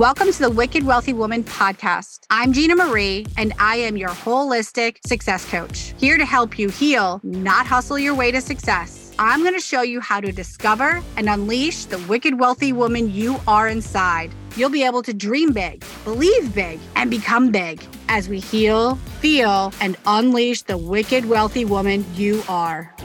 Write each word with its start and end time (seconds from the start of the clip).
Welcome 0.00 0.32
to 0.32 0.38
the 0.38 0.48
Wicked 0.48 0.82
Wealthy 0.86 1.12
Woman 1.12 1.44
podcast. 1.44 2.20
I'm 2.30 2.54
Gina 2.54 2.74
Marie, 2.74 3.26
and 3.36 3.52
I 3.58 3.76
am 3.76 3.98
your 3.98 4.08
holistic 4.08 4.96
success 5.06 5.44
coach, 5.44 5.92
here 5.98 6.16
to 6.16 6.24
help 6.24 6.58
you 6.58 6.70
heal, 6.70 7.20
not 7.22 7.66
hustle 7.66 7.98
your 7.98 8.14
way 8.14 8.32
to 8.32 8.40
success. 8.40 9.12
I'm 9.18 9.42
going 9.42 9.52
to 9.52 9.60
show 9.60 9.82
you 9.82 10.00
how 10.00 10.22
to 10.22 10.32
discover 10.32 11.02
and 11.18 11.28
unleash 11.28 11.84
the 11.84 11.98
wicked 12.08 12.40
wealthy 12.40 12.72
woman 12.72 13.10
you 13.12 13.38
are 13.46 13.68
inside. 13.68 14.32
You'll 14.56 14.70
be 14.70 14.84
able 14.84 15.02
to 15.02 15.12
dream 15.12 15.52
big, 15.52 15.84
believe 16.04 16.54
big, 16.54 16.80
and 16.96 17.10
become 17.10 17.52
big 17.52 17.84
as 18.08 18.26
we 18.26 18.40
heal, 18.40 18.94
feel, 19.20 19.70
and 19.82 19.98
unleash 20.06 20.62
the 20.62 20.78
wicked 20.78 21.26
wealthy 21.26 21.66
woman 21.66 22.06
you 22.14 22.42
are. 22.48 22.96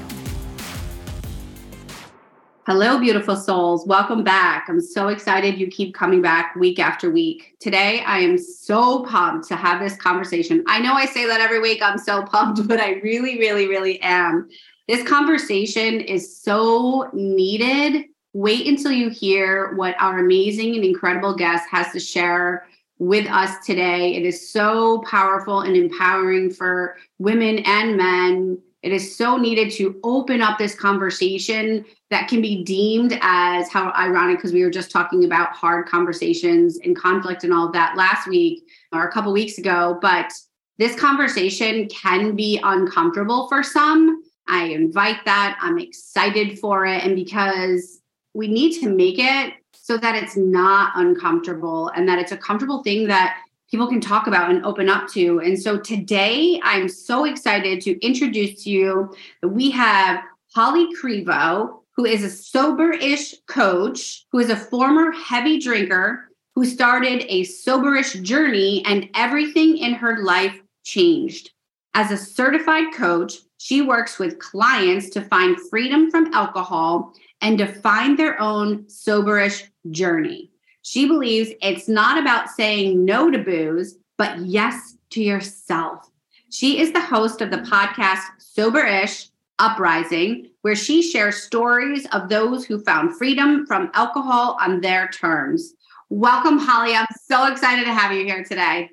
Hello, 2.68 2.98
beautiful 3.00 3.36
souls. 3.36 3.86
Welcome 3.86 4.24
back. 4.24 4.66
I'm 4.70 4.82
so 4.82 5.10
excited 5.10 5.60
you 5.60 5.68
keep 5.68 5.94
coming 5.94 6.20
back 6.20 6.56
week 6.56 6.80
after 6.80 7.12
week. 7.12 7.56
Today, 7.60 8.02
I 8.08 8.18
am 8.18 8.40
so 8.40 9.06
pumped 9.06 9.48
to 9.50 9.56
have 9.56 9.80
this 9.80 9.96
conversation. 9.98 10.64
I 10.66 10.80
know 10.80 10.96
I 10.96 11.06
say 11.06 11.28
that 11.28 11.42
every 11.42 11.60
week. 11.60 11.84
I'm 11.84 12.00
so 12.00 12.24
pumped, 12.24 12.68
but 12.68 12.80
I 12.80 12.94
really, 13.04 13.38
really, 13.38 13.68
really 13.68 14.02
am. 14.02 14.50
This 14.88 15.08
conversation 15.08 16.02
is 16.02 16.42
so 16.42 17.12
needed. 17.14 18.06
Wait 18.34 18.66
until 18.66 18.92
you 18.92 19.12
hear 19.12 19.76
what 19.76 19.96
our 20.00 20.18
amazing 20.18 20.74
and 20.74 20.84
incredible 20.84 21.36
guest 21.36 21.70
has 21.70 21.92
to 21.92 22.00
share 22.00 22.66
with 22.98 23.28
us 23.28 23.64
today. 23.64 24.16
It 24.16 24.26
is 24.26 24.50
so 24.50 25.04
powerful 25.08 25.62
and 25.62 25.76
empowering 25.76 26.50
for 26.50 26.98
women 27.20 27.60
and 27.60 27.96
men 27.96 28.58
it 28.86 28.92
is 28.92 29.18
so 29.18 29.36
needed 29.36 29.72
to 29.72 30.00
open 30.04 30.42
up 30.42 30.60
this 30.60 30.76
conversation 30.76 31.84
that 32.12 32.28
can 32.28 32.40
be 32.40 32.64
deemed 32.64 33.18
as 33.20 33.68
how 33.68 33.92
ironic 33.94 34.38
because 34.38 34.54
we 34.54 34.64
were 34.64 34.70
just 34.70 34.92
talking 34.92 35.26
about 35.26 35.56
hard 35.56 35.88
conversations 35.88 36.78
and 36.84 36.96
conflict 36.96 37.44
and 37.44 37.52
all 37.52 37.66
of 37.66 37.74
that 37.74 37.98
last 37.98 38.28
week 38.28 38.64
or 38.92 39.08
a 39.08 39.12
couple 39.12 39.34
weeks 39.34 39.58
ago. 39.58 39.98
But 40.04 40.32
this 40.78 40.96
conversation 41.00 41.88
can 41.90 42.36
be 42.36 42.60
uncomfortable 42.62 43.48
for 43.48 43.64
some. 43.64 44.22
I 44.48 44.66
invite 44.66 45.26
that. 45.26 45.58
I'm 45.62 45.80
excited 45.80 46.60
for 46.60 46.86
it. 46.86 47.04
And 47.04 47.16
because 47.16 48.02
we 48.36 48.48
need 48.48 48.80
to 48.82 48.90
make 48.90 49.16
it 49.18 49.54
so 49.74 49.98
that 49.98 50.14
it's 50.14 50.38
not 50.38 50.92
uncomfortable 50.94 51.90
and 51.96 52.08
that 52.08 52.20
it's 52.20 52.34
a 52.34 52.38
comfortable 52.38 52.84
thing 52.84 53.08
that 53.08 53.40
people 53.76 53.90
can 53.90 54.00
talk 54.00 54.26
about 54.26 54.50
and 54.50 54.66
open 54.66 54.88
up 54.88 55.06
to. 55.10 55.42
And 55.42 55.62
so 55.62 55.78
today 55.78 56.62
I'm 56.64 56.88
so 56.88 57.26
excited 57.26 57.82
to 57.82 58.00
introduce 58.00 58.64
to 58.64 58.70
you 58.70 59.14
that 59.42 59.50
we 59.50 59.70
have 59.72 60.24
Holly 60.56 60.88
Crevo, 60.96 61.82
who 61.98 62.06
is 62.06 62.24
a 62.24 62.30
sober-ish 62.30 63.36
coach, 63.50 64.28
who 64.32 64.40
is 64.40 64.50
a 64.50 64.56
former 64.56 65.12
heavy 65.12 65.60
drinker, 65.60 66.30
who 66.56 66.64
started 66.64 67.26
a 67.28 67.42
soberish 67.42 68.22
journey 68.22 68.82
and 68.86 69.10
everything 69.14 69.78
in 69.78 69.94
her 69.94 70.24
life 70.24 70.58
changed. 70.86 71.52
As 71.96 72.12
a 72.12 72.18
certified 72.18 72.94
coach, 72.94 73.34
she 73.58 73.82
works 73.82 74.18
with 74.18 74.40
clients 74.40 75.10
to 75.10 75.22
find 75.22 75.60
freedom 75.70 76.10
from 76.10 76.34
alcohol 76.34 77.12
and 77.42 77.58
to 77.58 77.68
find 77.68 78.18
their 78.18 78.40
own 78.40 78.86
soberish 78.86 79.64
journey. 79.92 80.50
She 80.88 81.08
believes 81.08 81.50
it's 81.64 81.88
not 81.88 82.20
about 82.20 82.48
saying 82.48 83.04
no 83.04 83.32
to 83.32 83.40
booze, 83.40 83.98
but 84.20 84.38
yes 84.42 84.96
to 85.10 85.24
yourself. 85.24 86.12
She 86.52 86.80
is 86.80 86.92
the 86.92 87.02
host 87.02 87.42
of 87.42 87.50
the 87.50 87.58
podcast 87.58 88.22
Soberish 88.56 89.32
Uprising, 89.58 90.52
where 90.62 90.76
she 90.76 91.02
shares 91.02 91.42
stories 91.42 92.06
of 92.12 92.30
those 92.30 92.66
who 92.66 92.84
found 92.84 93.18
freedom 93.18 93.66
from 93.66 93.90
alcohol 93.96 94.60
on 94.62 94.80
their 94.80 95.08
terms. 95.08 95.74
Welcome, 96.12 96.60
Holly. 96.60 96.94
I'm 96.94 97.08
so 97.20 97.52
excited 97.52 97.86
to 97.86 97.92
have 97.92 98.12
you 98.12 98.24
here 98.24 98.44
today. 98.44 98.92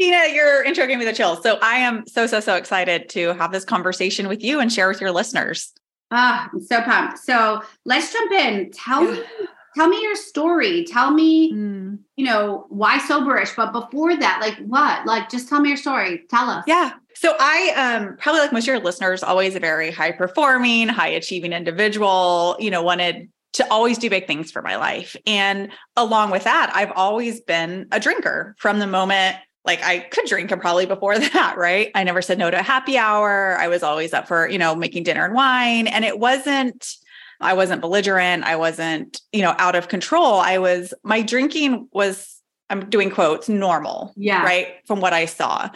Gina, 0.00 0.34
your 0.34 0.64
intro 0.64 0.88
gave 0.88 0.98
me 0.98 1.04
the 1.04 1.12
chills. 1.12 1.40
So 1.44 1.56
I 1.62 1.76
am 1.76 2.04
so, 2.08 2.26
so, 2.26 2.40
so 2.40 2.56
excited 2.56 3.08
to 3.10 3.32
have 3.34 3.52
this 3.52 3.64
conversation 3.64 4.26
with 4.26 4.42
you 4.42 4.58
and 4.58 4.72
share 4.72 4.88
with 4.88 5.00
your 5.00 5.12
listeners. 5.12 5.72
Ah, 6.10 6.50
I'm 6.52 6.60
so 6.60 6.82
pumped. 6.82 7.18
So 7.18 7.62
let's 7.84 8.12
jump 8.12 8.32
in. 8.32 8.72
Tell 8.72 9.04
me 9.04 9.22
tell 9.74 9.88
me 9.88 10.00
your 10.02 10.16
story 10.16 10.84
tell 10.84 11.10
me 11.10 11.52
mm. 11.52 11.98
you 12.16 12.24
know 12.24 12.66
why 12.68 12.98
soberish 12.98 13.54
but 13.56 13.72
before 13.72 14.16
that 14.16 14.38
like 14.40 14.56
what 14.66 15.04
like 15.06 15.28
just 15.30 15.48
tell 15.48 15.60
me 15.60 15.68
your 15.68 15.76
story 15.76 16.22
tell 16.28 16.48
us 16.48 16.64
yeah 16.66 16.92
so 17.14 17.34
i 17.38 17.72
um 17.76 18.16
probably 18.18 18.40
like 18.40 18.52
most 18.52 18.64
of 18.64 18.68
your 18.68 18.80
listeners 18.80 19.22
always 19.22 19.54
a 19.54 19.60
very 19.60 19.90
high 19.90 20.12
performing 20.12 20.88
high 20.88 21.08
achieving 21.08 21.52
individual 21.52 22.56
you 22.58 22.70
know 22.70 22.82
wanted 22.82 23.28
to 23.52 23.70
always 23.70 23.98
do 23.98 24.08
big 24.08 24.26
things 24.26 24.50
for 24.50 24.62
my 24.62 24.76
life 24.76 25.16
and 25.26 25.70
along 25.96 26.30
with 26.30 26.44
that 26.44 26.70
i've 26.74 26.92
always 26.92 27.40
been 27.40 27.86
a 27.92 28.00
drinker 28.00 28.54
from 28.58 28.78
the 28.78 28.86
moment 28.86 29.36
like 29.64 29.82
I 29.84 30.00
could 30.00 30.26
drink 30.26 30.50
and 30.50 30.60
probably 30.60 30.86
before 30.86 31.18
that, 31.20 31.54
right? 31.56 31.90
I 31.94 32.04
never 32.04 32.22
said 32.22 32.38
no 32.38 32.50
to 32.50 32.58
a 32.58 32.62
happy 32.62 32.98
hour. 32.98 33.56
I 33.58 33.68
was 33.68 33.82
always 33.82 34.12
up 34.12 34.26
for, 34.26 34.48
you 34.48 34.58
know, 34.58 34.74
making 34.74 35.04
dinner 35.04 35.24
and 35.24 35.34
wine. 35.34 35.86
And 35.86 36.04
it 36.04 36.18
wasn't 36.18 36.96
I 37.42 37.54
wasn't 37.54 37.80
belligerent. 37.80 38.44
I 38.44 38.56
wasn't, 38.56 39.20
you 39.32 39.42
know, 39.42 39.54
out 39.58 39.74
of 39.74 39.88
control. 39.88 40.36
I 40.36 40.58
was, 40.58 40.94
my 41.02 41.22
drinking 41.22 41.88
was, 41.92 42.40
I'm 42.70 42.88
doing 42.88 43.10
quotes, 43.10 43.48
normal. 43.48 44.14
Yeah. 44.16 44.42
Right. 44.42 44.68
From 44.86 45.00
what 45.00 45.12
I 45.12 45.26
saw. 45.26 45.68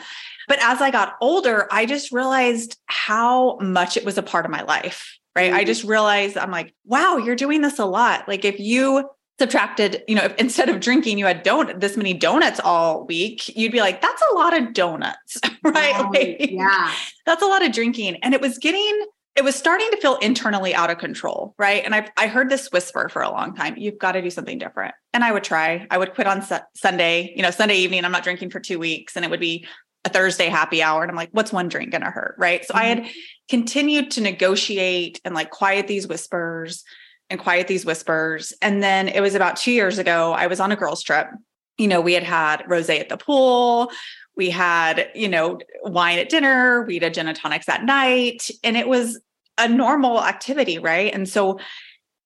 But 0.48 0.58
as 0.62 0.80
I 0.80 0.90
got 0.90 1.16
older, 1.20 1.68
I 1.70 1.84
just 1.84 2.12
realized 2.12 2.78
how 2.86 3.58
much 3.58 3.96
it 3.96 4.04
was 4.04 4.16
a 4.16 4.22
part 4.22 4.44
of 4.44 4.50
my 4.50 4.62
life. 4.62 5.18
Right. 5.34 5.50
Mm-hmm. 5.50 5.58
I 5.58 5.64
just 5.64 5.84
realized 5.84 6.38
I'm 6.38 6.50
like, 6.50 6.74
wow, 6.84 7.18
you're 7.18 7.36
doing 7.36 7.60
this 7.60 7.78
a 7.78 7.84
lot. 7.84 8.26
Like 8.26 8.44
if 8.44 8.58
you, 8.58 9.10
subtracted, 9.38 10.02
you 10.08 10.14
know, 10.14 10.24
if 10.24 10.34
instead 10.38 10.68
of 10.68 10.80
drinking, 10.80 11.18
you 11.18 11.26
had 11.26 11.44
donut 11.44 11.80
this 11.80 11.96
many 11.96 12.14
donuts 12.14 12.60
all 12.60 13.04
week, 13.06 13.54
you'd 13.56 13.72
be 13.72 13.80
like, 13.80 14.00
that's 14.00 14.22
a 14.32 14.34
lot 14.34 14.56
of 14.56 14.72
donuts, 14.72 15.38
right? 15.62 16.10
Like, 16.10 16.50
yeah. 16.50 16.92
That's 17.26 17.42
a 17.42 17.46
lot 17.46 17.64
of 17.64 17.72
drinking. 17.72 18.16
And 18.22 18.34
it 18.34 18.40
was 18.40 18.58
getting 18.58 19.06
it 19.36 19.44
was 19.44 19.54
starting 19.54 19.88
to 19.90 19.98
feel 19.98 20.16
internally 20.16 20.74
out 20.74 20.90
of 20.90 20.98
control, 20.98 21.54
right? 21.58 21.84
And 21.84 21.94
I 21.94 22.08
I 22.16 22.26
heard 22.26 22.48
this 22.48 22.72
whisper 22.72 23.08
for 23.10 23.22
a 23.22 23.30
long 23.30 23.54
time, 23.54 23.76
you've 23.76 23.98
got 23.98 24.12
to 24.12 24.22
do 24.22 24.30
something 24.30 24.58
different. 24.58 24.94
And 25.12 25.22
I 25.22 25.30
would 25.30 25.44
try. 25.44 25.86
I 25.90 25.98
would 25.98 26.14
quit 26.14 26.26
on 26.26 26.42
su- 26.42 26.56
Sunday, 26.74 27.34
you 27.36 27.42
know, 27.42 27.50
Sunday 27.50 27.76
evening, 27.76 28.04
I'm 28.04 28.12
not 28.12 28.24
drinking 28.24 28.50
for 28.50 28.60
2 28.60 28.78
weeks 28.78 29.14
and 29.14 29.24
it 29.24 29.30
would 29.30 29.40
be 29.40 29.66
a 30.04 30.08
Thursday 30.08 30.46
happy 30.46 30.82
hour 30.82 31.02
and 31.02 31.10
I'm 31.10 31.16
like, 31.16 31.28
what's 31.32 31.52
one 31.52 31.68
drink 31.68 31.90
going 31.90 32.02
to 32.02 32.10
hurt, 32.10 32.36
right? 32.38 32.64
So 32.64 32.72
mm-hmm. 32.72 32.82
I 32.82 32.86
had 32.86 32.98
mm-hmm. 32.98 33.10
continued 33.48 34.10
to 34.12 34.22
negotiate 34.22 35.20
and 35.24 35.34
like 35.34 35.50
quiet 35.50 35.86
these 35.86 36.08
whispers 36.08 36.82
and 37.28 37.38
quiet 37.38 37.66
these 37.66 37.84
whispers. 37.84 38.54
And 38.62 38.82
then 38.82 39.08
it 39.08 39.20
was 39.20 39.34
about 39.34 39.56
2 39.56 39.70
years 39.70 39.98
ago, 39.98 40.32
I 40.32 40.46
was 40.46 40.60
on 40.60 40.72
a 40.72 40.76
girls 40.76 41.02
trip. 41.02 41.28
You 41.76 41.88
know, 41.88 42.00
we 42.00 42.14
had 42.14 42.22
had 42.22 42.62
rosé 42.62 43.00
at 43.00 43.10
the 43.10 43.18
pool 43.18 43.90
we 44.36 44.50
had 44.50 45.10
you 45.14 45.28
know 45.28 45.58
wine 45.82 46.18
at 46.18 46.28
dinner 46.28 46.82
we 46.82 46.98
had 46.98 47.14
gin 47.14 47.26
and 47.26 47.36
tonics 47.36 47.68
at 47.68 47.84
night 47.84 48.48
and 48.62 48.76
it 48.76 48.86
was 48.86 49.18
a 49.58 49.68
normal 49.68 50.22
activity, 50.22 50.78
right? 50.78 51.12
And 51.12 51.28
so 51.28 51.58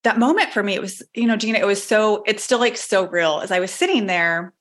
that 0.03 0.19
moment 0.19 0.51
for 0.51 0.63
me, 0.63 0.73
it 0.73 0.81
was, 0.81 1.03
you 1.13 1.27
know, 1.27 1.35
Gina, 1.37 1.59
it 1.59 1.65
was 1.65 1.83
so, 1.83 2.23
it's 2.25 2.43
still 2.43 2.59
like 2.59 2.77
so 2.77 3.07
real. 3.07 3.39
As 3.41 3.51
I 3.51 3.59
was 3.59 3.71
sitting 3.71 4.07
there 4.07 4.53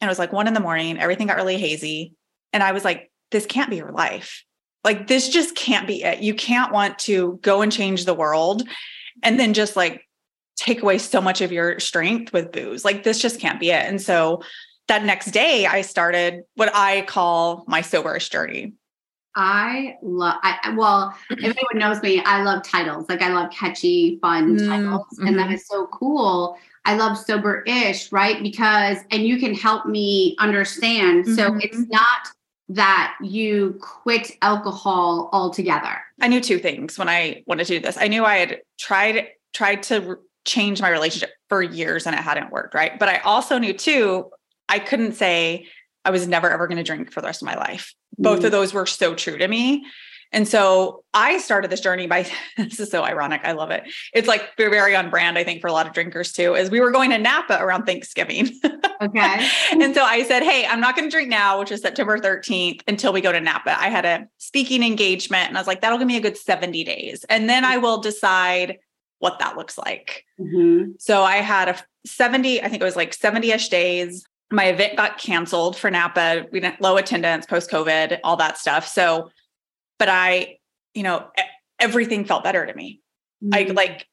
and 0.00 0.08
it 0.08 0.10
was 0.10 0.18
like 0.18 0.32
one 0.32 0.46
in 0.46 0.54
the 0.54 0.60
morning, 0.60 0.98
everything 0.98 1.26
got 1.26 1.36
really 1.36 1.56
hazy. 1.56 2.14
And 2.52 2.62
I 2.62 2.72
was 2.72 2.84
like, 2.84 3.10
this 3.30 3.46
can't 3.46 3.70
be 3.70 3.76
your 3.76 3.92
life. 3.92 4.44
Like, 4.84 5.06
this 5.06 5.28
just 5.28 5.54
can't 5.54 5.86
be 5.86 6.02
it. 6.02 6.20
You 6.20 6.34
can't 6.34 6.72
want 6.72 6.98
to 7.00 7.38
go 7.42 7.62
and 7.62 7.72
change 7.72 8.04
the 8.04 8.14
world 8.14 8.68
and 9.22 9.38
then 9.38 9.54
just 9.54 9.76
like 9.76 10.06
take 10.56 10.82
away 10.82 10.98
so 10.98 11.20
much 11.20 11.40
of 11.40 11.52
your 11.52 11.80
strength 11.80 12.32
with 12.32 12.52
booze. 12.52 12.84
Like, 12.84 13.04
this 13.04 13.20
just 13.20 13.40
can't 13.40 13.60
be 13.60 13.70
it. 13.70 13.86
And 13.86 14.02
so 14.02 14.42
that 14.88 15.04
next 15.04 15.30
day, 15.30 15.66
I 15.66 15.82
started 15.82 16.42
what 16.56 16.70
I 16.74 17.02
call 17.02 17.64
my 17.66 17.80
soberish 17.80 18.30
journey. 18.30 18.74
I 19.34 19.96
love, 20.02 20.36
I, 20.42 20.74
well, 20.76 21.14
if 21.30 21.38
anyone 21.38 21.78
knows 21.78 22.02
me, 22.02 22.22
I 22.24 22.42
love 22.42 22.62
titles. 22.62 23.08
Like 23.08 23.22
I 23.22 23.32
love 23.32 23.50
catchy, 23.50 24.18
fun 24.20 24.58
mm, 24.58 24.68
titles. 24.68 25.06
Mm-hmm. 25.14 25.26
And 25.26 25.38
that 25.38 25.48
mm-hmm. 25.48 25.56
so 25.56 25.86
cool. 25.86 26.58
I 26.84 26.96
love 26.96 27.16
sober 27.16 27.62
ish, 27.66 28.10
right? 28.10 28.42
Because, 28.42 28.98
and 29.10 29.24
you 29.24 29.38
can 29.38 29.54
help 29.54 29.86
me 29.86 30.36
understand. 30.38 31.24
Mm-hmm. 31.24 31.34
So 31.34 31.56
it's 31.60 31.88
not 31.88 32.28
that 32.70 33.16
you 33.22 33.78
quit 33.80 34.32
alcohol 34.42 35.30
altogether. 35.32 36.00
I 36.20 36.28
knew 36.28 36.40
two 36.40 36.58
things 36.58 36.98
when 36.98 37.08
I 37.08 37.42
wanted 37.46 37.66
to 37.66 37.74
do 37.74 37.80
this. 37.80 37.96
I 37.98 38.08
knew 38.08 38.24
I 38.24 38.36
had 38.38 38.60
tried, 38.78 39.28
tried 39.52 39.82
to 39.84 40.18
change 40.44 40.80
my 40.80 40.88
relationship 40.88 41.30
for 41.48 41.62
years 41.62 42.06
and 42.06 42.14
it 42.14 42.20
hadn't 42.20 42.50
worked, 42.50 42.74
right? 42.74 42.98
But 42.98 43.08
I 43.08 43.18
also 43.18 43.58
knew 43.58 43.72
too, 43.72 44.30
I 44.68 44.78
couldn't 44.78 45.12
say, 45.12 45.66
I 46.04 46.10
was 46.10 46.26
never 46.26 46.50
ever 46.50 46.66
going 46.66 46.78
to 46.78 46.82
drink 46.82 47.12
for 47.12 47.20
the 47.20 47.26
rest 47.26 47.42
of 47.42 47.46
my 47.46 47.56
life. 47.56 47.94
Both 48.18 48.40
mm. 48.40 48.44
of 48.44 48.52
those 48.52 48.74
were 48.74 48.86
so 48.86 49.14
true 49.14 49.38
to 49.38 49.48
me. 49.48 49.84
And 50.32 50.48
so 50.48 51.04
I 51.12 51.38
started 51.38 51.70
this 51.70 51.80
journey 51.80 52.06
by 52.06 52.26
this 52.56 52.80
is 52.80 52.90
so 52.90 53.04
ironic. 53.04 53.42
I 53.44 53.52
love 53.52 53.70
it. 53.70 53.84
It's 54.14 54.26
like 54.26 54.56
very 54.56 54.96
on 54.96 55.10
brand, 55.10 55.38
I 55.38 55.44
think, 55.44 55.60
for 55.60 55.66
a 55.66 55.72
lot 55.72 55.86
of 55.86 55.92
drinkers 55.92 56.32
too, 56.32 56.54
is 56.54 56.70
we 56.70 56.80
were 56.80 56.90
going 56.90 57.10
to 57.10 57.18
Napa 57.18 57.58
around 57.60 57.84
Thanksgiving. 57.84 58.50
Okay. 59.02 59.48
and 59.72 59.94
so 59.94 60.04
I 60.04 60.22
said, 60.22 60.42
Hey, 60.42 60.64
I'm 60.64 60.80
not 60.80 60.96
going 60.96 61.08
to 61.08 61.10
drink 61.10 61.28
now, 61.28 61.58
which 61.58 61.70
is 61.70 61.82
September 61.82 62.18
13th, 62.18 62.80
until 62.88 63.12
we 63.12 63.20
go 63.20 63.32
to 63.32 63.40
Napa. 63.40 63.78
I 63.78 63.88
had 63.88 64.04
a 64.04 64.26
speaking 64.38 64.82
engagement 64.82 65.48
and 65.48 65.58
I 65.58 65.60
was 65.60 65.66
like, 65.66 65.80
that'll 65.82 65.98
give 65.98 66.06
me 66.06 66.16
a 66.16 66.20
good 66.20 66.38
70 66.38 66.82
days. 66.84 67.24
And 67.28 67.48
then 67.48 67.64
I 67.64 67.78
will 67.78 67.98
decide 67.98 68.78
what 69.18 69.38
that 69.38 69.56
looks 69.56 69.76
like. 69.76 70.24
Mm-hmm. 70.40 70.92
So 70.98 71.22
I 71.22 71.36
had 71.36 71.68
a 71.68 71.78
70, 72.06 72.62
I 72.62 72.68
think 72.68 72.80
it 72.80 72.84
was 72.84 72.96
like 72.96 73.14
70 73.14 73.50
ish 73.52 73.68
days. 73.68 74.24
My 74.52 74.66
event 74.66 74.96
got 74.96 75.18
canceled 75.18 75.76
for 75.76 75.90
Napa. 75.90 76.46
We 76.52 76.60
had 76.60 76.76
low 76.80 76.96
attendance 76.96 77.46
post 77.46 77.70
COVID, 77.70 78.20
all 78.22 78.36
that 78.36 78.58
stuff. 78.58 78.86
So, 78.86 79.30
but 79.98 80.08
I, 80.08 80.58
you 80.94 81.02
know, 81.02 81.26
everything 81.80 82.24
felt 82.24 82.44
better 82.44 82.64
to 82.64 82.74
me. 82.74 83.00
Mm-hmm. 83.42 83.70
I 83.70 83.72
like, 83.72 84.06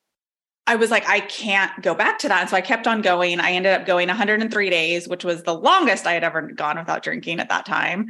I 0.66 0.76
was 0.76 0.92
like, 0.92 1.08
I 1.08 1.20
can't 1.20 1.82
go 1.82 1.96
back 1.96 2.20
to 2.20 2.28
that. 2.28 2.42
And 2.42 2.50
so 2.50 2.56
I 2.56 2.62
kept 2.62 2.88
on 2.88 3.02
going. 3.02 3.40
I 3.40 3.52
ended 3.52 3.74
up 3.74 3.86
going 3.86 4.08
103 4.08 4.70
days, 4.70 5.08
which 5.08 5.26
was 5.26 5.44
the 5.44 5.56
longest 5.56 6.06
I 6.06 6.14
had 6.14 6.24
ever 6.24 6.42
gone 6.44 6.78
without 6.78 7.04
drinking 7.04 7.40
at 7.40 7.50
that 7.50 7.66
time, 7.66 8.08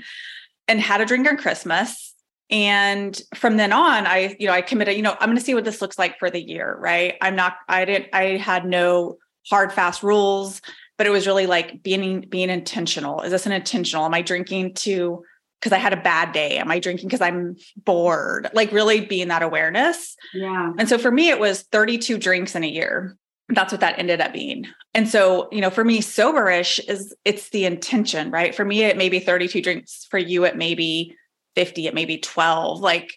and 0.67 0.79
had 0.79 1.01
a 1.01 1.05
drink 1.05 1.27
on 1.27 1.37
Christmas. 1.37 2.13
And 2.49 3.21
from 3.35 3.57
then 3.57 3.71
on, 3.71 4.07
I, 4.07 4.35
you 4.39 4.47
know, 4.47 4.53
I 4.53 4.61
committed, 4.61 4.97
you 4.97 5.03
know, 5.03 5.15
I'm 5.19 5.27
going 5.27 5.37
to 5.37 5.43
see 5.43 5.53
what 5.53 5.63
this 5.63 5.81
looks 5.81 5.99
like 5.99 6.19
for 6.19 6.29
the 6.29 6.41
year, 6.41 6.77
right? 6.79 7.15
I'm 7.21 7.35
not, 7.35 7.57
I 7.67 7.85
didn't, 7.85 8.07
I 8.11 8.37
had 8.37 8.65
no 8.65 9.17
hard, 9.49 9.71
fast 9.71 10.03
rules, 10.03 10.61
but 10.99 11.07
it 11.07 11.11
was 11.11 11.25
really 11.25 11.47
like 11.47 11.81
being, 11.81 12.19
being 12.29 12.49
intentional. 12.49 13.21
Is 13.21 13.31
this 13.31 13.45
an 13.45 13.53
intentional? 13.53 14.03
Am 14.03 14.13
I 14.13 14.21
drinking 14.21 14.73
to 14.75 15.23
because 15.59 15.71
I 15.71 15.77
had 15.77 15.93
a 15.93 16.01
bad 16.01 16.33
day? 16.33 16.57
Am 16.57 16.69
I 16.69 16.79
drinking 16.79 17.07
because 17.07 17.21
I'm 17.21 17.55
bored? 17.77 18.49
Like 18.53 18.73
really 18.73 19.05
being 19.05 19.29
that 19.29 19.41
awareness. 19.41 20.17
Yeah. 20.33 20.73
And 20.77 20.89
so 20.89 20.97
for 20.97 21.09
me, 21.09 21.29
it 21.29 21.39
was 21.39 21.61
32 21.71 22.17
drinks 22.17 22.53
in 22.53 22.65
a 22.65 22.67
year. 22.67 23.17
That's 23.47 23.71
what 23.71 23.79
that 23.79 23.97
ended 23.97 24.19
up 24.19 24.33
being. 24.33 24.67
And 24.93 25.07
so, 25.07 25.47
you 25.53 25.61
know, 25.61 25.69
for 25.69 25.85
me, 25.85 26.01
soberish 26.01 26.85
is 26.89 27.15
it's 27.23 27.49
the 27.51 27.63
intention, 27.63 28.29
right? 28.29 28.53
For 28.53 28.65
me, 28.65 28.83
it 28.83 28.97
may 28.97 29.07
be 29.07 29.21
32 29.21 29.61
drinks. 29.61 30.05
For 30.11 30.17
you, 30.17 30.43
it 30.43 30.57
may 30.57 30.75
be 30.75 31.15
50, 31.55 31.87
it 31.87 31.93
may 31.93 32.03
be 32.03 32.17
12. 32.17 32.81
Like 32.81 33.13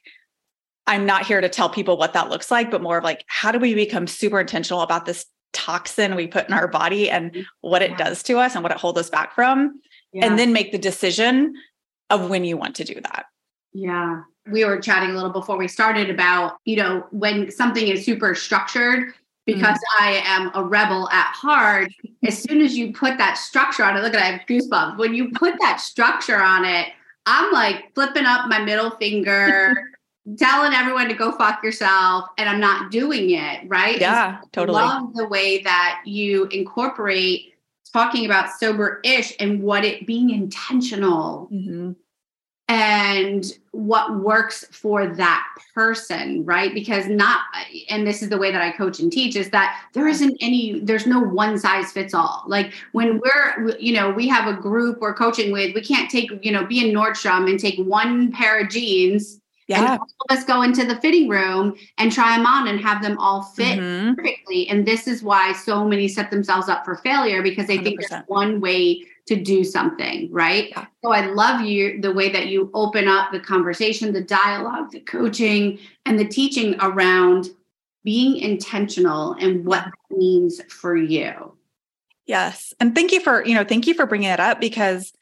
I'm 0.87 1.05
not 1.05 1.27
here 1.27 1.41
to 1.41 1.49
tell 1.49 1.69
people 1.69 1.97
what 1.97 2.13
that 2.13 2.31
looks 2.31 2.49
like, 2.49 2.71
but 2.71 2.81
more 2.81 2.99
of 2.99 3.05
like, 3.05 3.25
how 3.27 3.51
do 3.51 3.59
we 3.59 3.75
become 3.75 4.07
super 4.07 4.39
intentional 4.39 4.83
about 4.83 5.05
this 5.05 5.27
toxin 5.53 6.15
we 6.15 6.27
put 6.27 6.49
in 6.49 6.55
our 6.55 6.69
body 6.69 7.11
and 7.11 7.47
what 7.61 7.83
it 7.83 7.97
does 7.97 8.23
to 8.25 8.39
us 8.39 8.55
and 8.55 8.63
what 8.63 8.73
it 8.73 8.79
holds 8.79 8.99
us 8.99 9.11
back 9.11 9.35
from? 9.35 9.81
Yeah. 10.13 10.27
And 10.27 10.39
then 10.39 10.53
make 10.53 10.73
the 10.73 10.79
decision 10.79 11.55
of 12.11 12.29
when 12.29 12.45
you 12.45 12.57
want 12.57 12.77
to 12.77 12.85
do 12.85 12.95
that. 12.95 13.27
Yeah. 13.73 14.23
We 14.51 14.65
were 14.65 14.81
chatting 14.81 15.11
a 15.11 15.15
little 15.15 15.31
before 15.31 15.57
we 15.57 15.69
started 15.69 16.11
about, 16.11 16.57
you 16.65 16.77
know, 16.77 17.07
when 17.11 17.51
something 17.51 17.87
is 17.87 18.05
super 18.05 18.35
structured, 18.35 19.15
because 19.47 19.79
mm-hmm. 19.79 20.05
I 20.05 20.23
am 20.25 20.51
a 20.55 20.65
rebel 20.65 21.09
at 21.11 21.33
heart, 21.35 21.91
as 22.27 22.39
soon 22.39 22.61
as 22.61 22.77
you 22.77 22.93
put 22.93 23.19
that 23.19 23.39
structure 23.39 23.85
on 23.85 23.97
it, 23.97 24.03
look 24.03 24.15
at 24.15 24.23
I 24.23 24.33
have 24.33 24.47
goosebumps. 24.47 24.99
When 24.99 25.15
you 25.15 25.31
put 25.31 25.55
that 25.61 25.81
structure 25.81 26.41
on 26.41 26.65
it, 26.65 26.89
I'm 27.27 27.53
like 27.53 27.95
flipping 27.95 28.27
up 28.27 28.49
my 28.49 28.61
middle 28.61 28.91
finger, 28.91 29.73
telling 30.39 30.73
everyone 30.73 31.09
to 31.09 31.15
go 31.15 31.33
fuck 31.33 31.63
yourself, 31.63 32.29
and 32.39 32.49
I'm 32.49 32.61
not 32.61 32.91
doing 32.91 33.31
it, 33.31 33.69
right? 33.69 34.01
Yeah, 34.01 34.39
totally. 34.53 34.81
love 34.81 35.15
the 35.15 35.27
way 35.27 35.63
that 35.63 36.03
you 36.05 36.47
incorporate 36.47 37.55
talking 37.93 38.25
about 38.25 38.51
sober 38.53 39.01
ish 39.05 39.35
and 39.39 39.63
what 39.63 39.85
it 39.85 40.07
being 40.07 40.31
intentional. 40.31 41.49
Mm-hmm 41.53 41.93
and 42.73 43.59
what 43.73 44.21
works 44.21 44.65
for 44.71 45.07
that 45.07 45.47
person, 45.75 46.43
right? 46.47 46.73
Because 46.73 47.07
not, 47.07 47.43
and 47.91 48.07
this 48.07 48.23
is 48.23 48.31
the 48.31 48.39
way 48.39 48.51
that 48.51 48.63
I 48.63 48.71
coach 48.71 48.99
and 48.99 49.13
teach 49.13 49.37
is 49.37 49.51
that 49.51 49.85
there 49.93 50.09
isn't 50.09 50.39
any, 50.41 50.81
there's 50.81 51.07
no 51.07 51.21
one 51.21 51.59
size 51.59 51.93
fits 51.93 52.15
all. 52.15 52.45
Like 52.47 52.73
when 52.93 53.21
we're, 53.21 53.77
you 53.79 53.93
know, 53.93 54.11
we 54.11 54.27
have 54.29 54.49
a 54.49 54.59
group 54.59 55.01
we're 55.01 55.13
coaching 55.13 55.53
with, 55.53 55.75
we 55.75 55.83
can't 55.83 56.11
take, 56.11 56.31
you 56.43 56.51
know, 56.51 56.65
be 56.65 56.81
in 56.81 56.97
Nordstrom 56.97 57.47
and 57.51 57.61
take 57.61 57.79
one 57.79 58.33
pair 58.33 58.61
of 58.61 58.71
jeans 58.71 59.42
yeah. 59.69 59.93
And 59.93 60.01
all 60.01 60.09
of 60.29 60.37
us 60.37 60.45
go 60.45 60.63
into 60.63 60.85
the 60.85 61.01
fitting 61.01 61.29
room 61.29 61.75
and 61.99 62.13
try 62.13 62.37
them 62.37 62.47
on 62.47 62.69
and 62.69 62.81
have 62.81 63.03
them 63.03 63.17
all 63.19 63.43
fit 63.43 63.79
mm-hmm. 63.79 64.15
perfectly. 64.15 64.69
And 64.69 64.87
this 64.87 65.07
is 65.07 65.23
why 65.23 65.53
so 65.53 65.85
many 65.85 66.09
set 66.09 66.31
themselves 66.31 66.69
up 66.69 66.85
for 66.85 66.97
failure 66.97 67.43
because 67.43 67.67
they 67.67 67.79
100%. 67.79 67.83
think 67.85 68.01
there's 68.01 68.23
one 68.27 68.61
way 68.61 69.05
to 69.27 69.37
do 69.37 69.63
something, 69.63 70.29
right? 70.33 70.71
Yeah. 70.71 70.87
So 71.05 71.13
I 71.13 71.27
love 71.27 71.61
you 71.61 72.01
the 72.01 72.13
way 72.13 72.31
that 72.31 72.49
you 72.49 72.71
open 72.75 73.07
up 73.07 73.31
the 73.31 73.41
conversation, 73.41 74.13
the 74.13 74.23
dialogue, 74.23 74.91
the 74.91 75.01
coaching, 75.01 75.79
and 76.07 76.19
the 76.19 76.27
teaching 76.27 76.77
around 76.81 77.51
being 78.05 78.37
intentional 78.39 79.35
and 79.35 79.65
what 79.65 79.85
that 79.85 80.17
means 80.17 80.61
for 80.69 80.97
you. 80.97 81.57
Yes. 82.27 82.75
And 82.81 82.95
thank 82.95 83.13
you 83.13 83.21
for, 83.21 83.45
you 83.45 83.55
know, 83.55 83.65
thank 83.65 83.87
you 83.87 83.95
for 83.95 84.07
bringing 84.07 84.31
it 84.31 84.41
up 84.41 84.61
because 84.61 85.13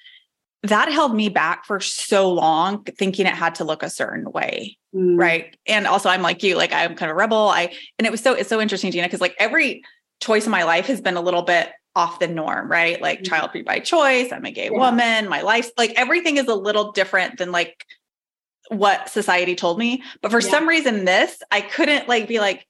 that 0.62 0.92
held 0.92 1.14
me 1.14 1.28
back 1.28 1.64
for 1.64 1.80
so 1.80 2.30
long 2.30 2.84
thinking 2.84 3.26
it 3.26 3.34
had 3.34 3.54
to 3.54 3.64
look 3.64 3.82
a 3.82 3.90
certain 3.90 4.30
way 4.30 4.76
mm. 4.94 5.18
right 5.18 5.56
and 5.66 5.86
also 5.86 6.08
i'm 6.08 6.22
like 6.22 6.42
you 6.42 6.56
like 6.56 6.72
i'm 6.72 6.94
kind 6.94 7.10
of 7.10 7.16
a 7.16 7.18
rebel 7.18 7.48
i 7.48 7.72
and 7.98 8.06
it 8.06 8.10
was 8.10 8.20
so 8.20 8.34
it's 8.34 8.48
so 8.48 8.60
interesting 8.60 8.90
gina 8.90 9.06
because 9.06 9.20
like 9.20 9.34
every 9.38 9.82
choice 10.20 10.44
in 10.44 10.50
my 10.50 10.64
life 10.64 10.86
has 10.86 11.00
been 11.00 11.16
a 11.16 11.20
little 11.20 11.42
bit 11.42 11.70
off 11.96 12.18
the 12.18 12.28
norm 12.28 12.70
right 12.70 13.00
like 13.00 13.20
mm. 13.20 13.26
child 13.26 13.50
free 13.50 13.62
by 13.62 13.78
choice 13.78 14.30
i'm 14.32 14.44
a 14.44 14.50
gay 14.50 14.64
yeah. 14.64 14.78
woman 14.78 15.28
my 15.28 15.40
life 15.40 15.70
like 15.76 15.92
everything 15.96 16.36
is 16.36 16.46
a 16.46 16.54
little 16.54 16.92
different 16.92 17.38
than 17.38 17.50
like 17.52 17.84
what 18.68 19.08
society 19.08 19.56
told 19.56 19.78
me 19.78 20.02
but 20.22 20.30
for 20.30 20.40
yeah. 20.40 20.50
some 20.50 20.68
reason 20.68 21.04
this 21.04 21.42
i 21.50 21.60
couldn't 21.60 22.06
like 22.06 22.28
be 22.28 22.38
like 22.38 22.66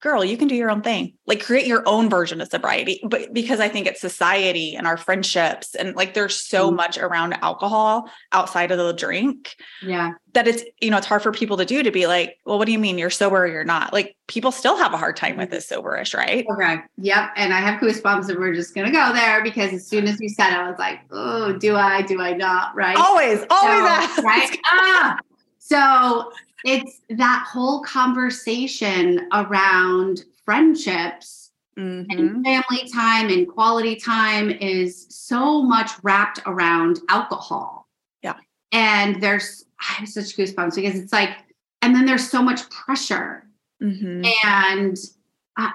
girl, 0.00 0.24
you 0.24 0.36
can 0.36 0.46
do 0.46 0.54
your 0.54 0.70
own 0.70 0.82
thing. 0.82 1.14
Like 1.26 1.42
create 1.42 1.66
your 1.66 1.82
own 1.86 2.10
version 2.10 2.40
of 2.40 2.48
sobriety. 2.48 3.00
But 3.02 3.32
because 3.32 3.60
I 3.60 3.68
think 3.68 3.86
it's 3.86 4.00
society 4.00 4.76
and 4.76 4.86
our 4.86 4.96
friendships 4.96 5.74
and 5.74 5.96
like 5.96 6.14
there's 6.14 6.36
so 6.36 6.70
mm 6.70 6.76
much 6.76 6.98
around 6.98 7.32
alcohol 7.42 8.10
outside 8.32 8.70
of 8.70 8.76
the 8.76 8.92
drink. 8.92 9.56
Yeah. 9.80 10.12
That 10.34 10.46
it's, 10.46 10.62
you 10.82 10.90
know, 10.90 10.98
it's 10.98 11.06
hard 11.06 11.22
for 11.22 11.32
people 11.32 11.56
to 11.56 11.64
do 11.64 11.82
to 11.82 11.90
be 11.90 12.06
like, 12.06 12.36
well, 12.44 12.58
what 12.58 12.66
do 12.66 12.72
you 12.72 12.78
mean 12.78 12.98
you're 12.98 13.08
sober 13.08 13.44
or 13.44 13.46
you're 13.46 13.64
not? 13.64 13.94
Like 13.94 14.14
people 14.26 14.52
still 14.52 14.76
have 14.76 14.92
a 14.92 14.98
hard 14.98 15.16
time 15.16 15.38
with 15.38 15.48
mm-hmm. 15.48 15.54
this 15.54 15.70
soberish, 15.70 16.14
right? 16.14 16.44
Okay. 16.52 16.80
Yep. 16.98 17.30
And 17.36 17.54
I 17.54 17.60
have 17.60 17.80
goosebumps 17.80 18.28
and 18.28 18.38
we're 18.38 18.54
just 18.54 18.74
gonna 18.74 18.92
go 18.92 19.10
there 19.14 19.42
because 19.42 19.72
as 19.72 19.86
soon 19.86 20.06
as 20.06 20.20
you 20.20 20.28
said 20.28 20.50
it, 20.50 20.58
I 20.58 20.68
was 20.68 20.78
like, 20.78 21.00
oh, 21.10 21.56
do 21.56 21.76
I, 21.76 22.02
do 22.02 22.20
I 22.20 22.34
not? 22.34 22.76
Right. 22.76 22.98
Always, 22.98 23.42
always 23.48 24.14
so, 24.14 24.22
right. 24.22 24.58
ah. 24.66 25.18
So 25.58 26.30
it's 26.66 27.00
that 27.10 27.46
whole 27.48 27.80
conversation 27.82 29.28
around 29.32 30.24
friendships 30.44 31.52
mm-hmm. 31.78 32.10
and 32.10 32.44
family 32.44 32.90
time 32.92 33.28
and 33.30 33.48
quality 33.48 33.94
time 33.94 34.50
is 34.50 35.06
so 35.08 35.62
much 35.62 35.92
wrapped 36.02 36.40
around 36.44 36.98
alcohol. 37.08 37.88
Yeah. 38.20 38.34
And 38.72 39.22
there's, 39.22 39.64
I 39.80 39.92
have 40.00 40.08
such 40.08 40.36
goosebumps 40.36 40.74
because 40.74 40.98
it's 40.98 41.12
like, 41.12 41.30
and 41.82 41.94
then 41.94 42.04
there's 42.04 42.28
so 42.28 42.42
much 42.42 42.68
pressure. 42.68 43.46
Mm-hmm. 43.80 44.24
And 44.44 44.96
I, 45.56 45.72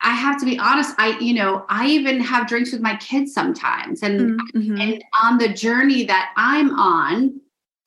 I 0.00 0.14
have 0.14 0.40
to 0.40 0.46
be 0.46 0.58
honest, 0.58 0.94
I, 0.96 1.18
you 1.18 1.34
know, 1.34 1.66
I 1.68 1.86
even 1.88 2.18
have 2.20 2.48
drinks 2.48 2.72
with 2.72 2.80
my 2.80 2.96
kids 2.96 3.34
sometimes. 3.34 4.02
And, 4.02 4.40
mm-hmm. 4.54 4.80
and 4.80 5.04
on 5.22 5.36
the 5.36 5.52
journey 5.52 6.04
that 6.04 6.32
I'm 6.38 6.70
on, 6.78 7.40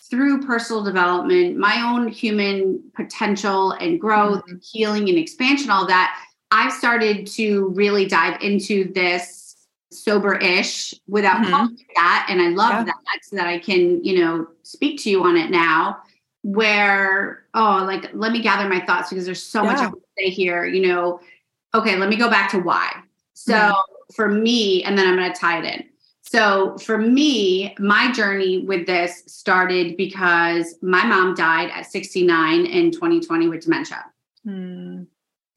through 0.10 0.46
personal 0.46 0.84
development, 0.84 1.58
my 1.58 1.82
own 1.82 2.08
human 2.08 2.84
potential 2.96 3.72
and 3.72 4.00
growth, 4.00 4.44
mm-hmm. 4.46 4.58
healing 4.62 5.10
and 5.10 5.18
expansion, 5.18 5.70
all 5.70 5.88
that, 5.88 6.20
I've 6.52 6.74
started 6.74 7.26
to 7.28 7.70
really 7.70 8.06
dive 8.06 8.42
into 8.42 8.92
this 8.94 9.56
sober-ish 9.92 10.94
without 11.08 11.46
mm-hmm. 11.46 11.74
that. 11.96 12.28
And 12.30 12.42
I 12.42 12.50
love 12.50 12.72
yeah. 12.72 12.84
that 12.86 13.20
so 13.24 13.36
that 13.38 13.48
I 13.48 13.60
can, 13.60 14.04
you 14.04 14.20
know, 14.20 14.48
speak 14.64 15.00
to 15.04 15.10
you 15.10 15.24
on 15.24 15.38
it 15.38 15.50
now. 15.50 15.98
Where, 16.46 17.46
oh, 17.54 17.86
like 17.86 18.10
let 18.14 18.34
me 18.34 18.42
gather 18.42 18.68
my 18.68 18.86
thoughts 18.86 19.10
because 19.10 19.26
there's 19.26 19.42
so 19.42 19.64
yeah. 19.64 19.72
much 19.72 19.78
I 19.80 19.86
want 19.86 19.96
to 19.96 20.24
say 20.24 20.30
here. 20.30 20.66
You 20.66 20.88
know, 20.88 21.22
okay, 21.74 21.96
let 21.96 22.10
me 22.10 22.18
go 22.18 22.30
back 22.30 22.52
to 22.52 22.60
why. 22.60 22.92
So 23.34 23.54
mm-hmm. 23.54 24.14
for 24.14 24.28
me, 24.28 24.84
and 24.84 24.98
then 24.98 25.08
I'm 25.08 25.16
going 25.16 25.32
to 25.32 25.40
tie 25.40 25.60
it 25.60 25.66
in. 25.66 25.86
So 26.34 26.76
for 26.80 26.98
me, 26.98 27.76
my 27.78 28.12
journey 28.12 28.66
with 28.66 28.88
this 28.88 29.22
started 29.28 29.96
because 29.98 30.74
my 30.82 31.06
mom 31.06 31.36
died 31.36 31.70
at 31.70 31.86
69 31.86 32.66
in 32.66 32.90
2020 32.90 33.50
with 33.50 33.62
dementia. 33.62 34.04
Hmm. 34.44 35.04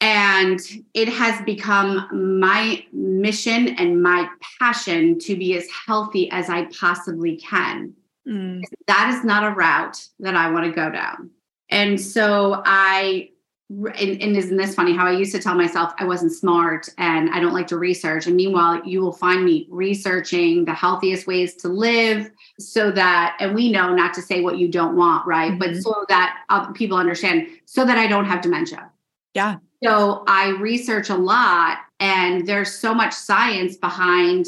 And 0.03 0.61
it 0.93 1.09
has 1.09 1.43
become 1.47 2.39
my 2.39 2.85
mission 2.93 3.69
and 3.79 4.03
my 4.03 4.29
passion 4.61 5.19
to 5.21 5.35
be 5.35 5.57
as 5.57 5.67
healthy 5.87 6.31
as 6.31 6.51
I 6.51 6.67
possibly 6.67 7.39
can. 7.39 7.95
Mm. 8.29 8.63
That 8.87 9.15
is 9.15 9.25
not 9.25 9.51
a 9.51 9.55
route 9.55 10.07
that 10.21 10.35
I 10.35 10.51
want 10.51 10.67
to 10.67 10.73
go 10.73 10.91
down. 10.91 11.31
And 11.71 11.99
so 11.99 12.61
I 12.67 13.31
and, 13.69 14.23
and 14.23 14.37
isn't 14.37 14.57
this 14.57 14.77
funny 14.77 14.95
how 14.95 15.07
I 15.07 15.13
used 15.13 15.35
to 15.35 15.41
tell 15.41 15.57
myself 15.57 15.93
I 15.99 16.05
wasn't 16.05 16.33
smart 16.33 16.89
and 16.99 17.31
I 17.31 17.41
don't 17.41 17.53
like 17.53 17.67
to 17.69 17.79
research. 17.79 18.27
And 18.27 18.37
meanwhile, 18.37 18.81
you 18.85 19.01
will 19.01 19.13
find 19.13 19.45
me 19.45 19.67
researching 19.69 20.65
the 20.65 20.73
healthiest 20.73 21.27
ways 21.27 21.55
to 21.57 21.69
live 21.69 22.31
so 22.61 22.93
that, 22.93 23.37
and 23.41 23.55
we 23.55 23.73
know 23.73 23.93
not 23.93 24.15
to 24.15 24.23
say 24.23 24.41
what 24.41 24.59
you 24.59 24.69
don't 24.69 24.97
want, 24.97 25.27
right? 25.27 25.51
Mm-hmm. 25.51 25.59
But 25.59 25.77
so 25.83 26.05
that 26.09 26.39
people 26.75 26.97
understand, 26.97 27.49
so 27.65 27.85
that 27.85 27.99
I 27.99 28.07
don't 28.07 28.25
have 28.25 28.41
dementia. 28.41 28.89
Yeah. 29.35 29.57
So 29.83 30.23
I 30.29 30.51
research 30.51 31.11
a 31.11 31.17
lot, 31.17 31.79
and 32.01 32.47
there's 32.47 32.73
so 32.73 32.95
much 32.95 33.13
science 33.13 33.77
behind 33.77 34.47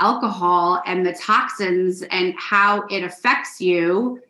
alcohol 0.00 0.82
and 0.86 1.06
the 1.06 1.12
toxins 1.12 2.02
and 2.10 2.34
how 2.36 2.82
it 2.90 3.04
affects 3.04 3.60
you 3.60 4.20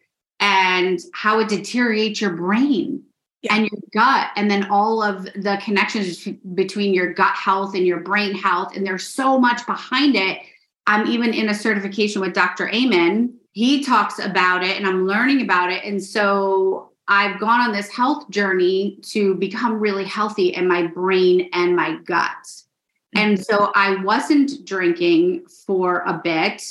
and 0.41 1.01
how 1.15 1.39
it 1.39 1.49
deteriorates 1.49 2.21
your 2.21 2.33
brain 2.33 3.03
yeah. 3.43 3.55
and 3.55 3.69
your 3.71 3.81
gut 3.93 4.31
and 4.37 4.51
then 4.51 4.71
all 4.71 5.03
of 5.03 5.25
the 5.25 5.61
connections 5.65 6.27
between 6.55 6.93
your 6.93 7.13
gut 7.13 7.35
health 7.35 7.75
and 7.75 7.87
your 7.87 8.01
brain 8.01 8.35
health 8.35 8.77
and 8.77 8.87
there's 8.87 9.07
so 9.07 9.39
much 9.39 9.65
behind 9.67 10.17
it 10.17 10.39
i'm 10.87 11.07
even 11.07 11.33
in 11.33 11.49
a 11.49 11.55
certification 11.55 12.21
with 12.21 12.33
dr 12.33 12.69
amen 12.69 13.35
he 13.53 13.83
talks 13.83 14.19
about 14.19 14.63
it 14.63 14.77
and 14.77 14.87
i'm 14.87 15.07
learning 15.07 15.43
about 15.43 15.73
it 15.73 15.85
and 15.85 16.03
so 16.03 16.93
i've 17.09 17.41
gone 17.41 17.61
on 17.61 17.73
this 17.73 17.91
health 17.91 18.29
journey 18.31 18.99
to 19.03 19.35
become 19.37 19.81
really 19.81 20.05
healthy 20.05 20.49
in 20.49 20.69
my 20.69 20.87
brain 20.87 21.49
and 21.53 21.75
my 21.75 21.97
gut 22.05 22.29
mm-hmm. 22.45 23.19
and 23.19 23.45
so 23.45 23.73
i 23.75 23.97
wasn't 24.03 24.65
drinking 24.67 25.45
for 25.67 26.01
a 26.01 26.21
bit 26.23 26.63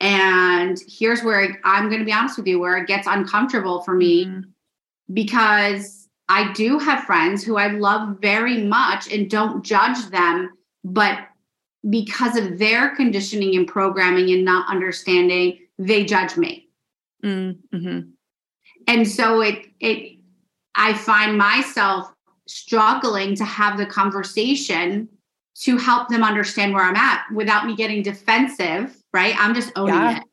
and 0.00 0.78
here's 0.88 1.22
where 1.22 1.60
i'm 1.64 1.88
going 1.88 1.98
to 1.98 2.06
be 2.06 2.12
honest 2.12 2.38
with 2.38 2.46
you 2.46 2.58
where 2.58 2.78
it 2.78 2.86
gets 2.86 3.06
uncomfortable 3.06 3.82
for 3.82 3.92
me 3.92 4.24
mm-hmm 4.24 4.40
because 5.12 6.08
I 6.28 6.52
do 6.52 6.78
have 6.78 7.04
friends 7.04 7.42
who 7.42 7.56
I 7.56 7.68
love 7.68 8.18
very 8.20 8.62
much 8.62 9.12
and 9.12 9.28
don't 9.28 9.64
judge 9.64 10.06
them, 10.10 10.50
but 10.84 11.18
because 11.88 12.36
of 12.36 12.58
their 12.58 12.94
conditioning 12.94 13.56
and 13.56 13.66
programming 13.66 14.30
and 14.30 14.44
not 14.44 14.68
understanding, 14.70 15.58
they 15.78 16.04
judge 16.04 16.36
me. 16.36 16.68
Mm-hmm. 17.24 18.00
And 18.86 19.08
so 19.08 19.40
it 19.40 19.66
it 19.80 20.18
I 20.74 20.94
find 20.94 21.36
myself 21.36 22.12
struggling 22.46 23.34
to 23.36 23.44
have 23.44 23.78
the 23.78 23.86
conversation 23.86 25.08
to 25.62 25.76
help 25.76 26.08
them 26.08 26.22
understand 26.22 26.72
where 26.72 26.84
I'm 26.84 26.96
at 26.96 27.24
without 27.34 27.66
me 27.66 27.76
getting 27.76 28.02
defensive, 28.02 28.96
right? 29.12 29.34
I'm 29.38 29.54
just 29.54 29.72
owning 29.76 29.94
yeah. 29.94 30.18
it. 30.18 30.24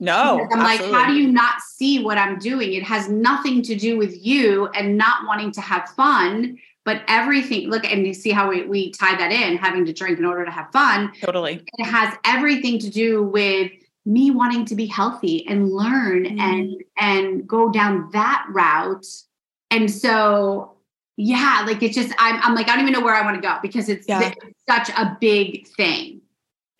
No. 0.00 0.38
Because 0.38 0.58
I'm 0.58 0.66
absolutely. 0.66 0.92
like, 0.92 1.04
how 1.04 1.10
do 1.10 1.16
you 1.16 1.32
not 1.32 1.60
see 1.60 2.02
what 2.02 2.18
I'm 2.18 2.38
doing? 2.38 2.72
It 2.74 2.82
has 2.82 3.08
nothing 3.08 3.62
to 3.62 3.74
do 3.74 3.96
with 3.96 4.24
you 4.24 4.66
and 4.68 4.96
not 4.96 5.26
wanting 5.26 5.52
to 5.52 5.60
have 5.60 5.88
fun, 5.90 6.58
but 6.84 7.02
everything. 7.08 7.70
Look, 7.70 7.84
and 7.84 8.06
you 8.06 8.14
see 8.14 8.30
how 8.30 8.48
we, 8.48 8.64
we 8.64 8.90
tie 8.90 9.16
that 9.16 9.32
in, 9.32 9.56
having 9.56 9.84
to 9.86 9.92
drink 9.92 10.18
in 10.18 10.24
order 10.24 10.44
to 10.44 10.50
have 10.50 10.70
fun. 10.72 11.12
Totally. 11.22 11.64
It 11.78 11.84
has 11.84 12.14
everything 12.24 12.78
to 12.80 12.90
do 12.90 13.22
with 13.22 13.70
me 14.04 14.30
wanting 14.30 14.66
to 14.66 14.74
be 14.74 14.86
healthy 14.86 15.46
and 15.46 15.70
learn 15.70 16.24
mm. 16.24 16.38
and 16.38 16.84
and 16.98 17.48
go 17.48 17.70
down 17.70 18.10
that 18.12 18.44
route. 18.50 19.06
And 19.70 19.90
so 19.90 20.76
yeah, 21.16 21.64
like 21.66 21.82
it's 21.82 21.94
just 21.94 22.12
I'm 22.18 22.40
I'm 22.42 22.54
like, 22.54 22.68
I 22.68 22.76
don't 22.76 22.82
even 22.86 22.92
know 22.92 23.04
where 23.04 23.14
I 23.14 23.24
want 23.24 23.36
to 23.36 23.40
go 23.40 23.56
because 23.62 23.88
it's, 23.88 24.06
yeah. 24.06 24.32
it's 24.36 24.60
such 24.68 24.90
a 24.90 25.16
big 25.20 25.66
thing 25.68 26.20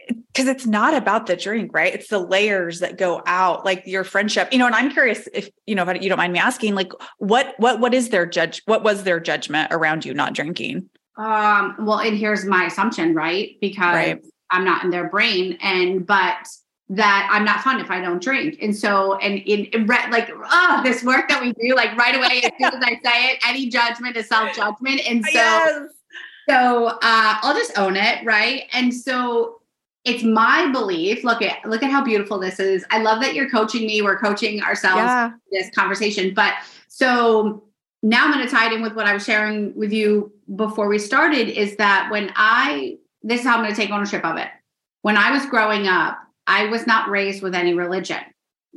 because 0.07 0.49
it's 0.49 0.67
not 0.67 0.95
about 0.95 1.27
the 1.27 1.37
drink, 1.37 1.73
right? 1.73 1.95
It's 1.95 2.09
the 2.09 2.19
layers 2.19 2.81
that 2.81 2.99
go 2.99 3.23
out, 3.27 3.65
like 3.65 3.87
your 3.87 4.05
friendship, 4.05 4.49
you 4.53 4.59
know. 4.59 4.67
And 4.67 4.75
I'm 4.75 4.91
curious 4.91 5.29
if 5.33 5.49
you 5.67 5.75
know, 5.75 5.89
if 5.89 6.03
you 6.03 6.09
don't 6.09 6.19
mind 6.19 6.33
me 6.33 6.39
asking, 6.39 6.75
like, 6.75 6.93
what 7.19 7.55
what 7.59 7.81
what 7.81 7.95
is 7.95 8.09
their 8.09 8.27
judge? 8.27 8.63
What 8.67 8.83
was 8.83 9.05
their 9.05 9.21
judgment 9.21 9.69
around 9.73 10.05
you 10.05 10.15
not 10.15 10.35
drinking? 10.35 10.89
Um. 11.17 11.77
Well, 11.81 12.01
and 12.01 12.17
here's 12.17 12.45
my 12.45 12.65
assumption, 12.65 13.15
right? 13.15 13.57
Because 13.61 13.95
right. 13.95 14.23
I'm 14.51 14.65
not 14.65 14.85
in 14.85 14.91
their 14.91 15.09
brain, 15.09 15.59
and 15.63 16.07
but 16.07 16.49
that 16.91 17.29
I'm 17.31 17.45
not 17.45 17.61
fun 17.61 17.81
if 17.81 17.91
I 17.91 18.01
don't 18.01 18.23
drink. 18.23 18.59
And 18.61 18.77
so, 18.77 19.17
and 19.19 19.39
in, 19.39 19.65
in 19.67 19.87
like, 19.87 20.31
oh, 20.31 20.81
this 20.85 21.03
work 21.03 21.29
that 21.29 21.41
we 21.41 21.53
do, 21.55 21.75
like 21.75 21.97
right 21.97 22.15
away, 22.15 22.43
as 22.45 22.51
soon 22.61 22.75
as 22.75 22.85
I 22.85 23.01
say 23.03 23.31
it, 23.31 23.39
any 23.47 23.69
judgment 23.69 24.17
is 24.17 24.29
self 24.29 24.55
judgment. 24.55 25.01
And 25.09 25.25
so, 25.25 25.31
yes. 25.33 25.89
so 26.49 26.87
uh, 26.89 26.99
I'll 27.03 27.55
just 27.55 27.79
own 27.79 27.97
it, 27.97 28.25
right? 28.25 28.65
And 28.73 28.93
so 28.93 29.61
it's 30.05 30.23
my 30.23 30.71
belief. 30.71 31.25
Look 31.25 31.43
at 31.43 31.65
look 31.65 31.83
at 31.83 31.91
how 31.91 32.05
beautiful 32.05 32.39
this 32.39 32.61
is. 32.61 32.85
I 32.91 32.99
love 33.01 33.21
that 33.23 33.35
you're 33.35 33.49
coaching 33.49 33.87
me. 33.87 34.03
We're 34.03 34.19
coaching 34.19 34.63
ourselves 34.63 34.99
yeah. 34.99 35.33
this 35.51 35.71
conversation. 35.75 36.35
But 36.35 36.55
so 36.89 37.65
now 38.03 38.27
I'm 38.27 38.33
going 38.33 38.45
to 38.45 38.51
tie 38.51 38.67
it 38.67 38.75
in 38.75 38.83
with 38.83 38.95
what 38.95 39.07
I 39.07 39.15
was 39.15 39.25
sharing 39.25 39.75
with 39.75 39.93
you 39.93 40.31
before 40.57 40.89
we 40.89 40.99
started 40.99 41.49
is 41.49 41.77
that 41.77 42.09
when 42.11 42.33
I 42.37 42.99
this 43.23 43.41
is 43.41 43.47
how 43.47 43.57
I'm 43.57 43.63
going 43.63 43.75
to 43.75 43.81
take 43.81 43.91
ownership 43.91 44.25
of 44.25 44.37
it. 44.37 44.49
When 45.01 45.17
I 45.17 45.31
was 45.33 45.47
growing 45.47 45.89
up, 45.89 46.19
I 46.47 46.67
was 46.67 46.87
not 46.87 47.09
raised 47.09 47.43
with 47.43 47.55
any 47.55 47.73
religion. 47.73 48.21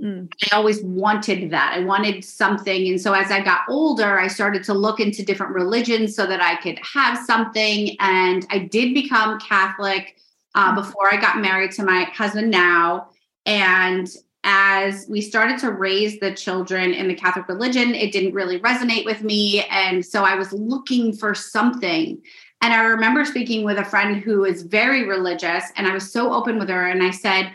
Mm. 0.01 0.31
I 0.51 0.55
always 0.55 0.81
wanted 0.83 1.49
that. 1.51 1.73
I 1.75 1.83
wanted 1.83 2.23
something. 2.23 2.87
And 2.87 3.01
so 3.01 3.13
as 3.13 3.31
I 3.31 3.41
got 3.41 3.61
older, 3.67 4.17
I 4.19 4.27
started 4.27 4.63
to 4.65 4.73
look 4.73 5.01
into 5.01 5.25
different 5.25 5.53
religions 5.53 6.15
so 6.15 6.25
that 6.27 6.41
I 6.41 6.55
could 6.57 6.79
have 6.79 7.17
something. 7.25 7.97
And 7.99 8.45
I 8.49 8.59
did 8.59 8.93
become 8.93 9.39
Catholic 9.39 10.17
uh, 10.55 10.75
before 10.75 11.13
I 11.13 11.19
got 11.19 11.39
married 11.39 11.71
to 11.73 11.83
my 11.83 12.03
husband 12.05 12.49
now. 12.49 13.09
And 13.45 14.09
as 14.43 15.05
we 15.09 15.21
started 15.21 15.59
to 15.59 15.71
raise 15.71 16.19
the 16.19 16.33
children 16.33 16.93
in 16.93 17.07
the 17.07 17.15
Catholic 17.15 17.47
religion, 17.47 17.93
it 17.93 18.11
didn't 18.11 18.33
really 18.33 18.59
resonate 18.59 19.05
with 19.05 19.21
me. 19.21 19.63
And 19.69 20.05
so 20.05 20.23
I 20.23 20.35
was 20.35 20.53
looking 20.53 21.13
for 21.13 21.35
something. 21.35 22.21
And 22.61 22.73
I 22.73 22.83
remember 22.83 23.25
speaking 23.25 23.63
with 23.63 23.77
a 23.77 23.85
friend 23.85 24.17
who 24.17 24.45
is 24.45 24.63
very 24.63 25.07
religious, 25.07 25.65
and 25.75 25.85
I 25.85 25.93
was 25.93 26.11
so 26.11 26.33
open 26.33 26.57
with 26.57 26.69
her. 26.69 26.87
And 26.87 27.03
I 27.03 27.11
said, 27.11 27.51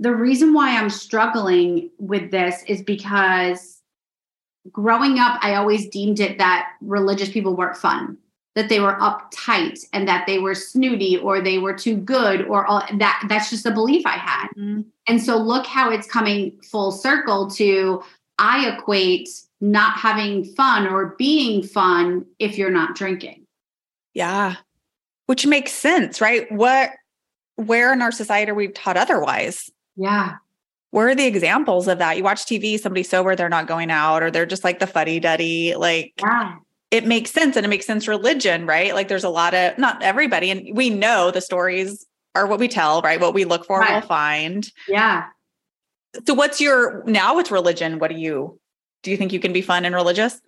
The 0.00 0.14
reason 0.14 0.52
why 0.52 0.76
I'm 0.76 0.90
struggling 0.90 1.90
with 1.98 2.30
this 2.30 2.64
is 2.66 2.82
because 2.82 3.82
growing 4.72 5.18
up, 5.18 5.38
I 5.42 5.54
always 5.54 5.88
deemed 5.88 6.20
it 6.20 6.38
that 6.38 6.70
religious 6.80 7.28
people 7.28 7.54
weren't 7.54 7.76
fun 7.76 8.18
that 8.54 8.68
they 8.68 8.80
were 8.80 8.94
uptight 8.94 9.84
and 9.92 10.06
that 10.06 10.26
they 10.26 10.38
were 10.38 10.54
snooty 10.54 11.16
or 11.16 11.40
they 11.40 11.58
were 11.58 11.74
too 11.74 11.96
good 11.96 12.42
or 12.42 12.64
all 12.66 12.82
that 12.98 13.24
that's 13.28 13.50
just 13.50 13.66
a 13.66 13.70
belief 13.70 14.06
I 14.06 14.16
had. 14.16 14.48
Mm-hmm. 14.56 14.82
And 15.08 15.22
so 15.22 15.36
look 15.36 15.66
how 15.66 15.90
it's 15.90 16.06
coming 16.06 16.60
full 16.62 16.92
circle 16.92 17.50
to 17.52 18.02
I 18.38 18.68
equate 18.70 19.28
not 19.60 19.96
having 19.96 20.44
fun 20.44 20.86
or 20.86 21.14
being 21.18 21.62
fun 21.62 22.26
if 22.38 22.56
you're 22.56 22.70
not 22.70 22.94
drinking. 22.94 23.46
Yeah. 24.12 24.56
Which 25.26 25.46
makes 25.46 25.72
sense, 25.72 26.20
right? 26.20 26.50
What 26.52 26.90
where 27.56 27.92
in 27.92 28.02
our 28.02 28.12
society 28.12 28.50
are 28.50 28.54
we 28.54 28.68
taught 28.68 28.96
otherwise? 28.96 29.70
Yeah. 29.96 30.36
Where 30.90 31.08
are 31.08 31.14
the 31.14 31.26
examples 31.26 31.88
of 31.88 31.98
that? 31.98 32.16
You 32.16 32.22
watch 32.22 32.44
TV, 32.44 32.78
somebody 32.78 33.02
sober, 33.02 33.34
they're 33.34 33.48
not 33.48 33.66
going 33.66 33.90
out, 33.90 34.22
or 34.22 34.30
they're 34.30 34.46
just 34.46 34.62
like 34.62 34.78
the 34.78 34.86
fuddy 34.86 35.18
duddy. 35.18 35.74
Like, 35.74 36.12
yeah 36.20 36.56
it 36.94 37.04
makes 37.04 37.32
sense 37.32 37.56
and 37.56 37.66
it 37.66 37.68
makes 37.68 37.86
sense 37.86 38.06
religion, 38.06 38.66
right? 38.66 38.94
Like 38.94 39.08
there's 39.08 39.24
a 39.24 39.28
lot 39.28 39.52
of 39.52 39.76
not 39.78 40.00
everybody, 40.00 40.48
and 40.52 40.76
we 40.76 40.90
know 40.90 41.32
the 41.32 41.40
stories 41.40 42.06
are 42.36 42.46
what 42.46 42.60
we 42.60 42.68
tell, 42.68 43.02
right? 43.02 43.20
What 43.20 43.34
we 43.34 43.44
look 43.44 43.66
for, 43.66 43.80
right. 43.80 43.94
we'll 43.94 44.02
find. 44.02 44.70
Yeah. 44.86 45.24
So 46.24 46.34
what's 46.34 46.60
your 46.60 47.02
now 47.04 47.34
with 47.34 47.50
religion? 47.50 47.98
What 47.98 48.12
do 48.12 48.16
you 48.16 48.60
do 49.02 49.10
you 49.10 49.16
think 49.16 49.32
you 49.32 49.40
can 49.40 49.52
be 49.52 49.60
fun 49.60 49.84
and 49.84 49.92
religious? 49.92 50.40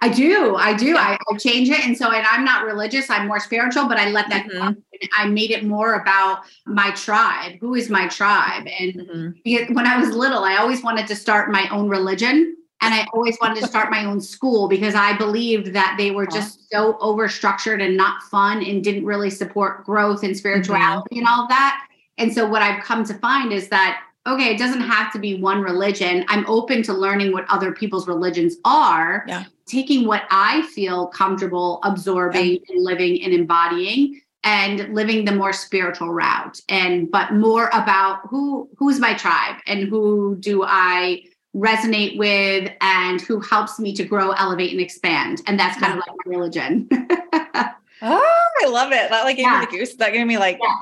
I 0.00 0.10
do. 0.10 0.54
I 0.56 0.74
do. 0.74 0.96
I, 0.96 1.16
I, 1.28 1.36
change 1.38 1.70
it. 1.70 1.80
And 1.80 1.96
so, 1.96 2.12
and 2.12 2.24
I'm 2.30 2.44
not 2.44 2.66
religious, 2.66 3.08
I'm 3.08 3.26
more 3.26 3.40
spiritual, 3.40 3.88
but 3.88 3.96
I 3.96 4.10
let 4.10 4.28
that 4.28 4.46
mm-hmm. 4.46 4.78
I 5.16 5.26
made 5.26 5.50
it 5.50 5.64
more 5.64 5.94
about 5.94 6.42
my 6.66 6.90
tribe. 6.90 7.54
Who 7.60 7.74
is 7.74 7.88
my 7.88 8.06
tribe? 8.06 8.68
And 8.78 8.94
mm-hmm. 8.94 9.74
when 9.74 9.86
I 9.86 9.98
was 9.98 10.10
little, 10.10 10.44
I 10.44 10.58
always 10.58 10.82
wanted 10.82 11.06
to 11.08 11.16
start 11.16 11.50
my 11.50 11.66
own 11.70 11.88
religion. 11.88 12.56
And 12.82 12.94
I 12.94 13.06
always 13.12 13.36
wanted 13.40 13.60
to 13.60 13.66
start 13.66 13.90
my 13.90 14.04
own 14.04 14.20
school 14.20 14.68
because 14.68 14.94
I 14.94 15.16
believed 15.16 15.74
that 15.74 15.96
they 15.98 16.10
were 16.10 16.26
just 16.26 16.70
so 16.70 16.94
overstructured 16.94 17.84
and 17.84 17.96
not 17.96 18.22
fun 18.24 18.64
and 18.64 18.82
didn't 18.82 19.04
really 19.04 19.30
support 19.30 19.84
growth 19.84 20.22
and 20.22 20.36
spirituality 20.36 21.16
mm-hmm. 21.16 21.18
and 21.18 21.28
all 21.28 21.42
of 21.42 21.48
that. 21.50 21.86
And 22.16 22.32
so 22.32 22.46
what 22.46 22.62
I've 22.62 22.82
come 22.82 23.04
to 23.04 23.14
find 23.14 23.52
is 23.52 23.68
that 23.68 24.02
okay, 24.26 24.54
it 24.54 24.58
doesn't 24.58 24.82
have 24.82 25.12
to 25.12 25.18
be 25.18 25.40
one 25.40 25.62
religion. 25.62 26.24
I'm 26.28 26.46
open 26.46 26.82
to 26.84 26.92
learning 26.92 27.32
what 27.32 27.46
other 27.48 27.72
people's 27.72 28.06
religions 28.06 28.56
are, 28.64 29.24
yeah. 29.26 29.44
taking 29.66 30.06
what 30.06 30.24
I 30.30 30.62
feel 30.74 31.06
comfortable 31.08 31.80
absorbing 31.84 32.52
yeah. 32.52 32.58
and 32.68 32.84
living 32.84 33.22
and 33.22 33.32
embodying 33.32 34.20
and 34.44 34.94
living 34.94 35.24
the 35.24 35.32
more 35.32 35.52
spiritual 35.52 36.12
route 36.12 36.60
and 36.68 37.10
but 37.10 37.34
more 37.34 37.68
about 37.74 38.20
who 38.28 38.68
who's 38.78 38.98
my 38.98 39.12
tribe 39.12 39.56
and 39.66 39.88
who 39.88 40.36
do 40.40 40.62
I 40.64 41.24
resonate 41.54 42.16
with 42.16 42.72
and 42.80 43.20
who 43.20 43.40
helps 43.40 43.78
me 43.78 43.92
to 43.94 44.04
grow, 44.04 44.30
elevate, 44.32 44.72
and 44.72 44.80
expand. 44.80 45.42
And 45.46 45.58
that's 45.58 45.78
kind 45.78 45.92
of 45.92 45.98
like 45.98 46.16
my 46.24 46.30
religion. 46.30 46.88
oh, 46.92 48.50
I 48.62 48.66
love 48.68 48.92
it. 48.92 49.10
That 49.10 49.24
like 49.24 49.36
gave 49.36 49.46
yeah. 49.46 49.60
me 49.60 49.66
the 49.66 49.78
goose. 49.78 49.94
That 49.96 50.12
gave 50.12 50.26
me 50.26 50.38
like 50.38 50.58
yeah. 50.62 50.76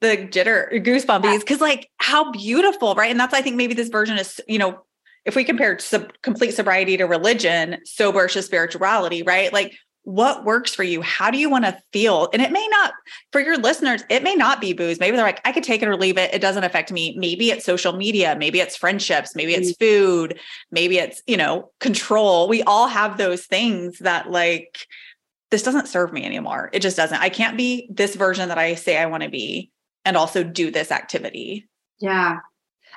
the 0.00 0.26
jitter 0.28 0.70
goosebumpies. 0.84 1.24
Yeah. 1.24 1.38
Cause 1.40 1.60
like 1.60 1.88
how 1.98 2.30
beautiful, 2.30 2.94
right? 2.94 3.10
And 3.10 3.18
that's 3.18 3.34
I 3.34 3.42
think 3.42 3.56
maybe 3.56 3.74
this 3.74 3.88
version 3.88 4.18
is, 4.18 4.40
you 4.46 4.58
know, 4.58 4.84
if 5.24 5.36
we 5.36 5.44
compare 5.44 5.78
sub- 5.78 6.12
complete 6.22 6.54
sobriety 6.54 6.96
to 6.96 7.04
religion, 7.04 7.78
sober 7.84 8.28
to 8.28 8.42
spirituality, 8.42 9.22
right? 9.22 9.52
Like 9.52 9.76
what 10.04 10.44
works 10.44 10.74
for 10.74 10.82
you? 10.82 11.00
How 11.00 11.30
do 11.30 11.38
you 11.38 11.48
want 11.48 11.64
to 11.64 11.80
feel? 11.92 12.28
And 12.32 12.42
it 12.42 12.50
may 12.50 12.66
not 12.68 12.92
for 13.30 13.40
your 13.40 13.56
listeners 13.56 14.02
it 14.08 14.22
may 14.22 14.34
not 14.34 14.60
be 14.60 14.72
booze. 14.72 14.98
Maybe 14.98 15.16
they're 15.16 15.26
like 15.26 15.40
i 15.44 15.52
could 15.52 15.62
take 15.62 15.82
it 15.82 15.88
or 15.88 15.96
leave 15.96 16.18
it. 16.18 16.34
It 16.34 16.40
doesn't 16.40 16.64
affect 16.64 16.90
me. 16.90 17.14
Maybe 17.16 17.50
it's 17.50 17.64
social 17.64 17.92
media. 17.92 18.34
Maybe 18.36 18.60
it's 18.60 18.76
friendships. 18.76 19.36
Maybe 19.36 19.54
it's 19.54 19.76
food. 19.76 20.38
Maybe 20.70 20.98
it's 20.98 21.22
you 21.26 21.36
know 21.36 21.70
control. 21.80 22.48
We 22.48 22.62
all 22.62 22.88
have 22.88 23.16
those 23.16 23.46
things 23.46 23.98
that 24.00 24.30
like 24.30 24.86
this 25.50 25.62
doesn't 25.62 25.88
serve 25.88 26.12
me 26.12 26.24
anymore. 26.24 26.70
It 26.72 26.80
just 26.80 26.96
doesn't. 26.96 27.20
I 27.20 27.28
can't 27.28 27.56
be 27.56 27.88
this 27.90 28.16
version 28.16 28.48
that 28.48 28.58
i 28.58 28.74
say 28.74 28.96
i 28.96 29.06
want 29.06 29.22
to 29.22 29.28
be 29.28 29.70
and 30.04 30.16
also 30.16 30.42
do 30.42 30.70
this 30.70 30.90
activity. 30.90 31.68
Yeah. 32.00 32.38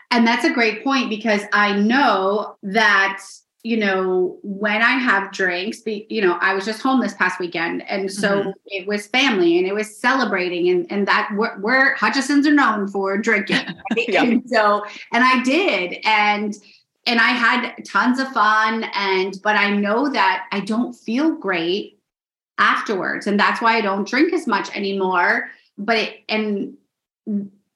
And 0.09 0.25
that's 0.25 0.45
a 0.45 0.53
great 0.53 0.83
point 0.83 1.09
because 1.09 1.41
i 1.53 1.77
know 1.77 2.57
that 2.63 3.21
you 3.65 3.77
know, 3.77 4.37
when 4.43 4.83
I 4.83 4.91
have 4.91 5.31
drinks, 5.31 5.81
be, 5.81 6.05
you 6.07 6.21
know, 6.21 6.37
I 6.39 6.53
was 6.53 6.65
just 6.65 6.83
home 6.83 7.01
this 7.01 7.15
past 7.15 7.39
weekend. 7.39 7.81
And 7.89 8.11
so 8.11 8.41
mm-hmm. 8.41 8.49
it 8.67 8.87
was 8.87 9.07
family 9.07 9.57
and 9.57 9.65
it 9.65 9.73
was 9.73 9.97
celebrating. 9.97 10.69
And, 10.69 10.91
and 10.91 11.07
that 11.07 11.31
we're, 11.33 11.59
we're 11.59 11.95
Hutchisons 11.95 12.45
are 12.45 12.53
known 12.53 12.87
for 12.87 13.17
drinking. 13.17 13.55
Right? 13.95 14.07
yeah. 14.07 14.21
And 14.21 14.47
so, 14.47 14.85
and 15.11 15.23
I 15.23 15.41
did. 15.41 15.97
And, 16.05 16.55
and 17.07 17.19
I 17.19 17.29
had 17.29 17.83
tons 17.87 18.19
of 18.19 18.27
fun. 18.33 18.85
And, 18.93 19.35
but 19.41 19.55
I 19.55 19.75
know 19.75 20.09
that 20.09 20.45
I 20.51 20.59
don't 20.59 20.93
feel 20.93 21.33
great 21.33 21.99
afterwards. 22.59 23.25
And 23.25 23.39
that's 23.39 23.63
why 23.63 23.77
I 23.77 23.81
don't 23.81 24.07
drink 24.07 24.31
as 24.31 24.45
much 24.45 24.69
anymore. 24.77 25.49
But, 25.75 25.97
it, 25.97 26.19
and 26.29 26.77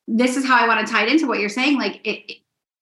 this 0.07 0.37
is 0.37 0.45
how 0.45 0.63
I 0.63 0.67
want 0.67 0.85
to 0.85 0.93
tie 0.93 1.07
it 1.07 1.11
into 1.11 1.25
what 1.25 1.39
you're 1.39 1.49
saying. 1.49 1.79
Like 1.79 2.05
it, 2.05 2.37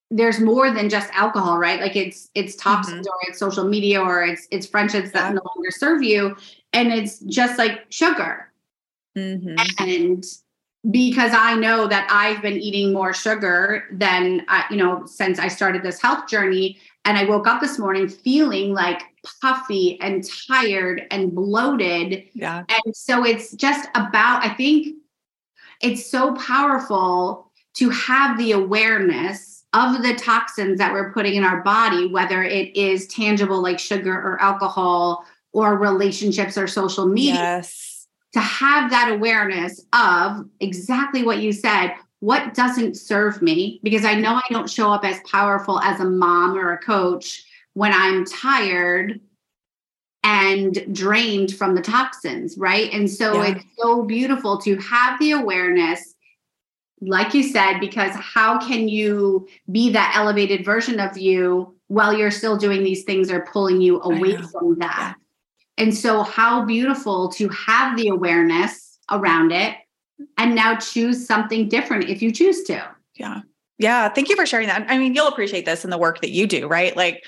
there's 0.09 0.39
more 0.39 0.71
than 0.71 0.89
just 0.89 1.09
alcohol, 1.13 1.57
right? 1.57 1.81
Like 1.81 1.95
it's 1.95 2.29
it's 2.33 2.55
toxins 2.55 3.07
mm-hmm. 3.07 3.13
or 3.13 3.29
it's 3.29 3.39
social 3.39 3.67
media 3.67 4.01
or 4.01 4.23
it's 4.23 4.47
it's 4.51 4.65
friendships 4.65 5.11
that 5.11 5.33
no 5.33 5.41
longer 5.55 5.71
serve 5.71 6.01
you, 6.03 6.35
and 6.73 6.93
it's 6.93 7.19
just 7.19 7.57
like 7.57 7.85
sugar. 7.89 8.51
Mm-hmm. 9.17 9.55
And 9.79 10.23
because 10.91 11.31
I 11.33 11.55
know 11.55 11.87
that 11.87 12.07
I've 12.09 12.41
been 12.41 12.57
eating 12.57 12.93
more 12.93 13.13
sugar 13.13 13.85
than 13.91 14.45
I, 14.47 14.65
you 14.69 14.77
know, 14.77 15.05
since 15.05 15.39
I 15.39 15.49
started 15.49 15.83
this 15.83 16.01
health 16.01 16.29
journey, 16.29 16.77
and 17.03 17.17
I 17.17 17.25
woke 17.25 17.47
up 17.47 17.61
this 17.61 17.79
morning 17.79 18.07
feeling 18.07 18.73
like 18.73 19.01
puffy 19.41 19.99
and 20.01 20.23
tired 20.47 21.07
and 21.11 21.33
bloated. 21.33 22.25
Yeah. 22.33 22.63
And 22.69 22.95
so 22.95 23.25
it's 23.25 23.53
just 23.53 23.89
about, 23.95 24.43
I 24.45 24.53
think 24.53 24.95
it's 25.81 26.09
so 26.09 26.35
powerful 26.35 27.51
to 27.75 27.89
have 27.89 28.37
the 28.37 28.53
awareness 28.53 29.56
of 29.77 30.01
the 30.01 30.15
toxins 30.15 30.77
that 30.79 30.91
we're 30.91 31.11
putting 31.11 31.35
in 31.35 31.43
our 31.43 31.61
body, 31.61 32.07
whether 32.07 32.43
it 32.43 32.75
is 32.75 33.07
tangible 33.07 33.61
like 33.61 33.79
sugar 33.79 34.13
or 34.13 34.41
alcohol 34.41 35.25
or 35.53 35.77
relationships 35.77 36.57
or 36.57 36.67
social 36.67 37.05
media, 37.05 37.33
yes. 37.33 38.07
to 38.33 38.39
have 38.39 38.89
that 38.89 39.11
awareness 39.11 39.85
of 39.93 40.45
exactly 40.59 41.23
what 41.23 41.39
you 41.39 41.51
said. 41.51 41.93
What 42.19 42.55
doesn't 42.55 42.97
serve 42.97 43.41
me? 43.41 43.79
Because 43.83 44.03
I 44.03 44.15
know 44.15 44.35
I 44.35 44.41
don't 44.49 44.69
show 44.69 44.91
up 44.91 45.05
as 45.05 45.19
powerful 45.29 45.79
as 45.81 45.99
a 45.99 46.05
mom 46.05 46.57
or 46.57 46.73
a 46.73 46.79
coach 46.79 47.43
when 47.73 47.93
I'm 47.93 48.25
tired 48.25 49.19
and 50.23 50.93
drained 50.93 51.55
from 51.55 51.75
the 51.75 51.81
toxins, 51.81 52.57
right? 52.57 52.91
And 52.91 53.09
so 53.09 53.41
yeah. 53.43 53.55
it's 53.55 53.65
so 53.77 54.03
beautiful 54.03 54.57
to 54.59 54.75
have 54.77 55.19
the 55.19 55.31
awareness 55.31 56.15
like 57.01 57.33
you 57.33 57.43
said, 57.43 57.79
because 57.79 58.11
how 58.15 58.59
can 58.59 58.87
you 58.87 59.47
be 59.71 59.91
that 59.91 60.13
elevated 60.15 60.65
version 60.65 60.99
of 60.99 61.17
you 61.17 61.75
while 61.87 62.13
you're 62.13 62.31
still 62.31 62.57
doing 62.57 62.83
these 62.83 63.03
things 63.03 63.31
or 63.31 63.45
pulling 63.51 63.81
you 63.81 64.01
away 64.01 64.37
from 64.37 64.79
that? 64.79 65.15
Yeah. 65.77 65.83
And 65.83 65.95
so, 65.95 66.23
how 66.23 66.65
beautiful 66.65 67.29
to 67.33 67.49
have 67.49 67.95
the 67.97 68.07
awareness 68.07 68.97
around 69.11 69.51
it 69.51 69.75
and 70.37 70.55
now 70.55 70.75
choose 70.75 71.27
something 71.27 71.69
different 71.69 72.09
if 72.09 72.21
you 72.21 72.31
choose 72.31 72.63
to. 72.63 72.83
Yeah. 73.15 73.41
Yeah. 73.77 74.09
Thank 74.09 74.29
you 74.29 74.35
for 74.35 74.47
sharing 74.47 74.67
that. 74.67 74.87
I 74.89 74.97
mean, 74.97 75.13
you'll 75.13 75.27
appreciate 75.27 75.65
this 75.65 75.83
in 75.83 75.91
the 75.91 75.99
work 75.99 76.21
that 76.21 76.31
you 76.31 76.47
do, 76.47 76.67
right? 76.67 76.97
Like, 76.97 77.23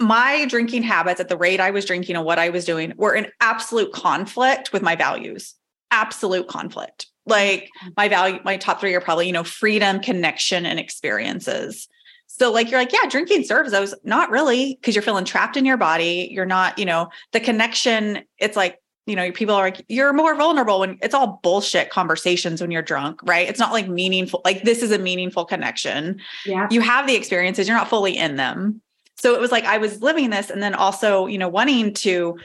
my 0.00 0.46
drinking 0.46 0.82
habits 0.82 1.20
at 1.20 1.28
the 1.28 1.36
rate 1.36 1.60
I 1.60 1.70
was 1.70 1.84
drinking 1.84 2.16
and 2.16 2.24
what 2.24 2.38
I 2.38 2.48
was 2.48 2.64
doing 2.64 2.94
were 2.96 3.14
in 3.14 3.28
absolute 3.40 3.92
conflict 3.92 4.72
with 4.72 4.82
my 4.82 4.96
values. 4.96 5.54
Absolute 5.92 6.48
conflict 6.48 7.09
like 7.26 7.70
my 7.96 8.08
value 8.08 8.40
my 8.44 8.56
top 8.56 8.80
three 8.80 8.94
are 8.94 9.00
probably 9.00 9.26
you 9.26 9.32
know 9.32 9.44
freedom 9.44 10.00
connection 10.00 10.66
and 10.66 10.78
experiences. 10.78 11.88
So 12.26 12.50
like 12.50 12.70
you're 12.70 12.80
like 12.80 12.92
yeah 12.92 13.08
drinking 13.08 13.44
serves. 13.44 13.72
Those 13.72 13.94
not 14.04 14.30
really 14.30 14.76
because 14.80 14.94
you're 14.94 15.02
feeling 15.02 15.24
trapped 15.24 15.56
in 15.56 15.64
your 15.64 15.76
body. 15.76 16.28
You're 16.30 16.46
not 16.46 16.78
you 16.78 16.84
know 16.84 17.10
the 17.32 17.40
connection 17.40 18.22
it's 18.38 18.56
like 18.56 18.80
you 19.06 19.16
know 19.16 19.30
people 19.32 19.54
are 19.54 19.64
like 19.64 19.84
you're 19.88 20.12
more 20.12 20.34
vulnerable 20.34 20.80
when 20.80 20.98
it's 21.02 21.14
all 21.14 21.40
bullshit 21.42 21.90
conversations 21.90 22.60
when 22.60 22.70
you're 22.70 22.82
drunk 22.82 23.20
right? 23.24 23.48
It's 23.48 23.60
not 23.60 23.72
like 23.72 23.88
meaningful 23.88 24.40
like 24.44 24.62
this 24.62 24.82
is 24.82 24.90
a 24.92 24.98
meaningful 24.98 25.44
connection. 25.44 26.20
Yeah. 26.46 26.68
You 26.70 26.80
have 26.80 27.06
the 27.06 27.14
experiences 27.16 27.68
you're 27.68 27.76
not 27.76 27.88
fully 27.88 28.16
in 28.16 28.36
them. 28.36 28.80
So 29.16 29.34
it 29.34 29.40
was 29.40 29.52
like 29.52 29.64
i 29.64 29.76
was 29.76 30.00
living 30.00 30.30
this 30.30 30.48
and 30.48 30.62
then 30.62 30.74
also 30.74 31.26
you 31.26 31.36
know 31.36 31.48
wanting 31.48 31.92
to 31.94 32.38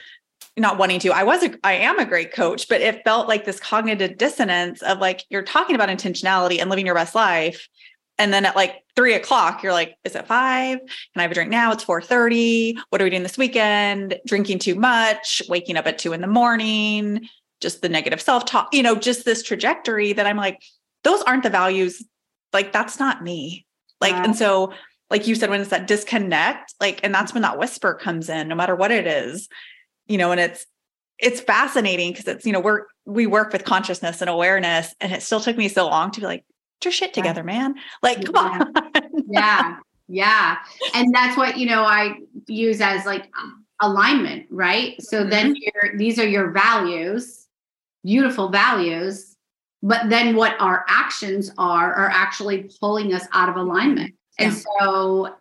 not 0.62 0.78
wanting 0.78 1.00
to. 1.02 1.12
I 1.12 1.24
was 1.24 1.44
a, 1.44 1.54
I 1.64 1.74
am 1.74 2.00
a 2.00 2.06
great 2.06 2.34
coach, 2.34 2.68
but 2.70 2.82
it 2.82 3.04
felt 3.04 3.28
like 3.28 3.46
this 3.46 3.60
cognitive 3.60 4.18
dissonance 4.18 4.82
of 4.82 5.00
like 5.00 5.26
you're 5.30 5.44
talking 5.44 5.76
about 5.76 5.90
intentionality 5.90 6.60
and 6.60 6.70
living 6.70 6.86
your 6.86 6.96
best 6.96 7.16
life. 7.16 7.68
And 8.18 8.32
then 8.32 8.46
at 8.46 8.56
like 8.56 8.84
three 8.96 9.14
o'clock, 9.14 9.62
you're 9.62 9.74
like, 9.74 9.98
is 10.06 10.16
it 10.16 10.28
five? 10.28 10.80
Can 10.80 10.88
I 11.18 11.24
have 11.24 11.32
a 11.32 11.34
drink 11.34 11.52
now? 11.52 11.74
It's 11.74 11.84
4:30. 11.84 12.76
What 12.90 13.02
are 13.02 13.04
we 13.04 13.10
doing 13.10 13.24
this 13.24 13.38
weekend? 13.38 14.18
Drinking 14.26 14.60
too 14.60 14.76
much, 14.76 15.42
waking 15.50 15.76
up 15.76 15.88
at 15.88 16.00
two 16.00 16.14
in 16.14 16.22
the 16.22 16.28
morning, 16.28 17.28
just 17.60 17.82
the 17.82 17.90
negative 17.90 18.22
self-talk, 18.22 18.74
you 18.74 18.84
know, 18.84 18.96
just 18.96 19.26
this 19.26 19.44
trajectory 19.44 20.14
that 20.14 20.26
I'm 20.26 20.38
like, 20.38 20.62
those 21.04 21.22
aren't 21.24 21.44
the 21.44 21.50
values. 21.50 22.02
Like, 22.54 22.72
that's 22.72 23.00
not 23.00 23.22
me. 23.22 23.66
Like, 24.00 24.14
wow. 24.14 24.24
and 24.24 24.36
so 24.36 24.74
like 25.10 25.28
you 25.28 25.36
said, 25.36 25.50
when 25.50 25.62
it's 25.62 25.70
that 25.70 25.88
disconnect, 25.88 26.74
like, 26.80 27.00
and 27.04 27.14
that's 27.14 27.34
when 27.34 27.44
that 27.44 27.60
whisper 27.60 27.94
comes 27.94 28.28
in, 28.28 28.48
no 28.48 28.56
matter 28.56 28.76
what 28.76 28.92
it 28.92 29.06
is 29.06 29.48
you 30.08 30.18
know, 30.18 30.32
and 30.32 30.40
it's 30.40 30.66
it's 31.20 31.40
fascinating 31.40 32.12
because 32.12 32.28
it's, 32.28 32.46
you 32.46 32.52
know, 32.52 32.60
we're 32.60 32.86
we 33.06 33.28
work 33.28 33.54
with 33.54 33.64
consciousness 33.64 34.22
and 34.22 34.30
awareness. 34.30 34.94
And 35.00 35.12
it 35.12 35.22
still 35.22 35.40
took 35.40 35.58
me 35.58 35.68
so 35.68 35.88
long 35.88 36.12
to 36.12 36.20
be 36.20 36.26
like, 36.26 36.44
get 36.82 36.86
your 36.86 36.92
shit 36.92 37.14
together, 37.14 37.44
man. 37.44 37.76
Like, 38.02 38.26
come 38.26 38.36
yeah. 38.36 38.64
on. 38.64 39.24
yeah. 39.30 39.78
Yeah. 40.08 40.58
And 40.94 41.12
that's 41.16 41.36
what, 41.36 41.58
you 41.58 41.66
know, 41.66 41.82
I 41.84 42.20
use 42.46 42.80
as 42.80 43.08
like 43.08 43.28
alignment, 43.82 44.46
right? 44.52 45.02
So 45.02 45.22
mm-hmm. 45.22 45.30
then 45.32 45.56
these 45.98 46.20
are 46.20 46.28
your 46.28 46.52
values, 46.52 47.48
beautiful 48.04 48.50
values. 48.50 49.36
But 49.82 50.12
then 50.12 50.36
what 50.36 50.62
our 50.62 50.86
actions 50.88 51.52
are, 51.58 51.92
are 51.92 52.10
actually 52.10 52.70
pulling 52.80 53.16
us 53.16 53.26
out 53.34 53.50
of 53.50 53.56
alignment. 53.56 54.14
Yeah. 54.38 54.46
And 54.46 54.56
so, 54.56 55.36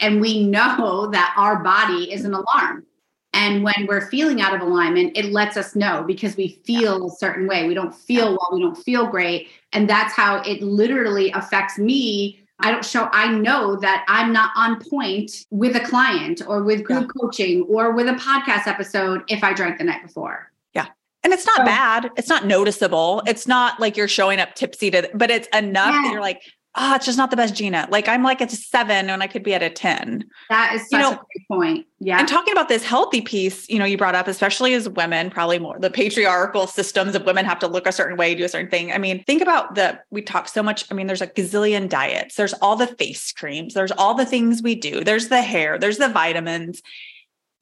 and 0.00 0.20
we 0.20 0.48
know 0.48 1.08
that 1.12 1.32
our 1.36 1.62
body 1.62 2.12
is 2.12 2.24
an 2.24 2.34
alarm 2.34 2.84
and 3.32 3.62
when 3.64 3.86
we're 3.88 4.08
feeling 4.08 4.40
out 4.40 4.54
of 4.54 4.60
alignment, 4.60 5.16
it 5.16 5.26
lets 5.26 5.56
us 5.56 5.74
know 5.74 6.04
because 6.06 6.36
we 6.36 6.60
feel 6.64 7.06
a 7.06 7.10
certain 7.10 7.46
way. 7.46 7.66
We 7.66 7.74
don't 7.74 7.94
feel 7.94 8.30
well, 8.30 8.50
we 8.52 8.60
don't 8.60 8.76
feel 8.76 9.06
great. 9.06 9.48
And 9.72 9.88
that's 9.88 10.12
how 10.12 10.42
it 10.42 10.62
literally 10.62 11.30
affects 11.30 11.78
me. 11.78 12.38
I 12.60 12.70
don't 12.70 12.84
show, 12.84 13.08
I 13.12 13.32
know 13.32 13.76
that 13.76 14.04
I'm 14.06 14.32
not 14.32 14.50
on 14.54 14.80
point 14.84 15.46
with 15.50 15.74
a 15.76 15.80
client 15.80 16.42
or 16.46 16.62
with 16.62 16.84
group 16.84 17.10
yeah. 17.14 17.20
coaching 17.20 17.62
or 17.62 17.92
with 17.92 18.06
a 18.06 18.12
podcast 18.12 18.66
episode 18.66 19.22
if 19.28 19.42
I 19.42 19.52
drank 19.52 19.78
the 19.78 19.84
night 19.84 20.02
before. 20.02 20.52
Yeah. 20.74 20.86
And 21.24 21.32
it's 21.32 21.46
not 21.46 21.58
so, 21.58 21.64
bad. 21.64 22.10
It's 22.16 22.28
not 22.28 22.46
noticeable. 22.46 23.22
It's 23.26 23.48
not 23.48 23.80
like 23.80 23.96
you're 23.96 24.08
showing 24.08 24.40
up 24.40 24.54
tipsy 24.54 24.90
to, 24.90 25.10
but 25.14 25.30
it's 25.30 25.48
enough 25.48 25.94
yeah. 25.94 26.02
that 26.02 26.12
you're 26.12 26.20
like, 26.20 26.42
ah, 26.74 26.92
oh, 26.92 26.96
it's 26.96 27.04
just 27.04 27.18
not 27.18 27.30
the 27.30 27.36
best 27.36 27.54
Gina. 27.54 27.86
Like 27.90 28.08
I'm 28.08 28.22
like 28.22 28.40
at 28.40 28.52
a 28.52 28.56
seven 28.56 29.10
and 29.10 29.22
I 29.22 29.26
could 29.26 29.42
be 29.42 29.52
at 29.52 29.62
a 29.62 29.68
10. 29.68 30.24
That 30.48 30.74
is 30.74 30.88
such 30.88 30.92
you 30.92 30.98
know, 30.98 31.10
a 31.12 31.14
great 31.16 31.48
point. 31.48 31.86
Yeah. 32.00 32.18
And 32.18 32.26
talking 32.26 32.52
about 32.52 32.68
this 32.68 32.82
healthy 32.82 33.20
piece, 33.20 33.68
you 33.68 33.78
know, 33.78 33.84
you 33.84 33.98
brought 33.98 34.14
up, 34.14 34.26
especially 34.26 34.72
as 34.72 34.88
women, 34.88 35.28
probably 35.28 35.58
more 35.58 35.78
the 35.78 35.90
patriarchal 35.90 36.66
systems 36.66 37.14
of 37.14 37.24
women 37.26 37.44
have 37.44 37.58
to 37.58 37.66
look 37.66 37.86
a 37.86 37.92
certain 37.92 38.16
way, 38.16 38.34
do 38.34 38.44
a 38.44 38.48
certain 38.48 38.70
thing. 38.70 38.90
I 38.90 38.98
mean, 38.98 39.22
think 39.24 39.42
about 39.42 39.74
the, 39.74 39.98
we 40.10 40.22
talk 40.22 40.48
so 40.48 40.62
much. 40.62 40.90
I 40.90 40.94
mean, 40.94 41.06
there's 41.06 41.20
a 41.20 41.26
gazillion 41.26 41.88
diets, 41.88 42.36
there's 42.36 42.54
all 42.54 42.76
the 42.76 42.86
face 42.86 43.32
creams, 43.32 43.74
there's 43.74 43.92
all 43.92 44.14
the 44.14 44.26
things 44.26 44.62
we 44.62 44.74
do, 44.74 45.04
there's 45.04 45.28
the 45.28 45.42
hair, 45.42 45.78
there's 45.78 45.98
the 45.98 46.08
vitamins. 46.08 46.82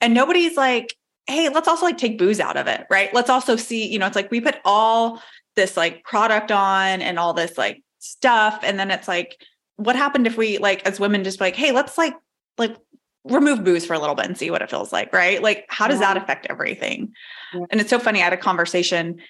And 0.00 0.14
nobody's 0.14 0.56
like, 0.56 0.94
hey, 1.26 1.48
let's 1.48 1.68
also 1.68 1.84
like 1.84 1.98
take 1.98 2.16
booze 2.16 2.40
out 2.40 2.56
of 2.56 2.68
it, 2.68 2.86
right? 2.90 3.12
Let's 3.12 3.30
also 3.30 3.56
see, 3.56 3.88
you 3.88 3.98
know, 3.98 4.06
it's 4.06 4.16
like 4.16 4.30
we 4.30 4.40
put 4.40 4.58
all 4.64 5.20
this 5.56 5.76
like 5.76 6.04
product 6.04 6.52
on 6.52 7.02
and 7.02 7.18
all 7.18 7.34
this 7.34 7.58
like 7.58 7.82
stuff 8.00 8.60
and 8.62 8.78
then 8.78 8.90
it's 8.90 9.06
like 9.06 9.40
what 9.76 9.96
happened 9.96 10.26
if 10.26 10.36
we 10.36 10.58
like 10.58 10.84
as 10.86 10.98
women 10.98 11.22
just 11.22 11.40
like 11.40 11.54
hey 11.54 11.72
let's 11.72 11.96
like 11.96 12.14
like 12.58 12.76
remove 13.24 13.62
booze 13.62 13.84
for 13.84 13.94
a 13.94 13.98
little 13.98 14.14
bit 14.14 14.26
and 14.26 14.36
see 14.36 14.50
what 14.50 14.62
it 14.62 14.70
feels 14.70 14.92
like 14.92 15.12
right 15.12 15.42
like 15.42 15.66
how 15.68 15.86
does 15.86 16.00
yeah. 16.00 16.14
that 16.14 16.22
affect 16.22 16.46
everything 16.48 17.12
yeah. 17.54 17.66
and 17.70 17.80
it's 17.80 17.90
so 17.90 17.98
funny 17.98 18.20
i 18.20 18.24
had 18.24 18.32
a 18.32 18.38
conversation 18.38 19.20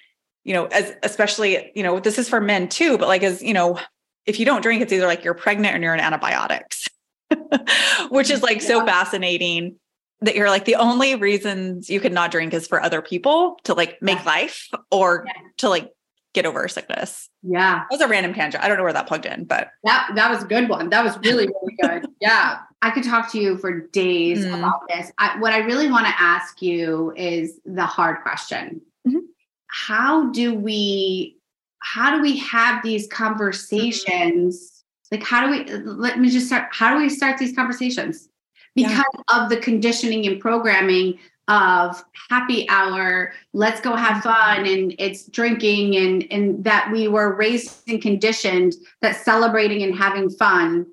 you 0.43 0.53
know 0.53 0.65
as 0.67 0.95
especially 1.03 1.71
you 1.75 1.83
know 1.83 1.99
this 1.99 2.17
is 2.17 2.29
for 2.29 2.39
men 2.39 2.67
too 2.69 2.97
but 2.97 3.07
like 3.07 3.23
as 3.23 3.43
you 3.43 3.53
know 3.53 3.77
if 4.25 4.39
you 4.39 4.45
don't 4.45 4.61
drink 4.61 4.81
it's 4.81 4.93
either 4.93 5.07
like 5.07 5.23
you're 5.23 5.33
pregnant 5.33 5.75
or 5.75 5.81
you're 5.81 5.93
on 5.93 5.99
antibiotics 5.99 6.87
which 8.09 8.29
is 8.29 8.41
like 8.41 8.61
yeah. 8.61 8.67
so 8.67 8.85
fascinating 8.85 9.75
that 10.21 10.35
you're 10.35 10.49
like 10.49 10.65
the 10.65 10.75
only 10.75 11.15
reasons 11.15 11.89
you 11.89 11.99
could 11.99 12.13
not 12.13 12.31
drink 12.31 12.53
is 12.53 12.67
for 12.67 12.81
other 12.81 13.01
people 13.01 13.59
to 13.63 13.73
like 13.73 14.01
make 14.01 14.23
life 14.25 14.69
or 14.91 15.25
to 15.57 15.67
like 15.67 15.91
get 16.33 16.45
over 16.45 16.67
sickness. 16.67 17.29
Yeah. 17.43 17.79
That 17.79 17.87
was 17.91 18.01
a 18.01 18.07
random 18.07 18.33
tangent. 18.33 18.63
I 18.63 18.67
don't 18.67 18.77
know 18.77 18.83
where 18.83 18.93
that 18.93 19.07
plugged 19.07 19.25
in, 19.25 19.45
but 19.45 19.71
that 19.83 20.11
that 20.15 20.29
was 20.29 20.43
a 20.43 20.47
good 20.47 20.69
one. 20.69 20.89
That 20.89 21.03
was 21.03 21.17
really, 21.19 21.47
really 21.61 21.77
good. 21.81 22.07
yeah. 22.19 22.59
I 22.81 22.91
could 22.91 23.03
talk 23.03 23.31
to 23.33 23.39
you 23.39 23.57
for 23.57 23.81
days 23.87 24.43
mm. 24.43 24.57
about 24.57 24.87
this. 24.89 25.11
I, 25.17 25.39
what 25.39 25.53
I 25.53 25.59
really 25.59 25.89
want 25.89 26.07
to 26.07 26.13
ask 26.17 26.61
you 26.61 27.13
is 27.15 27.59
the 27.65 27.85
hard 27.85 28.21
question. 28.23 28.81
Mm-hmm. 29.07 29.19
How 29.67 30.31
do 30.31 30.53
we 30.53 31.37
how 31.79 32.15
do 32.15 32.21
we 32.21 32.37
have 32.37 32.83
these 32.83 33.07
conversations? 33.07 34.83
Like 35.11 35.23
how 35.23 35.45
do 35.45 35.51
we 35.51 35.65
let 35.83 36.19
me 36.19 36.29
just 36.29 36.47
start 36.47 36.69
how 36.71 36.93
do 36.93 37.01
we 37.01 37.09
start 37.09 37.37
these 37.37 37.55
conversations? 37.55 38.29
because 38.75 38.91
yeah. 39.29 39.43
of 39.43 39.49
the 39.49 39.57
conditioning 39.57 40.25
and 40.27 40.39
programming 40.39 41.19
of 41.47 42.03
happy 42.29 42.69
hour 42.69 43.33
let's 43.53 43.81
go 43.81 43.95
have 43.95 44.23
mm-hmm. 44.23 44.29
fun 44.29 44.65
and 44.65 44.95
it's 44.99 45.25
drinking 45.27 45.95
and 45.95 46.25
and 46.31 46.63
that 46.63 46.89
we 46.91 47.07
were 47.07 47.35
raised 47.35 47.81
and 47.89 48.01
conditioned 48.01 48.73
that 49.01 49.15
celebrating 49.15 49.81
and 49.83 49.95
having 49.95 50.29
fun 50.29 50.85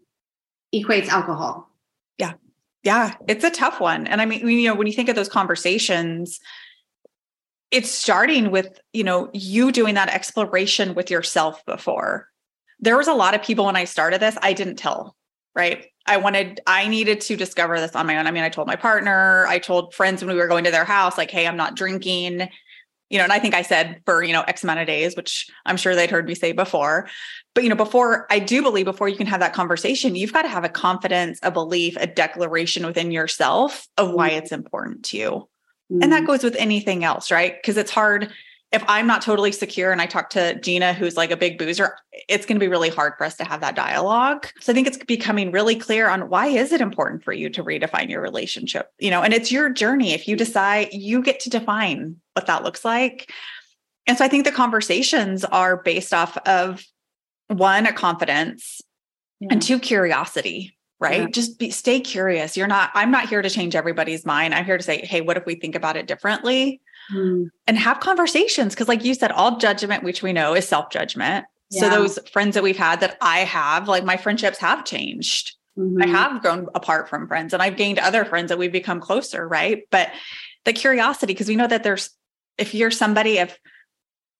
equates 0.74 1.08
alcohol. 1.08 1.70
Yeah. 2.18 2.34
Yeah 2.82 3.14
it's 3.28 3.44
a 3.44 3.50
tough 3.50 3.80
one 3.80 4.06
and 4.06 4.20
i 4.20 4.26
mean 4.26 4.46
you 4.48 4.68
know 4.68 4.74
when 4.74 4.86
you 4.86 4.92
think 4.92 5.08
of 5.08 5.16
those 5.16 5.28
conversations 5.28 6.40
it's 7.70 7.90
starting 7.90 8.50
with 8.50 8.80
you 8.92 9.04
know 9.04 9.30
you 9.32 9.70
doing 9.70 9.94
that 9.94 10.08
exploration 10.08 10.94
with 10.94 11.10
yourself 11.10 11.64
before. 11.66 12.28
There 12.80 12.96
was 12.96 13.08
a 13.08 13.14
lot 13.14 13.34
of 13.34 13.42
people 13.42 13.66
when 13.66 13.76
i 13.76 13.84
started 13.84 14.20
this 14.20 14.38
i 14.40 14.52
didn't 14.52 14.76
tell 14.76 15.16
right 15.54 15.86
i 16.08 16.16
wanted 16.16 16.60
i 16.66 16.88
needed 16.88 17.20
to 17.20 17.36
discover 17.36 17.78
this 17.78 17.94
on 17.94 18.06
my 18.06 18.18
own 18.18 18.26
i 18.26 18.30
mean 18.30 18.42
i 18.42 18.48
told 18.48 18.66
my 18.66 18.76
partner 18.76 19.46
i 19.48 19.58
told 19.58 19.94
friends 19.94 20.22
when 20.22 20.34
we 20.34 20.40
were 20.40 20.48
going 20.48 20.64
to 20.64 20.70
their 20.70 20.84
house 20.84 21.16
like 21.18 21.30
hey 21.30 21.46
i'm 21.46 21.56
not 21.56 21.76
drinking 21.76 22.48
you 23.10 23.18
know 23.18 23.24
and 23.24 23.32
i 23.32 23.38
think 23.38 23.54
i 23.54 23.62
said 23.62 24.00
for 24.04 24.22
you 24.22 24.32
know 24.32 24.42
x 24.42 24.64
amount 24.64 24.80
of 24.80 24.86
days 24.86 25.16
which 25.16 25.48
i'm 25.66 25.76
sure 25.76 25.94
they'd 25.94 26.10
heard 26.10 26.26
me 26.26 26.34
say 26.34 26.52
before 26.52 27.08
but 27.54 27.62
you 27.62 27.70
know 27.70 27.76
before 27.76 28.26
i 28.30 28.38
do 28.38 28.62
believe 28.62 28.84
before 28.84 29.08
you 29.08 29.16
can 29.16 29.26
have 29.26 29.40
that 29.40 29.54
conversation 29.54 30.14
you've 30.14 30.32
got 30.32 30.42
to 30.42 30.48
have 30.48 30.64
a 30.64 30.68
confidence 30.68 31.38
a 31.42 31.50
belief 31.50 31.96
a 32.00 32.06
declaration 32.06 32.84
within 32.86 33.10
yourself 33.10 33.86
of 33.96 34.12
why 34.12 34.30
mm-hmm. 34.30 34.38
it's 34.38 34.52
important 34.52 35.04
to 35.04 35.16
you 35.16 35.48
Mm. 35.92 36.02
And 36.02 36.12
that 36.12 36.24
mm. 36.24 36.26
goes 36.26 36.42
with 36.44 36.54
anything 36.56 37.04
else, 37.04 37.30
right? 37.30 37.54
Because 37.56 37.76
it's 37.76 37.90
hard 37.90 38.30
if 38.70 38.84
I'm 38.86 39.06
not 39.06 39.22
totally 39.22 39.52
secure 39.52 39.92
and 39.92 40.02
I 40.02 40.06
talk 40.06 40.28
to 40.30 40.58
Gina, 40.60 40.92
who's 40.92 41.16
like 41.16 41.30
a 41.30 41.36
big 41.36 41.56
boozer, 41.58 41.96
it's 42.28 42.44
going 42.44 42.56
to 42.56 42.60
be 42.60 42.68
really 42.68 42.90
hard 42.90 43.14
for 43.16 43.24
us 43.24 43.36
to 43.36 43.44
have 43.44 43.62
that 43.62 43.74
dialogue. 43.74 44.46
So 44.60 44.72
I 44.72 44.74
think 44.74 44.86
it's 44.86 44.98
becoming 44.98 45.52
really 45.52 45.74
clear 45.74 46.08
on 46.08 46.28
why 46.28 46.48
is 46.48 46.72
it 46.72 46.82
important 46.82 47.24
for 47.24 47.32
you 47.32 47.48
to 47.50 47.64
redefine 47.64 48.10
your 48.10 48.20
relationship, 48.20 48.90
you 48.98 49.10
know, 49.10 49.22
and 49.22 49.32
it's 49.32 49.50
your 49.50 49.70
journey. 49.70 50.12
If 50.12 50.28
you 50.28 50.36
decide 50.36 50.92
you 50.92 51.22
get 51.22 51.40
to 51.40 51.50
define 51.50 52.16
what 52.34 52.46
that 52.46 52.62
looks 52.62 52.84
like. 52.84 53.30
And 54.06 54.18
so 54.18 54.24
I 54.24 54.28
think 54.28 54.44
the 54.44 54.52
conversations 54.52 55.44
are 55.44 55.82
based 55.82 56.12
off 56.12 56.36
of 56.38 56.84
one, 57.48 57.86
a 57.86 57.92
confidence 57.92 58.82
yeah. 59.40 59.48
and 59.50 59.62
two, 59.62 59.78
curiosity, 59.78 60.76
right? 61.00 61.22
Yeah. 61.22 61.28
Just 61.28 61.58
be, 61.58 61.70
stay 61.70 62.00
curious. 62.00 62.56
You're 62.56 62.66
not, 62.66 62.90
I'm 62.94 63.10
not 63.10 63.28
here 63.30 63.40
to 63.40 63.48
change 63.48 63.74
everybody's 63.74 64.26
mind. 64.26 64.54
I'm 64.54 64.66
here 64.66 64.76
to 64.76 64.84
say, 64.84 65.04
hey, 65.06 65.22
what 65.22 65.38
if 65.38 65.46
we 65.46 65.54
think 65.54 65.74
about 65.74 65.96
it 65.96 66.06
differently? 66.06 66.82
Mm. 67.12 67.50
And 67.66 67.78
have 67.78 68.00
conversations. 68.00 68.74
Cause, 68.74 68.88
like 68.88 69.04
you 69.04 69.14
said, 69.14 69.32
all 69.32 69.58
judgment, 69.58 70.04
which 70.04 70.22
we 70.22 70.32
know 70.32 70.54
is 70.54 70.68
self 70.68 70.90
judgment. 70.90 71.46
Yeah. 71.70 71.80
So, 71.82 71.90
those 71.90 72.18
friends 72.32 72.54
that 72.54 72.62
we've 72.62 72.76
had 72.76 73.00
that 73.00 73.16
I 73.20 73.40
have, 73.40 73.88
like 73.88 74.04
my 74.04 74.16
friendships 74.16 74.58
have 74.58 74.84
changed. 74.84 75.54
Mm-hmm. 75.78 76.02
I 76.02 76.06
have 76.06 76.42
grown 76.42 76.66
apart 76.74 77.08
from 77.08 77.28
friends 77.28 77.52
and 77.52 77.62
I've 77.62 77.76
gained 77.76 77.98
other 78.00 78.24
friends 78.24 78.48
that 78.48 78.58
we've 78.58 78.72
become 78.72 79.00
closer, 79.00 79.46
right? 79.46 79.84
But 79.90 80.10
the 80.64 80.72
curiosity, 80.72 81.32
because 81.32 81.48
we 81.48 81.54
know 81.54 81.68
that 81.68 81.84
there's, 81.84 82.10
if 82.56 82.74
you're 82.74 82.90
somebody, 82.90 83.38
if, 83.38 83.56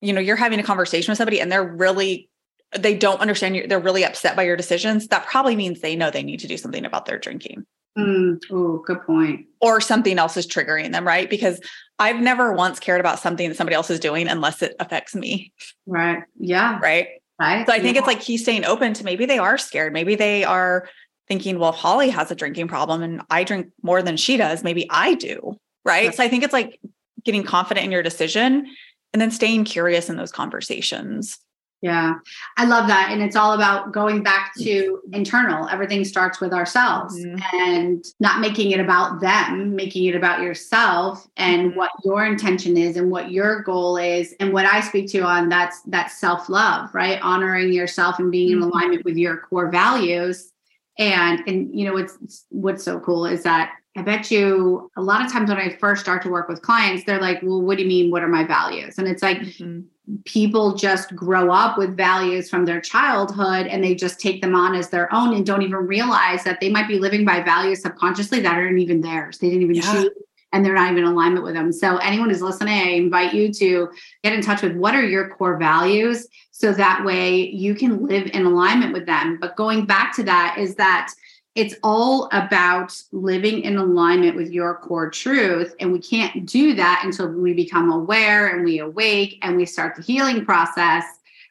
you 0.01 0.11
know, 0.11 0.19
you're 0.19 0.35
having 0.35 0.59
a 0.59 0.63
conversation 0.63 1.11
with 1.11 1.17
somebody 1.17 1.39
and 1.39 1.49
they're 1.49 1.63
really 1.63 2.29
they 2.77 2.95
don't 2.95 3.19
understand 3.19 3.55
you, 3.55 3.67
they're 3.67 3.79
really 3.79 4.05
upset 4.05 4.35
by 4.35 4.43
your 4.43 4.55
decisions, 4.55 5.07
that 5.07 5.25
probably 5.25 5.55
means 5.55 5.79
they 5.79 5.95
know 5.95 6.11
they 6.11 6.23
need 6.23 6.41
to 6.41 6.47
do 6.47 6.57
something 6.57 6.85
about 6.85 7.05
their 7.05 7.17
drinking. 7.17 7.65
Mm, 7.97 8.39
oh, 8.51 8.83
good 8.85 9.01
point. 9.03 9.47
Or 9.61 9.81
something 9.81 10.17
else 10.17 10.37
is 10.37 10.47
triggering 10.47 10.91
them, 10.91 11.05
right? 11.05 11.29
Because 11.29 11.59
I've 11.97 12.21
never 12.21 12.53
once 12.53 12.79
cared 12.79 12.99
about 12.99 13.19
something 13.19 13.49
that 13.49 13.55
somebody 13.55 13.75
else 13.75 13.89
is 13.89 13.99
doing 13.99 14.27
unless 14.27 14.61
it 14.61 14.75
affects 14.79 15.15
me. 15.15 15.53
Right. 15.85 16.23
Yeah. 16.39 16.79
Right. 16.79 17.07
Right. 17.39 17.65
So 17.65 17.73
I 17.73 17.79
think 17.79 17.95
yeah. 17.95 17.99
it's 17.99 18.07
like 18.07 18.21
he's 18.21 18.43
staying 18.43 18.65
open 18.65 18.93
to 18.95 19.05
maybe 19.05 19.25
they 19.25 19.39
are 19.39 19.57
scared. 19.57 19.93
Maybe 19.93 20.15
they 20.15 20.43
are 20.43 20.89
thinking, 21.27 21.57
well, 21.59 21.71
Holly 21.71 22.09
has 22.09 22.31
a 22.31 22.35
drinking 22.35 22.67
problem 22.67 23.01
and 23.01 23.21
I 23.29 23.43
drink 23.43 23.67
more 23.81 24.01
than 24.01 24.17
she 24.17 24.35
does. 24.35 24.63
Maybe 24.63 24.87
I 24.89 25.13
do. 25.15 25.57
Right. 25.85 26.07
right. 26.07 26.15
So 26.15 26.23
I 26.23 26.27
think 26.27 26.43
it's 26.43 26.53
like 26.53 26.79
getting 27.23 27.43
confident 27.43 27.85
in 27.85 27.91
your 27.91 28.03
decision 28.03 28.67
and 29.13 29.21
then 29.21 29.31
staying 29.31 29.65
curious 29.65 30.09
in 30.09 30.17
those 30.17 30.31
conversations. 30.31 31.37
Yeah, 31.81 32.15
I 32.57 32.65
love 32.65 32.87
that. 32.87 33.09
And 33.11 33.21
it's 33.21 33.37
all 33.37 33.53
about 33.53 33.93
going 33.93 34.21
back 34.21 34.53
to 34.59 34.99
internal. 35.13 35.69
Everything 35.69 36.03
starts 36.03 36.41
with 36.41 36.51
ourselves 36.51 37.17
mm-hmm. 37.17 37.37
and 37.57 38.05
not 38.19 38.41
making 38.41 38.71
it 38.71 38.81
about 38.81 39.21
them, 39.21 39.77
making 39.77 40.05
it 40.05 40.15
about 40.15 40.41
yourself 40.41 41.25
and 41.37 41.69
mm-hmm. 41.69 41.77
what 41.77 41.91
your 42.03 42.25
intention 42.25 42.75
is 42.75 42.97
and 42.97 43.09
what 43.09 43.31
your 43.31 43.61
goal 43.63 43.95
is. 43.95 44.35
And 44.41 44.51
what 44.51 44.65
I 44.65 44.81
speak 44.81 45.09
to 45.11 45.21
on 45.21 45.47
that's 45.47 45.81
that 45.83 46.11
self-love, 46.11 46.93
right? 46.93 47.21
Honoring 47.21 47.71
yourself 47.71 48.19
and 48.19 48.29
being 48.29 48.57
mm-hmm. 48.57 48.63
in 48.63 48.69
alignment 48.69 49.05
with 49.05 49.15
your 49.15 49.37
core 49.37 49.71
values. 49.71 50.51
And 50.97 51.41
and 51.47 51.73
you 51.73 51.85
know 51.85 51.93
what's 51.93 52.45
what's 52.49 52.83
so 52.83 52.99
cool 52.99 53.25
is 53.25 53.43
that 53.43 53.71
I 53.97 54.03
bet 54.03 54.31
you 54.31 54.91
a 54.95 55.01
lot 55.01 55.25
of 55.25 55.31
times 55.31 55.49
when 55.49 55.57
I 55.57 55.75
first 55.77 56.01
start 56.01 56.21
to 56.23 56.29
work 56.29 56.47
with 56.47 56.61
clients, 56.61 57.03
they're 57.05 57.19
like, 57.19 57.41
well, 57.41 57.61
what 57.61 57.77
do 57.77 57.83
you 57.83 57.89
mean? 57.89 58.11
What 58.11 58.23
are 58.23 58.27
my 58.27 58.43
values? 58.43 58.97
And 58.97 59.07
it's 59.07 59.23
like, 59.23 59.39
mm-hmm 59.39 59.81
people 60.25 60.75
just 60.75 61.15
grow 61.15 61.51
up 61.51 61.77
with 61.77 61.95
values 61.95 62.49
from 62.49 62.65
their 62.65 62.81
childhood 62.81 63.67
and 63.67 63.83
they 63.83 63.93
just 63.93 64.19
take 64.19 64.41
them 64.41 64.55
on 64.55 64.75
as 64.75 64.89
their 64.89 65.13
own 65.13 65.33
and 65.33 65.45
don't 65.45 65.61
even 65.61 65.75
realize 65.75 66.43
that 66.43 66.59
they 66.59 66.69
might 66.69 66.87
be 66.87 66.97
living 66.97 67.25
by 67.25 67.41
values 67.41 67.81
subconsciously 67.81 68.39
that 68.39 68.55
aren't 68.55 68.79
even 68.79 69.01
theirs. 69.01 69.37
They 69.37 69.49
didn't 69.49 69.63
even 69.63 69.75
yeah. 69.75 69.93
choose 69.93 70.09
and 70.51 70.65
they're 70.65 70.73
not 70.73 70.91
even 70.91 71.03
in 71.03 71.09
alignment 71.09 71.43
with 71.43 71.53
them. 71.53 71.71
So 71.71 71.97
anyone 71.97 72.29
who's 72.29 72.41
listening, 72.41 72.73
I 72.73 72.91
invite 72.91 73.35
you 73.35 73.53
to 73.53 73.89
get 74.23 74.33
in 74.33 74.41
touch 74.41 74.63
with 74.63 74.75
what 74.75 74.95
are 74.95 75.05
your 75.05 75.29
core 75.29 75.57
values 75.57 76.27
so 76.51 76.73
that 76.73 77.05
way 77.05 77.47
you 77.47 77.75
can 77.75 78.07
live 78.07 78.31
in 78.33 78.47
alignment 78.47 78.93
with 78.93 79.05
them. 79.05 79.37
But 79.39 79.55
going 79.55 79.85
back 79.85 80.15
to 80.15 80.23
that 80.23 80.57
is 80.57 80.75
that 80.75 81.13
it's 81.59 81.75
all 81.83 82.29
about 82.31 82.97
living 83.11 83.63
in 83.63 83.75
alignment 83.75 84.37
with 84.37 84.49
your 84.49 84.75
core 84.75 85.09
truth. 85.09 85.75
And 85.81 85.91
we 85.91 85.99
can't 85.99 86.45
do 86.45 86.73
that 86.75 87.01
until 87.03 87.27
we 87.27 87.53
become 87.53 87.91
aware 87.91 88.55
and 88.55 88.63
we 88.63 88.79
awake 88.79 89.39
and 89.41 89.57
we 89.57 89.65
start 89.65 89.97
the 89.97 90.01
healing 90.01 90.45
process. 90.45 91.03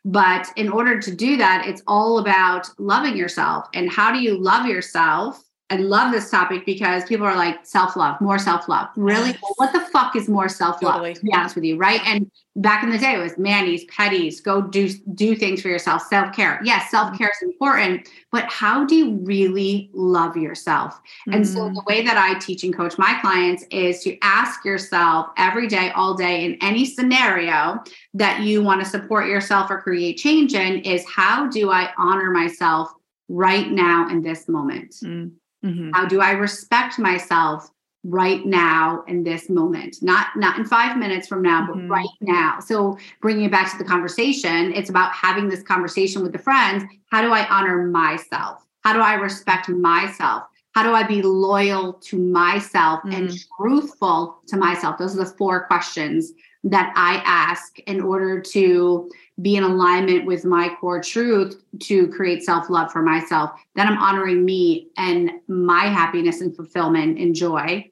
But 0.07 0.49
in 0.57 0.71
order 0.71 0.99
to 0.99 1.15
do 1.15 1.37
that, 1.37 1.67
it's 1.67 1.83
all 1.87 2.21
about 2.21 2.71
loving 2.79 3.19
yourself. 3.19 3.69
And 3.75 3.91
how 3.91 4.11
do 4.11 4.19
you 4.21 4.39
love 4.39 4.65
yourself? 4.65 5.45
I 5.71 5.77
love 5.77 6.13
this 6.13 6.31
topic 6.31 6.65
because 6.65 7.05
people 7.05 7.27
are 7.27 7.37
like 7.37 7.67
self 7.67 7.95
love, 7.95 8.19
more 8.23 8.39
self 8.39 8.69
love. 8.69 8.89
Really? 8.97 9.37
What 9.57 9.73
the 9.75 9.81
fuck 9.81 10.17
is 10.17 10.27
more 10.27 10.49
self 10.49 10.83
love? 10.83 10.95
Totally. 10.95 11.15
To 11.15 11.21
be 11.23 11.33
honest 11.35 11.57
with 11.57 11.65
you, 11.65 11.77
right? 11.77 12.01
And 12.07 12.31
back 12.57 12.83
in 12.83 12.89
the 12.91 12.97
day, 12.97 13.15
it 13.15 13.19
was 13.19 13.37
manis, 13.37 13.85
petties, 13.85 14.43
go 14.43 14.63
do 14.63 14.89
do 15.15 15.37
things 15.37 15.61
for 15.61 15.69
yourself, 15.69 16.03
self 16.07 16.35
care. 16.35 16.59
Yes, 16.65 16.91
self 16.91 17.17
care 17.19 17.29
is 17.29 17.43
important, 17.43 18.09
but 18.33 18.45
how 18.45 18.87
do 18.87 18.95
you 18.95 19.17
really 19.17 19.91
love 19.93 20.39
yourself? 20.39 20.95
Mm-hmm. 20.95 21.33
And 21.35 21.47
so 21.47 21.59
mm-hmm. 21.61 21.75
the 21.75 21.83
way 21.87 22.03
that 22.03 22.17
I 22.17 22.39
teach 22.39 22.65
and 22.65 22.75
coach 22.75 22.97
my 22.97 23.19
clients 23.21 23.65
is 23.71 24.03
to 24.05 24.17
ask 24.23 24.65
yourself 24.65 25.29
every 25.37 25.69
day, 25.69 25.91
all 25.91 26.15
day, 26.15 26.47
in 26.47 26.57
any 26.63 26.87
scenario 26.87 27.83
that 28.15 28.41
you 28.41 28.63
want 28.63 28.83
to 28.83 28.89
support 28.89 29.27
yourself 29.27 29.71
or 29.71 29.83
create 29.83 30.17
change 30.17 30.55
in, 30.55 30.79
is 30.79 31.05
how 31.07 31.47
do 31.47 31.71
I 31.71 31.91
honor 31.99 32.31
myself 32.31 32.91
right 33.29 33.71
now 33.71 34.09
in 34.09 34.23
this 34.23 34.49
moment? 34.49 34.95
Mm-hmm. 35.05 35.35
Mm-hmm. 35.65 35.91
How 35.93 36.07
do 36.07 36.21
I 36.21 36.33
respect 36.33 36.99
myself 36.99 37.71
right 38.05 38.45
now 38.47 39.03
in 39.09 39.25
this 39.25 39.49
moment? 39.49 39.97
Not 40.03 40.29
not 40.37 40.59
in 40.59 40.65
5 40.65 40.97
minutes 40.97 41.27
from 41.29 41.43
now, 41.43 41.67
but 41.67 41.77
mm-hmm. 41.77 41.91
right 41.91 42.09
now. 42.21 42.61
So 42.61 42.97
bringing 43.21 43.45
it 43.45 43.51
back 43.51 43.71
to 43.73 43.79
the 43.79 43.89
conversation, 43.89 44.73
it's 44.73 44.91
about 44.91 45.13
having 45.13 45.49
this 45.49 45.63
conversation 45.63 46.23
with 46.23 46.33
the 46.33 46.39
friends. 46.39 46.85
How 47.11 47.23
do 47.23 47.33
I 47.33 47.47
honor 47.49 47.87
myself? 47.87 48.65
How 48.83 48.93
do 48.93 49.01
I 49.01 49.15
respect 49.15 49.69
myself? 49.69 50.45
How 50.73 50.83
do 50.85 50.93
I 50.93 51.03
be 51.03 51.23
loyal 51.23 51.95
to 51.95 52.19
myself 52.19 53.01
mm-hmm. 53.01 53.15
and 53.15 53.39
truthful 53.59 54.39
to 54.47 54.57
myself? 54.57 54.97
Those 54.99 55.15
are 55.15 55.25
the 55.25 55.35
four 55.37 55.67
questions 55.67 56.33
that 56.71 56.93
I 56.97 57.23
ask 57.25 57.79
in 57.81 58.01
order 58.03 58.41
to 58.41 59.11
be 59.41 59.57
in 59.57 59.65
alignment 59.65 60.27
with 60.27 60.45
my 60.45 60.75
core 60.81 61.01
truth 61.01 61.63
to 61.81 62.09
create 62.09 62.43
self 62.43 62.69
love 62.69 62.93
for 62.93 63.03
myself, 63.03 63.51
then 63.75 63.87
I'm 63.87 63.99
honoring 63.99 64.45
me 64.45 64.89
and 64.97 65.31
my 65.49 65.85
happiness 65.85 66.41
and 66.41 66.55
fulfillment 66.55 67.19
and 67.19 67.35
joy 67.35 67.91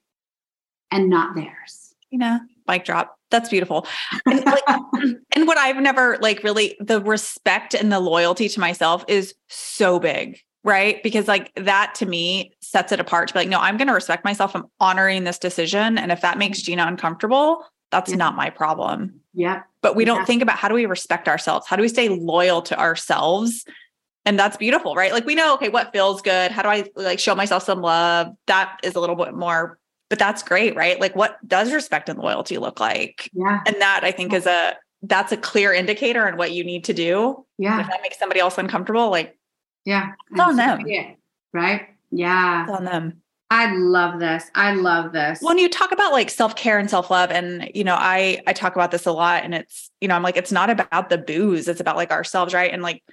and 0.91 1.09
not 1.09 1.35
theirs. 1.35 1.95
You 2.11 2.19
know, 2.19 2.39
mic 2.67 2.85
drop. 2.85 3.17
That's 3.31 3.49
beautiful. 3.49 3.87
And, 4.25 4.45
like, 4.45 4.63
and 5.35 5.47
what 5.47 5.57
I've 5.57 5.77
never 5.77 6.17
like 6.21 6.43
really 6.43 6.77
the 6.79 7.01
respect 7.01 7.73
and 7.73 7.91
the 7.91 7.99
loyalty 7.99 8.47
to 8.47 8.59
myself 8.59 9.03
is 9.07 9.33
so 9.47 9.99
big, 9.99 10.39
right? 10.63 11.01
Because 11.01 11.27
like 11.27 11.51
that 11.55 11.95
to 11.95 12.05
me 12.05 12.53
sets 12.61 12.91
it 12.91 12.99
apart 12.99 13.29
to 13.29 13.33
be 13.33 13.39
like, 13.39 13.49
no, 13.49 13.59
I'm 13.59 13.77
going 13.77 13.87
to 13.87 13.93
respect 13.93 14.23
myself. 14.23 14.55
I'm 14.55 14.65
honoring 14.79 15.23
this 15.23 15.39
decision. 15.39 15.97
And 15.97 16.11
if 16.11 16.21
that 16.21 16.37
makes 16.37 16.61
Gina 16.61 16.85
uncomfortable, 16.85 17.65
that's 17.91 18.11
yeah. 18.11 18.17
not 18.17 18.35
my 18.35 18.49
problem. 18.49 19.21
Yeah. 19.33 19.63
But 19.81 19.95
we 19.95 20.05
don't 20.05 20.25
think 20.25 20.41
about 20.41 20.57
how 20.57 20.67
do 20.67 20.73
we 20.73 20.85
respect 20.85 21.27
ourselves? 21.27 21.67
How 21.67 21.75
do 21.75 21.81
we 21.81 21.87
stay 21.87 22.09
loyal 22.09 22.61
to 22.63 22.79
ourselves? 22.79 23.65
And 24.25 24.37
that's 24.37 24.57
beautiful, 24.57 24.95
right? 24.95 25.13
Like 25.13 25.25
we 25.25 25.35
know, 25.35 25.53
okay, 25.53 25.69
what 25.69 25.93
feels 25.93 26.21
good? 26.21 26.51
How 26.51 26.61
do 26.61 26.69
I 26.69 26.89
like 26.95 27.19
show 27.19 27.35
myself 27.35 27.63
some 27.63 27.81
love? 27.81 28.35
That 28.47 28.79
is 28.83 28.95
a 28.95 28.99
little 28.99 29.15
bit 29.15 29.33
more, 29.33 29.79
but 30.09 30.19
that's 30.19 30.43
great, 30.43 30.75
right? 30.75 30.99
Like 30.99 31.15
what 31.15 31.37
does 31.47 31.71
respect 31.71 32.09
and 32.09 32.19
loyalty 32.19 32.57
look 32.57 32.79
like? 32.79 33.29
Yeah. 33.33 33.61
And 33.65 33.77
that 33.79 34.01
I 34.03 34.11
think 34.11 34.33
yeah. 34.33 34.37
is 34.37 34.45
a 34.45 34.75
that's 35.03 35.31
a 35.31 35.37
clear 35.37 35.71
indicator 35.73 36.27
on 36.27 36.35
what 36.35 36.51
you 36.51 36.63
need 36.63 36.83
to 36.85 36.93
do. 36.93 37.45
Yeah. 37.57 37.79
if 37.79 37.87
that 37.87 38.01
makes 38.01 38.19
somebody 38.19 38.39
else 38.39 38.57
uncomfortable, 38.57 39.09
like 39.09 39.37
yeah, 39.85 40.11
it's 40.31 40.39
on 40.39 40.57
them. 40.57 40.85
Yeah. 40.85 41.11
Right. 41.53 41.87
Yeah. 42.11 42.63
It's 42.63 42.71
on 42.71 42.83
them. 42.83 43.21
I 43.49 43.71
love 43.73 44.19
this. 44.19 44.51
I 44.55 44.73
love 44.73 45.13
this. 45.13 45.39
When 45.41 45.57
you 45.57 45.69
talk 45.69 45.93
about 45.93 46.11
like 46.11 46.29
self-care 46.29 46.79
and 46.79 46.89
self-love 46.89 47.31
and 47.31 47.71
you 47.73 47.83
know, 47.83 47.95
I 47.97 48.41
I 48.45 48.53
talk 48.53 48.75
about 48.75 48.91
this 48.91 49.05
a 49.05 49.11
lot 49.11 49.43
and 49.43 49.55
it's, 49.55 49.89
you 50.01 50.07
know, 50.07 50.15
I'm 50.15 50.23
like 50.23 50.35
it's 50.35 50.51
not 50.51 50.69
about 50.69 51.09
the 51.09 51.17
booze, 51.17 51.67
it's 51.67 51.79
about 51.79 51.95
like 51.95 52.11
ourselves, 52.11 52.53
right? 52.53 52.71
And 52.73 52.83
like 52.83 53.03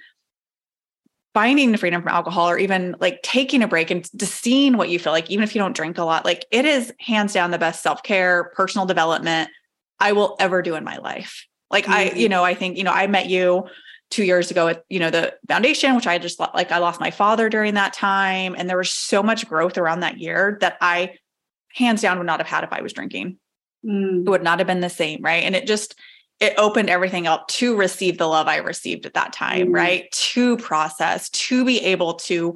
finding 1.33 1.71
the 1.71 1.77
freedom 1.77 2.01
from 2.01 2.09
alcohol 2.09 2.49
or 2.49 2.57
even 2.57 2.95
like 2.99 3.21
taking 3.21 3.63
a 3.63 3.67
break 3.67 3.91
and 3.91 4.09
just 4.17 4.41
seeing 4.41 4.77
what 4.77 4.89
you 4.89 4.99
feel 4.99 5.13
like 5.13 5.29
even 5.29 5.43
if 5.43 5.55
you 5.55 5.59
don't 5.59 5.75
drink 5.75 5.97
a 5.97 6.03
lot, 6.03 6.25
like 6.25 6.45
it 6.51 6.65
is 6.65 6.93
hands 6.99 7.33
down 7.33 7.51
the 7.51 7.57
best 7.57 7.81
self-care, 7.81 8.51
personal 8.55 8.85
development 8.85 9.49
I 9.99 10.11
will 10.11 10.35
ever 10.39 10.61
do 10.61 10.75
in 10.75 10.83
my 10.83 10.97
life. 10.97 11.45
Like 11.71 11.85
mm-hmm. 11.85 11.93
I, 11.93 12.11
you 12.11 12.29
know, 12.29 12.43
I 12.43 12.55
think, 12.55 12.77
you 12.77 12.83
know, 12.83 12.91
I 12.91 13.07
met 13.07 13.29
you 13.29 13.67
two 14.15 14.23
years 14.23 14.49
ago 14.49 14.69
at 14.69 14.85
you 14.89 14.97
know 14.97 15.09
the 15.09 15.33
foundation 15.49 15.93
which 15.93 16.07
i 16.07 16.17
just 16.17 16.39
like 16.39 16.71
i 16.71 16.77
lost 16.77 17.01
my 17.01 17.11
father 17.11 17.49
during 17.49 17.73
that 17.73 17.91
time. 17.91 18.55
And 18.57 18.69
there 18.69 18.77
was 18.77 18.89
so 18.89 19.21
much 19.21 19.47
growth 19.47 19.77
around 19.77 19.99
that 19.99 20.17
year 20.17 20.57
that 20.61 20.77
i 20.79 21.17
hands 21.73 22.01
down 22.01 22.17
would 22.17 22.25
not 22.25 22.39
have 22.39 22.47
had 22.47 22.63
if 22.63 22.71
i 22.71 22.81
was 22.81 22.93
drinking. 22.93 23.37
Mm. 23.85 24.25
it 24.25 24.29
would 24.29 24.41
not 24.41 24.59
have 24.59 24.67
been 24.67 24.79
the 24.79 24.89
same 24.89 25.21
right? 25.21 25.43
And 25.43 25.53
it 25.53 25.67
just 25.67 25.99
it 26.39 26.53
opened 26.57 26.89
everything 26.89 27.27
up 27.27 27.47
to 27.47 27.75
receive 27.75 28.17
the 28.17 28.27
love 28.27 28.47
i 28.47 28.57
received 28.57 29.05
at 29.05 29.15
that 29.15 29.33
time 29.33 29.67
mm. 29.67 29.75
right? 29.75 30.09
To 30.11 30.55
process 30.57 31.29
to 31.29 31.65
be 31.65 31.83
able 31.83 32.13
to 32.13 32.55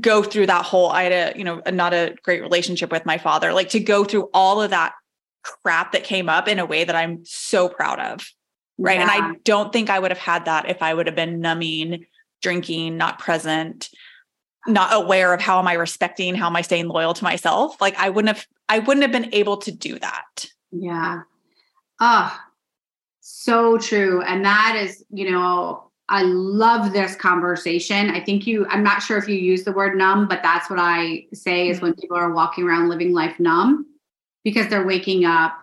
go 0.00 0.24
through 0.24 0.46
that 0.46 0.64
whole 0.64 0.90
i 0.90 1.04
had 1.04 1.12
a 1.12 1.38
you 1.38 1.44
know 1.44 1.62
not 1.72 1.94
a 1.94 2.16
great 2.24 2.42
relationship 2.42 2.90
with 2.90 3.06
my 3.06 3.16
father 3.16 3.52
like 3.52 3.68
to 3.68 3.78
go 3.78 4.02
through 4.02 4.28
all 4.34 4.60
of 4.60 4.70
that 4.70 4.92
crap 5.44 5.92
that 5.92 6.02
came 6.02 6.28
up 6.28 6.48
in 6.48 6.58
a 6.58 6.66
way 6.66 6.82
that 6.82 6.96
i'm 6.96 7.24
so 7.24 7.68
proud 7.68 8.00
of 8.00 8.26
Right. 8.78 8.98
Yeah. 8.98 9.02
And 9.02 9.10
I 9.10 9.36
don't 9.44 9.72
think 9.72 9.90
I 9.90 9.98
would 9.98 10.10
have 10.10 10.18
had 10.18 10.46
that 10.46 10.68
if 10.68 10.82
I 10.82 10.94
would 10.94 11.06
have 11.06 11.16
been 11.16 11.40
numbing, 11.40 12.06
drinking, 12.42 12.96
not 12.96 13.18
present, 13.18 13.88
not 14.66 14.92
aware 14.92 15.32
of 15.32 15.40
how 15.40 15.58
am 15.58 15.68
I 15.68 15.74
respecting, 15.74 16.34
how 16.34 16.46
am 16.46 16.56
I 16.56 16.62
staying 16.62 16.88
loyal 16.88 17.14
to 17.14 17.24
myself. 17.24 17.80
Like 17.80 17.96
I 17.98 18.10
wouldn't 18.10 18.36
have, 18.36 18.46
I 18.68 18.80
wouldn't 18.80 19.02
have 19.02 19.12
been 19.12 19.32
able 19.34 19.58
to 19.58 19.70
do 19.70 19.98
that. 19.98 20.46
Yeah. 20.72 21.22
Ah, 22.00 22.42
oh, 22.44 22.50
so 23.20 23.78
true. 23.78 24.22
And 24.22 24.44
that 24.44 24.76
is, 24.80 25.04
you 25.10 25.30
know, 25.30 25.90
I 26.08 26.22
love 26.22 26.92
this 26.92 27.14
conversation. 27.16 28.10
I 28.10 28.20
think 28.20 28.46
you, 28.46 28.66
I'm 28.66 28.82
not 28.82 29.02
sure 29.02 29.16
if 29.16 29.28
you 29.28 29.36
use 29.36 29.64
the 29.64 29.72
word 29.72 29.96
numb, 29.96 30.28
but 30.28 30.42
that's 30.42 30.68
what 30.68 30.78
I 30.78 31.26
say 31.32 31.68
is 31.68 31.80
when 31.80 31.94
people 31.94 32.16
are 32.16 32.32
walking 32.32 32.64
around 32.64 32.88
living 32.88 33.12
life 33.12 33.38
numb 33.40 33.86
because 34.42 34.68
they're 34.68 34.86
waking 34.86 35.24
up, 35.24 35.56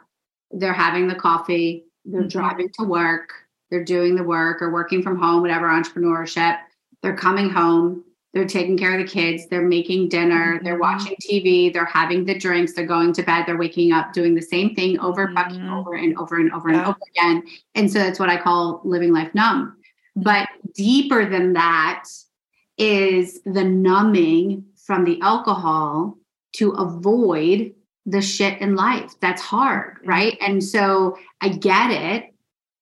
they're 0.50 0.74
having 0.74 1.08
the 1.08 1.16
coffee, 1.16 1.86
they're 2.06 2.22
mm-hmm. 2.22 2.28
driving 2.30 2.70
to 2.80 2.86
work, 2.86 3.30
they're 3.70 3.84
doing 3.84 4.16
the 4.16 4.24
work 4.24 4.62
or 4.62 4.72
working 4.72 5.02
from 5.02 5.20
home, 5.20 5.42
whatever 5.42 5.68
entrepreneurship. 5.68 6.58
They're 7.02 7.16
coming 7.16 7.50
home, 7.50 8.04
they're 8.34 8.48
taking 8.48 8.78
care 8.78 8.98
of 8.98 9.06
the 9.06 9.12
kids, 9.12 9.48
they're 9.48 9.62
making 9.62 10.10
dinner, 10.10 10.56
mm-hmm. 10.56 10.66
they're 10.66 10.80
watching 10.80 11.16
TV, 11.22 11.72
they're 11.74 11.86
having 11.86 12.26
the 12.26 12.38
drinks, 12.38 12.74
they're 12.74 12.86
going 12.86 13.14
to 13.14 13.24
bed, 13.24 13.46
they're 13.46 13.58
waking 13.58 13.92
up, 13.92 14.14
doing 14.14 14.36
the 14.36 14.42
same 14.42 14.76
thing 14.76 15.00
over, 15.00 15.28
mm-hmm. 15.28 15.74
over 15.74 15.96
and 15.96 16.18
over 16.18 16.40
and 16.40 16.52
over 16.54 16.70
yeah. 16.70 16.80
and 16.80 16.88
over 16.88 17.00
again. 17.16 17.44
And 17.76 17.92
so 17.92 18.00
that's 18.00 18.20
what 18.20 18.30
I 18.30 18.42
call 18.42 18.82
living 18.84 19.14
life 19.14 19.34
numb. 19.34 19.78
But 20.16 20.50
deeper 20.76 21.30
than 21.30 21.54
that 21.54 22.06
is 22.78 23.42
the 23.44 23.64
numbing 23.64 24.66
from 24.76 25.04
the 25.06 25.20
alcohol 25.22 26.18
to 26.54 26.72
avoid 26.72 27.74
the 28.06 28.22
shit 28.22 28.60
in 28.62 28.76
life 28.76 29.14
that's 29.20 29.42
hard 29.42 29.98
right 30.06 30.38
and 30.42 30.64
so 30.64 31.18
i 31.42 31.50
get 31.50 31.92
it 31.92 32.34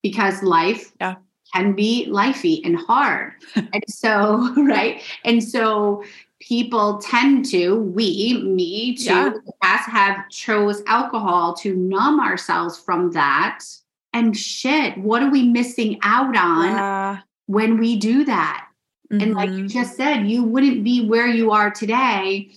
because 0.02 0.42
life 0.44 0.94
yeah. 1.02 1.16
can 1.54 1.74
be 1.74 2.08
lifey 2.10 2.62
and 2.66 2.78
hard 2.78 3.34
and 3.56 3.84
so 3.88 4.54
right 4.64 5.02
and 5.26 5.44
so 5.44 6.04
people 6.40 7.00
tend 7.00 7.46
to 7.46 7.76
we 7.76 8.42
me 8.44 8.96
too 8.96 9.42
yeah. 9.62 9.78
have 9.86 10.30
chose 10.30 10.82
alcohol 10.88 11.54
to 11.54 11.76
numb 11.76 12.20
ourselves 12.20 12.78
from 12.80 13.12
that 13.12 13.60
and 14.14 14.38
shit 14.38 14.98
what 14.98 15.22
are 15.22 15.30
we 15.30 15.44
missing 15.44 16.00
out 16.02 16.36
on 16.36 16.66
yeah. 16.66 17.20
when 17.48 17.78
we 17.78 17.98
do 17.98 18.24
that 18.24 18.68
mm-hmm. 19.12 19.22
and 19.22 19.34
like 19.34 19.50
you 19.50 19.58
mm-hmm. 19.58 19.68
just 19.68 19.98
said 19.98 20.24
you 20.30 20.44
wouldn't 20.44 20.84
be 20.84 21.06
where 21.06 21.28
you 21.28 21.52
are 21.52 21.70
today 21.70 22.50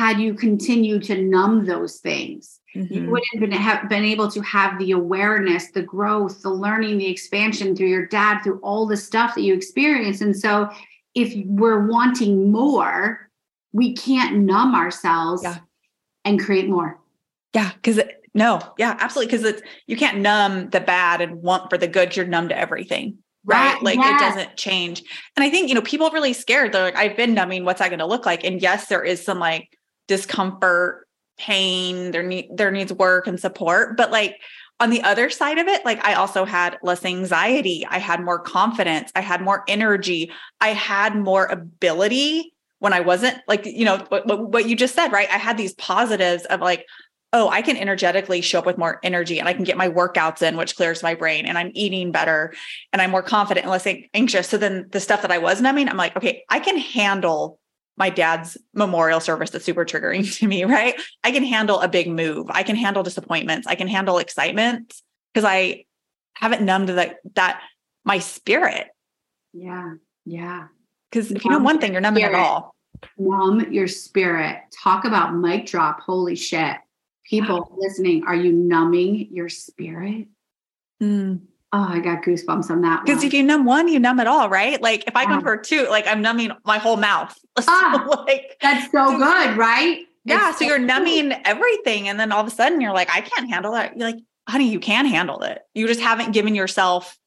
had 0.00 0.18
you 0.18 0.32
continued 0.32 1.02
to 1.02 1.20
numb 1.20 1.66
those 1.66 1.98
things. 1.98 2.58
Mm-hmm. 2.74 2.94
You 2.94 3.10
wouldn't 3.10 3.38
been, 3.38 3.52
have 3.52 3.86
been 3.90 4.04
able 4.04 4.30
to 4.30 4.40
have 4.40 4.78
the 4.78 4.92
awareness, 4.92 5.72
the 5.72 5.82
growth, 5.82 6.40
the 6.40 6.48
learning, 6.48 6.96
the 6.96 7.06
expansion 7.06 7.76
through 7.76 7.88
your 7.88 8.06
dad, 8.06 8.40
through 8.42 8.60
all 8.60 8.86
the 8.86 8.96
stuff 8.96 9.34
that 9.34 9.42
you 9.42 9.52
experienced. 9.52 10.22
And 10.22 10.34
so, 10.34 10.70
if 11.14 11.34
we're 11.44 11.86
wanting 11.86 12.50
more, 12.50 13.28
we 13.72 13.94
can't 13.94 14.38
numb 14.38 14.74
ourselves 14.74 15.42
yeah. 15.42 15.58
and 16.24 16.40
create 16.40 16.68
more. 16.68 16.98
Yeah, 17.52 17.72
because 17.74 18.00
no, 18.32 18.60
yeah, 18.78 18.96
absolutely. 19.00 19.32
Because 19.32 19.44
it's 19.44 19.62
you 19.86 19.98
can't 19.98 20.18
numb 20.18 20.70
the 20.70 20.80
bad 20.80 21.20
and 21.20 21.42
want 21.42 21.68
for 21.68 21.76
the 21.76 21.88
good. 21.88 22.16
You're 22.16 22.26
numb 22.26 22.48
to 22.48 22.56
everything 22.56 23.18
right? 23.44 23.82
Like 23.82 23.96
yes. 23.96 24.20
it 24.20 24.24
doesn't 24.24 24.56
change. 24.58 25.02
And 25.34 25.42
I 25.42 25.48
think, 25.48 25.70
you 25.70 25.74
know, 25.74 25.80
people 25.80 26.06
are 26.06 26.12
really 26.12 26.34
scared. 26.34 26.72
They're 26.72 26.84
like, 26.84 26.96
I've 26.96 27.16
been 27.16 27.32
numbing, 27.32 27.64
what's 27.64 27.78
that 27.78 27.88
going 27.88 28.00
to 28.00 28.06
look 28.06 28.26
like? 28.26 28.44
And 28.44 28.60
yes, 28.60 28.88
there 28.88 29.02
is 29.02 29.24
some 29.24 29.38
like 29.38 29.78
discomfort, 30.10 31.06
pain, 31.38 32.10
there 32.10 32.24
need 32.24 32.50
there 32.52 32.72
needs 32.72 32.92
work 32.92 33.28
and 33.28 33.38
support. 33.38 33.96
But 33.96 34.10
like 34.10 34.40
on 34.80 34.90
the 34.90 35.02
other 35.02 35.30
side 35.30 35.58
of 35.58 35.68
it, 35.68 35.84
like 35.84 36.04
I 36.04 36.14
also 36.14 36.44
had 36.44 36.78
less 36.82 37.04
anxiety, 37.04 37.86
I 37.88 37.98
had 37.98 38.20
more 38.20 38.40
confidence, 38.40 39.12
I 39.14 39.20
had 39.20 39.40
more 39.40 39.62
energy, 39.68 40.32
I 40.60 40.70
had 40.70 41.14
more 41.14 41.46
ability 41.46 42.52
when 42.80 42.92
I 42.92 43.00
wasn't 43.00 43.38
like, 43.46 43.64
you 43.66 43.84
know, 43.84 43.98
what, 44.08 44.50
what 44.50 44.68
you 44.68 44.74
just 44.74 44.96
said, 44.96 45.12
right? 45.12 45.28
I 45.30 45.38
had 45.38 45.56
these 45.56 45.74
positives 45.74 46.44
of 46.46 46.60
like, 46.60 46.86
oh, 47.32 47.48
I 47.48 47.62
can 47.62 47.76
energetically 47.76 48.40
show 48.40 48.58
up 48.58 48.66
with 48.66 48.78
more 48.78 48.98
energy 49.04 49.38
and 49.38 49.48
I 49.48 49.52
can 49.52 49.62
get 49.62 49.76
my 49.76 49.88
workouts 49.88 50.42
in, 50.42 50.56
which 50.56 50.74
clears 50.74 51.04
my 51.04 51.14
brain 51.14 51.46
and 51.46 51.56
I'm 51.56 51.70
eating 51.74 52.10
better 52.10 52.52
and 52.92 53.00
I'm 53.00 53.12
more 53.12 53.22
confident 53.22 53.64
and 53.64 53.70
less 53.70 53.86
anxious. 54.12 54.48
So 54.48 54.56
then 54.56 54.88
the 54.90 54.98
stuff 54.98 55.22
that 55.22 55.30
I 55.30 55.38
was 55.38 55.60
numbing, 55.60 55.88
I'm 55.88 55.96
like, 55.96 56.16
okay, 56.16 56.42
I 56.48 56.58
can 56.58 56.76
handle 56.76 57.59
my 58.00 58.08
dad's 58.08 58.56
memorial 58.72 59.20
service 59.20 59.50
that's 59.50 59.64
super 59.64 59.84
triggering 59.84 60.34
to 60.38 60.48
me, 60.48 60.64
right? 60.64 60.98
I 61.22 61.30
can 61.30 61.44
handle 61.44 61.80
a 61.80 61.86
big 61.86 62.08
move. 62.08 62.46
I 62.48 62.64
can 62.64 62.74
handle 62.74 63.02
disappointments. 63.02 63.66
I 63.68 63.74
can 63.74 63.86
handle 63.86 64.18
excitement 64.18 64.94
because 65.32 65.44
I 65.44 65.84
haven't 66.34 66.62
numbed 66.62 66.88
that 66.88 67.18
that 67.34 67.60
my 68.04 68.18
spirit. 68.18 68.88
Yeah. 69.52 69.92
Yeah. 70.24 70.68
Because 71.10 71.30
if 71.30 71.44
you 71.44 71.50
know 71.50 71.58
one 71.58 71.78
thing, 71.78 71.92
you're 71.92 72.00
numbing 72.00 72.24
spirit. 72.24 72.38
it 72.38 72.40
all. 72.40 72.74
Numb 73.18 73.70
your 73.70 73.86
spirit. 73.86 74.62
Talk 74.82 75.04
about 75.04 75.36
mic 75.36 75.66
drop. 75.66 76.00
Holy 76.00 76.36
shit. 76.36 76.76
People 77.26 77.56
wow. 77.56 77.76
listening, 77.76 78.24
are 78.26 78.34
you 78.34 78.50
numbing 78.52 79.28
your 79.30 79.50
spirit? 79.50 80.26
Mm. 81.02 81.40
Oh, 81.72 81.86
I 81.88 82.00
got 82.00 82.24
goosebumps 82.24 82.68
on 82.68 82.80
that 82.82 83.04
Because 83.04 83.22
if 83.22 83.32
you 83.32 83.44
numb 83.44 83.64
one, 83.64 83.86
you 83.86 84.00
numb 84.00 84.18
it 84.18 84.26
all, 84.26 84.48
right? 84.48 84.80
Like 84.82 85.04
if 85.06 85.14
I 85.14 85.24
go 85.24 85.40
for 85.40 85.56
two, 85.56 85.86
like 85.88 86.04
I'm 86.08 86.20
numbing 86.20 86.50
my 86.64 86.78
whole 86.78 86.96
mouth. 86.96 87.36
Ah, 87.68 88.06
like 88.26 88.56
that's 88.62 88.90
so 88.90 89.18
good, 89.18 89.56
right? 89.56 90.06
Yeah. 90.24 90.48
It's 90.48 90.58
so, 90.58 90.64
so 90.64 90.68
you're 90.70 90.78
numbing 90.78 91.32
everything. 91.44 92.08
And 92.08 92.18
then 92.18 92.32
all 92.32 92.40
of 92.40 92.46
a 92.46 92.50
sudden 92.50 92.80
you're 92.80 92.94
like, 92.94 93.10
I 93.14 93.20
can't 93.20 93.50
handle 93.50 93.72
that. 93.72 93.96
You're 93.96 94.10
like, 94.10 94.20
honey, 94.48 94.70
you 94.70 94.80
can 94.80 95.04
handle 95.04 95.42
it. 95.42 95.60
You 95.74 95.86
just 95.86 96.00
haven't 96.00 96.32
given 96.32 96.54
yourself 96.54 97.18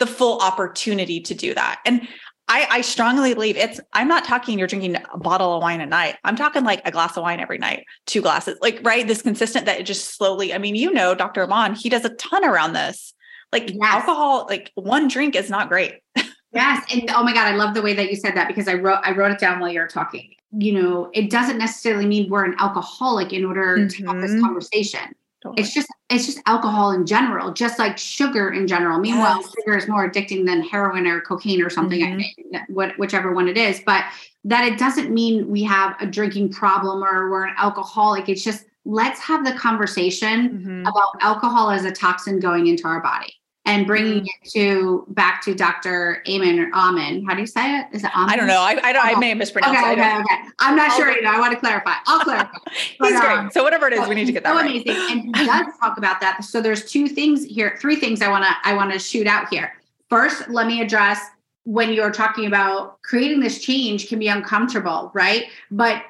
the 0.00 0.06
full 0.06 0.40
opportunity 0.40 1.20
to 1.20 1.34
do 1.34 1.54
that. 1.54 1.80
And 1.86 2.08
I, 2.48 2.66
I 2.68 2.80
strongly 2.80 3.32
believe 3.32 3.56
it's, 3.56 3.80
I'm 3.92 4.08
not 4.08 4.24
talking 4.24 4.58
you're 4.58 4.66
drinking 4.66 4.96
a 4.96 5.18
bottle 5.18 5.54
of 5.54 5.62
wine 5.62 5.80
a 5.80 5.86
night. 5.86 6.16
I'm 6.24 6.34
talking 6.34 6.64
like 6.64 6.82
a 6.84 6.90
glass 6.90 7.16
of 7.16 7.22
wine 7.22 7.38
every 7.38 7.58
night, 7.58 7.84
two 8.06 8.20
glasses, 8.20 8.58
like, 8.60 8.80
right? 8.82 9.06
This 9.06 9.22
consistent 9.22 9.66
that 9.66 9.78
it 9.78 9.84
just 9.84 10.16
slowly, 10.16 10.52
I 10.52 10.58
mean, 10.58 10.74
you 10.74 10.92
know, 10.92 11.14
Dr. 11.14 11.44
Aman, 11.44 11.76
he 11.76 11.88
does 11.88 12.04
a 12.04 12.14
ton 12.16 12.44
around 12.44 12.72
this 12.72 13.14
like 13.52 13.70
yes. 13.70 13.78
alcohol, 13.82 14.46
like 14.48 14.70
one 14.74 15.08
drink 15.08 15.34
is 15.34 15.50
not 15.50 15.68
great. 15.68 16.00
yes. 16.52 16.84
And 16.92 17.10
oh 17.10 17.22
my 17.22 17.32
God, 17.32 17.46
I 17.46 17.56
love 17.56 17.74
the 17.74 17.82
way 17.82 17.94
that 17.94 18.10
you 18.10 18.16
said 18.16 18.34
that 18.36 18.48
because 18.48 18.68
I 18.68 18.74
wrote 18.74 19.00
I 19.02 19.12
wrote 19.12 19.32
it 19.32 19.38
down 19.38 19.60
while 19.60 19.70
you 19.70 19.80
were 19.80 19.88
talking. 19.88 20.34
You 20.52 20.72
know, 20.80 21.10
it 21.14 21.30
doesn't 21.30 21.58
necessarily 21.58 22.06
mean 22.06 22.28
we're 22.28 22.44
an 22.44 22.56
alcoholic 22.58 23.32
in 23.32 23.44
order 23.44 23.76
mm-hmm. 23.78 23.88
to 23.88 24.06
have 24.06 24.20
this 24.20 24.32
mm-hmm. 24.32 24.44
conversation. 24.44 25.14
Totally. 25.42 25.62
It's 25.62 25.72
just 25.72 25.88
it's 26.10 26.26
just 26.26 26.40
alcohol 26.46 26.90
in 26.92 27.06
general, 27.06 27.52
just 27.52 27.78
like 27.78 27.96
sugar 27.96 28.52
in 28.52 28.66
general. 28.66 28.98
Meanwhile, 28.98 29.40
yes. 29.40 29.54
sugar 29.58 29.76
is 29.76 29.88
more 29.88 30.08
addicting 30.08 30.44
than 30.44 30.62
heroin 30.62 31.06
or 31.06 31.20
cocaine 31.22 31.62
or 31.62 31.70
something, 31.70 32.00
mm-hmm. 32.00 32.72
what, 32.72 32.98
whichever 32.98 33.32
one 33.32 33.48
it 33.48 33.56
is. 33.56 33.80
But 33.86 34.04
that 34.44 34.64
it 34.64 34.78
doesn't 34.78 35.10
mean 35.10 35.48
we 35.48 35.62
have 35.62 35.96
a 36.00 36.06
drinking 36.06 36.52
problem 36.52 37.02
or 37.02 37.30
we're 37.30 37.46
an 37.46 37.54
alcoholic. 37.56 38.28
It's 38.28 38.44
just 38.44 38.66
let's 38.84 39.20
have 39.20 39.44
the 39.44 39.52
conversation 39.52 40.48
mm-hmm. 40.50 40.86
about 40.86 41.16
alcohol 41.20 41.70
as 41.70 41.84
a 41.84 41.92
toxin 41.92 42.38
going 42.38 42.66
into 42.66 42.86
our 42.86 43.00
body 43.00 43.39
and 43.66 43.86
bringing 43.86 44.24
mm. 44.24 44.26
it 44.26 44.50
to 44.52 45.04
back 45.08 45.42
to 45.44 45.54
Dr. 45.54 46.22
Amen 46.28 46.58
or 46.58 46.70
Amen. 46.74 47.24
How 47.26 47.34
do 47.34 47.40
you 47.40 47.46
say 47.46 47.78
it? 47.78 47.86
Is 47.92 48.04
it 48.04 48.10
Amen? 48.16 48.30
I 48.30 48.36
don't 48.36 48.46
know. 48.46 48.60
I, 48.60 48.78
I, 48.82 48.92
don't, 48.92 49.04
I 49.04 49.14
may 49.18 49.30
have 49.30 49.38
mispronounced 49.38 49.80
okay, 49.80 49.92
it. 49.92 49.98
Okay, 49.98 50.16
okay. 50.18 50.48
I'm 50.58 50.76
not 50.76 50.90
I'll 50.90 50.96
sure 50.96 51.10
either. 51.10 51.26
I 51.26 51.38
want 51.38 51.52
to 51.52 51.60
clarify. 51.60 51.94
I'll 52.06 52.20
clarify. 52.24 52.50
He's 52.72 52.96
but, 52.98 53.10
great. 53.10 53.38
Um, 53.38 53.50
so 53.50 53.62
whatever 53.62 53.86
it 53.86 53.92
is, 53.92 54.00
so 54.00 54.08
we 54.08 54.14
need 54.14 54.26
to 54.26 54.32
get 54.32 54.44
that 54.44 54.50
so 54.50 54.56
right. 54.56 54.70
amazing. 54.70 54.96
And 55.10 55.36
he 55.36 55.46
does 55.46 55.66
talk 55.80 55.98
about 55.98 56.20
that. 56.20 56.42
So 56.42 56.60
there's 56.60 56.90
two 56.90 57.08
things 57.08 57.44
here, 57.44 57.78
three 57.80 57.96
things 57.96 58.22
I 58.22 58.28
want 58.28 58.44
to 58.44 58.50
I 58.64 58.74
want 58.74 58.92
to 58.92 58.98
shoot 58.98 59.26
out 59.26 59.48
here. 59.50 59.74
First, 60.08 60.48
let 60.48 60.66
me 60.66 60.80
address 60.80 61.20
when 61.64 61.92
you're 61.92 62.10
talking 62.10 62.46
about 62.46 63.00
creating 63.02 63.40
this 63.40 63.60
change 63.62 64.08
can 64.08 64.18
be 64.18 64.28
uncomfortable, 64.28 65.10
right? 65.14 65.44
But 65.70 66.02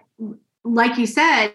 like 0.64 0.96
you 0.96 1.06
said, 1.06 1.52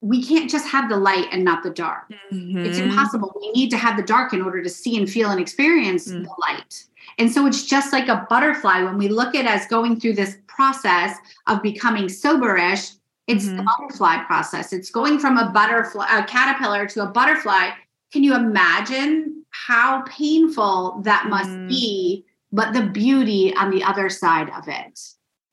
we 0.00 0.22
can't 0.22 0.48
just 0.48 0.68
have 0.68 0.88
the 0.88 0.96
light 0.96 1.26
and 1.32 1.44
not 1.44 1.62
the 1.62 1.70
dark. 1.70 2.04
Mm-hmm. 2.32 2.58
It's 2.58 2.78
impossible. 2.78 3.36
We 3.40 3.50
need 3.52 3.70
to 3.70 3.76
have 3.76 3.96
the 3.96 4.02
dark 4.02 4.32
in 4.32 4.42
order 4.42 4.62
to 4.62 4.68
see 4.68 4.96
and 4.96 5.10
feel 5.10 5.30
and 5.30 5.40
experience 5.40 6.08
Mm. 6.08 6.24
the 6.24 6.34
light. 6.40 6.84
And 7.18 7.30
so 7.32 7.46
it's 7.46 7.64
just 7.64 7.92
like 7.92 8.06
a 8.08 8.24
butterfly 8.30 8.82
when 8.82 8.96
we 8.96 9.08
look 9.08 9.34
at 9.34 9.44
as 9.44 9.66
going 9.66 9.98
through 9.98 10.12
this 10.14 10.38
process 10.46 11.16
of 11.48 11.62
becoming 11.62 12.04
soberish, 12.04 12.94
it's 13.26 13.46
the 13.46 13.52
Mhm. 13.62 13.64
butterfly 13.66 14.18
process. 14.24 14.72
It's 14.72 14.90
going 14.90 15.18
from 15.18 15.36
a 15.36 15.50
butterfly, 15.50 16.06
a 16.16 16.24
caterpillar 16.24 16.86
to 16.86 17.02
a 17.02 17.06
butterfly. 17.06 17.70
Can 18.12 18.22
you 18.22 18.34
imagine 18.36 19.44
how 19.50 20.02
painful 20.06 21.00
that 21.02 21.26
must 21.28 21.50
Mm. 21.50 21.68
be? 21.68 22.24
But 22.52 22.72
the 22.72 22.82
beauty 22.82 23.52
on 23.56 23.70
the 23.70 23.82
other 23.82 24.08
side 24.08 24.48
of 24.56 24.68
it. 24.68 24.98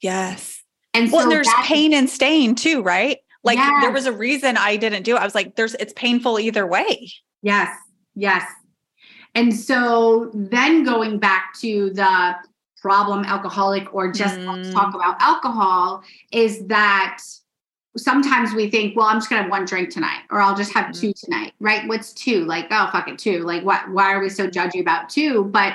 Yes. 0.02 0.62
And 0.94 1.12
Well, 1.12 1.22
so 1.22 1.24
and 1.24 1.32
there's 1.32 1.50
pain 1.64 1.94
and 1.94 2.10
stain 2.10 2.56
too, 2.56 2.82
right? 2.84 3.18
Like 3.46 3.60
there 3.82 3.92
was 3.92 4.06
a 4.08 4.12
reason 4.12 4.58
I 4.58 4.76
didn't 4.76 5.04
do 5.04 5.16
it. 5.16 5.20
I 5.20 5.24
was 5.24 5.36
like, 5.36 5.56
there's 5.56 5.76
it's 5.76 5.94
painful 5.94 6.40
either 6.40 6.66
way. 6.66 7.12
Yes, 7.42 7.70
yes. 8.16 8.44
And 9.36 9.54
so 9.54 10.32
then 10.34 10.84
going 10.84 11.20
back 11.20 11.54
to 11.62 11.92
the 11.92 12.36
problem 12.82 13.24
alcoholic 13.26 13.94
or 13.94 14.12
just 14.12 14.40
Mm. 14.40 14.74
talk 14.74 14.94
about 14.96 15.16
alcohol 15.22 16.04
is 16.32 16.66
that 16.68 17.20
sometimes 17.98 18.54
we 18.54 18.70
think, 18.70 18.96
well, 18.96 19.08
I'm 19.08 19.18
just 19.18 19.30
gonna 19.30 19.44
have 19.44 19.52
one 19.52 19.66
drink 19.66 19.90
tonight, 19.90 20.22
or 20.32 20.42
I'll 20.42 20.56
just 20.56 20.74
have 20.74 20.88
Mm. 20.88 21.00
two 21.00 21.14
tonight, 21.14 21.54
right? 21.60 21.88
What's 21.88 22.14
two? 22.14 22.46
Like, 22.46 22.68
oh 22.72 22.90
fuck 22.92 23.08
it, 23.08 23.18
two. 23.20 23.40
Like 23.44 23.64
what 23.64 23.90
why 23.90 24.14
are 24.14 24.20
we 24.20 24.30
so 24.30 24.48
judgy 24.48 24.82
about 24.82 25.10
two? 25.10 25.46
But 25.46 25.74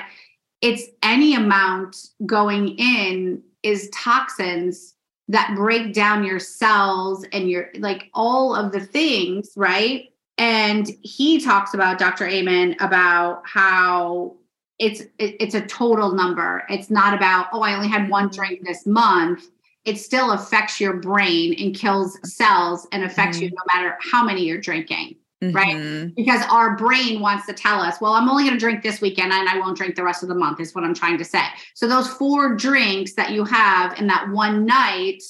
it's 0.61 0.83
any 1.01 1.35
amount 1.35 1.97
going 2.25 2.69
in 2.77 3.41
is 3.63 3.89
toxins 3.93 4.95
that 5.31 5.55
break 5.55 5.93
down 5.93 6.25
your 6.25 6.39
cells 6.39 7.25
and 7.31 7.49
your 7.49 7.69
like 7.79 8.09
all 8.13 8.53
of 8.53 8.73
the 8.73 8.81
things, 8.81 9.53
right? 9.55 10.09
And 10.37 10.89
he 11.03 11.39
talks 11.39 11.73
about 11.73 11.97
Dr. 11.97 12.27
Amen 12.27 12.75
about 12.81 13.41
how 13.45 14.35
it's 14.77 15.01
it, 15.01 15.37
it's 15.39 15.55
a 15.55 15.61
total 15.61 16.11
number. 16.11 16.63
It's 16.69 16.89
not 16.89 17.13
about 17.13 17.47
oh 17.53 17.61
I 17.61 17.75
only 17.75 17.87
had 17.87 18.09
one 18.09 18.27
drink 18.27 18.65
this 18.65 18.85
month. 18.85 19.47
It 19.85 19.97
still 19.97 20.31
affects 20.31 20.81
your 20.81 20.93
brain 20.93 21.55
and 21.57 21.73
kills 21.73 22.19
cells 22.29 22.85
and 22.91 23.03
affects 23.03 23.39
you 23.39 23.47
mm-hmm. 23.47 23.55
no 23.55 23.81
matter 23.81 23.97
how 24.11 24.23
many 24.23 24.43
you're 24.43 24.61
drinking 24.61 25.15
Right. 25.43 25.75
Mhm. 25.75 26.15
because 26.15 26.45
our 26.51 26.75
brain 26.75 27.19
wants 27.19 27.47
to 27.47 27.53
tell 27.53 27.81
us, 27.81 27.99
well, 27.99 28.13
I'm 28.13 28.29
only 28.29 28.43
going 28.43 28.53
to 28.53 28.59
drink 28.59 28.83
this 28.83 29.01
weekend 29.01 29.33
and 29.33 29.49
I 29.49 29.57
won't 29.57 29.75
drink 29.75 29.95
the 29.95 30.03
rest 30.03 30.21
of 30.21 30.29
the 30.29 30.35
month, 30.35 30.59
is 30.59 30.75
what 30.75 30.83
I'm 30.83 30.93
trying 30.93 31.17
to 31.17 31.25
say. 31.25 31.43
So, 31.73 31.87
those 31.87 32.07
four 32.07 32.55
drinks 32.55 33.13
that 33.13 33.31
you 33.31 33.43
have 33.45 33.97
in 33.99 34.05
that 34.07 34.29
one 34.29 34.65
night 34.65 35.23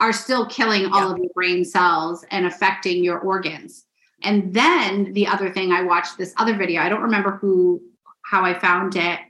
are 0.00 0.12
still 0.12 0.44
killing 0.46 0.86
all 0.86 1.06
Yeah. 1.06 1.12
of 1.12 1.18
your 1.18 1.30
brain 1.34 1.64
cells 1.64 2.24
and 2.32 2.46
affecting 2.46 3.04
your 3.04 3.20
organs. 3.20 3.84
And 4.24 4.52
then 4.52 5.12
the 5.12 5.28
other 5.28 5.50
thing, 5.52 5.70
I 5.70 5.82
watched 5.82 6.18
this 6.18 6.34
other 6.36 6.56
video. 6.56 6.82
I 6.82 6.88
don't 6.88 7.02
remember 7.02 7.32
who, 7.40 7.80
how 8.24 8.44
I 8.44 8.54
found 8.58 8.96
it, 8.96 9.20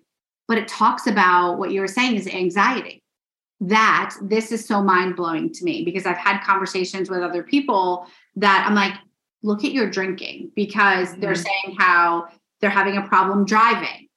but 0.47 0.57
it 0.57 0.69
talks 0.69 1.07
about 1.07 1.59
what 1.59 1.71
you 1.71 1.83
were 1.83 1.87
saying 1.89 2.17
is 2.17 2.27
anxiety. 2.27 3.03
That 3.61 4.15
this 4.23 4.53
is 4.53 4.65
so 4.65 4.83
mind 4.83 5.17
blowing 5.17 5.53
to 5.53 5.65
me 5.65 5.85
because 5.85 6.07
I've 6.07 6.17
had 6.17 6.43
conversations 6.45 7.11
with 7.11 7.21
other 7.21 7.43
people 7.43 8.07
that 8.37 8.65
I'm 8.67 8.75
like, 8.75 8.95
look 9.43 9.65
at 9.65 9.73
your 9.73 9.89
drinking 9.89 10.51
because 10.55 11.15
they're 11.17 11.33
Mhm. 11.33 11.45
saying 11.45 11.77
how 11.79 12.29
they're 12.61 12.71
having 12.71 12.97
a 12.97 13.03
problem 13.03 13.45
driving 13.45 14.09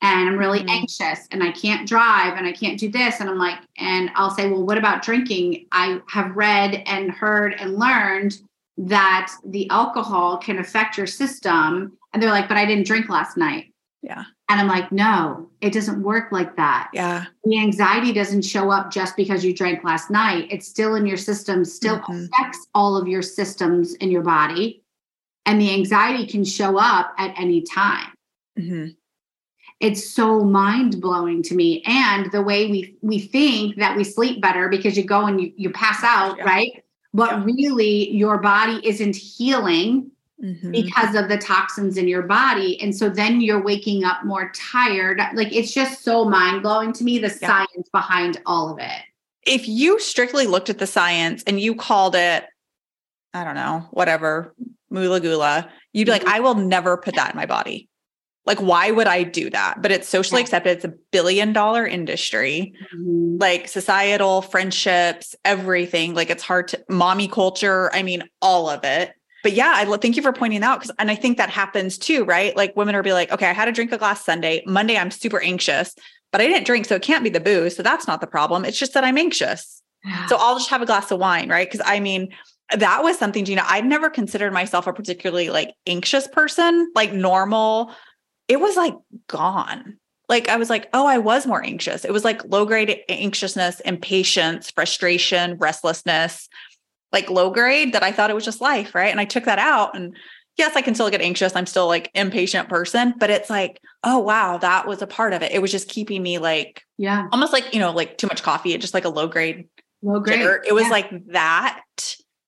and 0.00 0.28
I'm 0.28 0.38
really 0.38 0.60
Mhm. 0.60 0.70
anxious 0.70 1.26
and 1.32 1.42
I 1.42 1.50
can't 1.50 1.88
drive 1.88 2.34
and 2.36 2.46
I 2.46 2.52
can't 2.52 2.78
do 2.78 2.88
this. 2.88 3.20
And 3.20 3.28
I'm 3.28 3.38
like, 3.38 3.58
and 3.76 4.10
I'll 4.14 4.30
say, 4.30 4.48
well, 4.48 4.64
what 4.64 4.78
about 4.78 5.02
drinking? 5.02 5.66
I 5.72 6.00
have 6.08 6.36
read 6.36 6.82
and 6.86 7.10
heard 7.10 7.54
and 7.54 7.76
learned 7.76 8.40
that 8.76 9.32
the 9.44 9.68
alcohol 9.70 10.38
can 10.38 10.58
affect 10.58 10.96
your 10.96 11.08
system. 11.08 11.98
And 12.12 12.22
they're 12.22 12.30
like, 12.30 12.46
but 12.46 12.56
I 12.56 12.64
didn't 12.64 12.86
drink 12.86 13.08
last 13.08 13.36
night. 13.36 13.72
Yeah. 14.02 14.24
And 14.48 14.60
I'm 14.60 14.66
like, 14.68 14.90
no, 14.90 15.50
it 15.60 15.72
doesn't 15.74 16.02
work 16.02 16.32
like 16.32 16.56
that. 16.56 16.88
Yeah. 16.94 17.24
The 17.44 17.58
anxiety 17.58 18.12
doesn't 18.12 18.42
show 18.42 18.70
up 18.70 18.90
just 18.90 19.14
because 19.16 19.44
you 19.44 19.54
drank 19.54 19.84
last 19.84 20.10
night. 20.10 20.48
It's 20.50 20.66
still 20.66 20.94
in 20.94 21.06
your 21.06 21.18
system, 21.18 21.64
still 21.64 21.98
Mhm. 22.00 22.28
affects 22.32 22.66
all 22.74 22.96
of 22.96 23.06
your 23.06 23.20
systems 23.20 23.94
in 23.96 24.10
your 24.10 24.22
body. 24.22 24.82
And 25.44 25.60
the 25.60 25.72
anxiety 25.74 26.26
can 26.26 26.44
show 26.44 26.78
up 26.78 27.12
at 27.18 27.34
any 27.38 27.62
time 27.62 28.12
Mhm. 28.58 28.94
it's 29.80 30.10
so 30.10 30.42
mind 30.44 31.00
blowing 31.00 31.42
to 31.44 31.54
me 31.54 31.82
and 31.86 32.30
the 32.32 32.42
way 32.42 32.66
we 32.70 32.96
we 33.00 33.18
think 33.20 33.76
that 33.76 33.96
we 33.96 34.02
sleep 34.02 34.40
better 34.42 34.68
because 34.68 34.96
you 34.96 35.04
go 35.04 35.26
and 35.26 35.40
you, 35.40 35.52
you 35.56 35.70
pass 35.70 36.02
out 36.02 36.36
Yeah. 36.38 36.44
right 36.44 36.84
but 37.14 37.30
Yeah. 37.30 37.44
really 37.44 38.10
your 38.10 38.38
body 38.38 38.80
isn't 38.82 39.14
healing 39.14 40.10
Mhm. 40.42 40.70
because 40.72 41.14
of 41.16 41.28
the 41.28 41.36
toxins 41.38 41.96
in 41.96 42.06
your 42.06 42.22
body 42.22 42.80
and 42.80 42.94
so 42.96 43.08
then 43.08 43.40
you're 43.40 43.60
waking 43.62 44.04
up 44.04 44.24
more 44.24 44.52
tired 44.54 45.20
like 45.34 45.52
it's 45.52 45.72
just 45.72 46.04
so 46.04 46.24
mind 46.24 46.62
blowing 46.62 46.92
to 46.92 47.02
me 47.02 47.18
the 47.18 47.26
Yeah. 47.40 47.48
science 47.48 47.88
behind 47.92 48.40
all 48.46 48.70
of 48.72 48.78
it 48.78 49.02
if 49.44 49.66
you 49.66 49.98
strictly 49.98 50.46
looked 50.46 50.70
at 50.70 50.78
the 50.78 50.86
science 50.86 51.42
and 51.46 51.58
you 51.58 51.74
called 51.74 52.14
it, 52.14 52.44
I 53.32 53.44
don't 53.44 53.54
know, 53.54 53.86
whatever, 53.92 54.54
mula 54.90 55.20
gula, 55.20 55.70
you'd 55.94 56.04
be 56.04 56.10
like, 56.12 56.24
Mhm. 56.24 56.32
I 56.32 56.40
will 56.40 56.54
never 56.54 56.98
put 56.98 57.14
that 57.14 57.30
in 57.30 57.36
my 57.36 57.46
body. 57.46 57.88
Like, 58.44 58.58
why 58.58 58.90
would 58.90 59.06
I 59.06 59.22
do 59.22 59.48
that? 59.50 59.80
But 59.80 59.90
it's 59.90 60.08
socially 60.08 60.40
Yeah. 60.40 60.44
accepted. 60.46 60.70
It's 60.72 60.84
a 60.84 60.92
billion 61.12 61.54
dollar 61.54 61.86
industry, 61.86 62.74
like 63.38 63.68
societal 63.68 64.42
friendships, 64.42 65.34
everything. 65.46 66.14
Like, 66.14 66.28
it's 66.30 66.42
hard 66.42 66.68
to, 66.68 66.84
mommy 66.90 67.28
culture. 67.28 67.90
I 67.94 68.02
mean, 68.02 68.24
all 68.42 68.68
of 68.68 68.84
it. 68.84 69.12
But 69.42 69.52
yeah, 69.52 69.72
I 69.74 69.96
thank 69.98 70.16
you 70.16 70.22
for 70.22 70.32
pointing 70.32 70.60
that 70.60 70.66
out 70.66 70.80
because, 70.80 70.94
and 70.98 71.10
I 71.10 71.14
think 71.14 71.36
that 71.36 71.50
happens 71.50 71.96
too, 71.96 72.24
right? 72.24 72.56
Like, 72.56 72.76
women 72.76 72.94
are 72.94 73.02
be 73.02 73.12
like, 73.12 73.30
okay, 73.30 73.46
I 73.46 73.52
had 73.52 73.68
a 73.68 73.72
drink 73.72 73.92
a 73.92 73.98
glass 73.98 74.24
Sunday. 74.24 74.62
Monday, 74.66 74.96
I'm 74.96 75.10
super 75.10 75.40
anxious, 75.40 75.94
but 76.32 76.40
I 76.40 76.46
didn't 76.46 76.66
drink, 76.66 76.86
so 76.86 76.96
it 76.96 77.02
can't 77.02 77.24
be 77.24 77.30
the 77.30 77.40
booze. 77.40 77.76
So 77.76 77.82
that's 77.82 78.06
not 78.06 78.20
the 78.20 78.26
problem. 78.26 78.64
It's 78.64 78.78
just 78.78 78.94
that 78.94 79.04
I'm 79.04 79.18
anxious. 79.18 79.82
So 80.28 80.36
I'll 80.38 80.56
just 80.56 80.70
have 80.70 80.82
a 80.82 80.86
glass 80.86 81.10
of 81.10 81.18
wine, 81.18 81.48
right? 81.48 81.68
Because 81.70 81.84
I 81.84 82.00
mean, 82.00 82.34
that 82.76 83.02
was 83.02 83.18
something, 83.18 83.44
Gina. 83.44 83.64
I'd 83.66 83.84
never 83.84 84.10
considered 84.10 84.52
myself 84.52 84.86
a 84.86 84.92
particularly 84.92 85.50
like 85.50 85.74
anxious 85.86 86.28
person, 86.28 86.90
like 86.94 87.12
normal. 87.12 87.92
It 88.46 88.60
was 88.60 88.76
like 88.76 88.94
gone. 89.26 89.98
Like 90.28 90.48
I 90.48 90.56
was 90.56 90.68
like, 90.68 90.88
oh, 90.92 91.06
I 91.06 91.18
was 91.18 91.46
more 91.46 91.64
anxious. 91.64 92.04
It 92.04 92.12
was 92.12 92.24
like 92.24 92.44
low 92.44 92.66
grade 92.66 93.00
anxiousness, 93.08 93.80
impatience, 93.80 94.70
frustration, 94.70 95.56
restlessness, 95.56 96.48
like 97.12 97.30
low 97.30 97.50
grade 97.50 97.92
that 97.94 98.02
I 98.02 98.12
thought 98.12 98.30
it 98.30 98.34
was 98.34 98.44
just 98.44 98.60
life, 98.60 98.94
right? 98.94 99.10
And 99.10 99.20
I 99.20 99.24
took 99.24 99.44
that 99.44 99.58
out 99.58 99.96
and 99.96 100.14
yes, 100.56 100.74
I 100.76 100.82
can 100.82 100.94
still 100.94 101.08
get 101.10 101.20
anxious. 101.20 101.54
I'm 101.56 101.66
still 101.66 101.86
like 101.86 102.10
impatient 102.14 102.68
person, 102.68 103.14
but 103.18 103.30
it's 103.30 103.48
like, 103.48 103.80
oh 104.04 104.18
wow, 104.18 104.58
that 104.58 104.86
was 104.86 105.00
a 105.02 105.06
part 105.06 105.32
of 105.32 105.42
it. 105.42 105.52
It 105.52 105.62
was 105.62 105.70
just 105.72 105.88
keeping 105.88 106.22
me 106.22 106.38
like 106.38 106.82
yeah 106.98 107.26
almost 107.32 107.52
like, 107.52 107.72
you 107.72 107.80
know, 107.80 107.92
like 107.92 108.18
too 108.18 108.26
much 108.26 108.42
coffee, 108.42 108.72
and 108.72 108.80
just 108.82 108.94
like 108.94 109.04
a 109.04 109.08
low 109.08 109.26
grade 109.28 109.68
low 110.02 110.20
grade. 110.20 110.40
jitter. 110.40 110.58
It 110.66 110.72
was 110.74 110.84
Yeah. 110.84 110.90
like 110.90 111.26
that. 111.28 111.82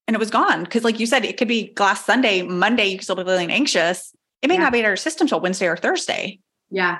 And 0.06 0.14
it 0.16 0.18
was 0.18 0.30
gone. 0.30 0.66
Cause 0.66 0.82
like 0.82 0.98
you 0.98 1.06
said, 1.06 1.24
it 1.24 1.36
could 1.36 1.46
be 1.48 1.72
glass 1.74 2.04
Sunday, 2.04 2.42
Monday, 2.42 2.86
you 2.86 2.96
could 2.98 3.04
still 3.04 3.14
be 3.16 3.22
feeling 3.24 3.50
anxious. 3.52 4.12
It 4.42 4.48
may 4.48 4.54
Yeah. 4.54 4.60
not 4.62 4.72
be 4.72 4.80
in 4.80 4.84
our 4.86 4.96
system 4.96 5.26
till 5.28 5.40
Wednesday 5.40 5.66
or 5.68 5.76
Thursday. 5.76 6.40
Yeah. 6.70 6.98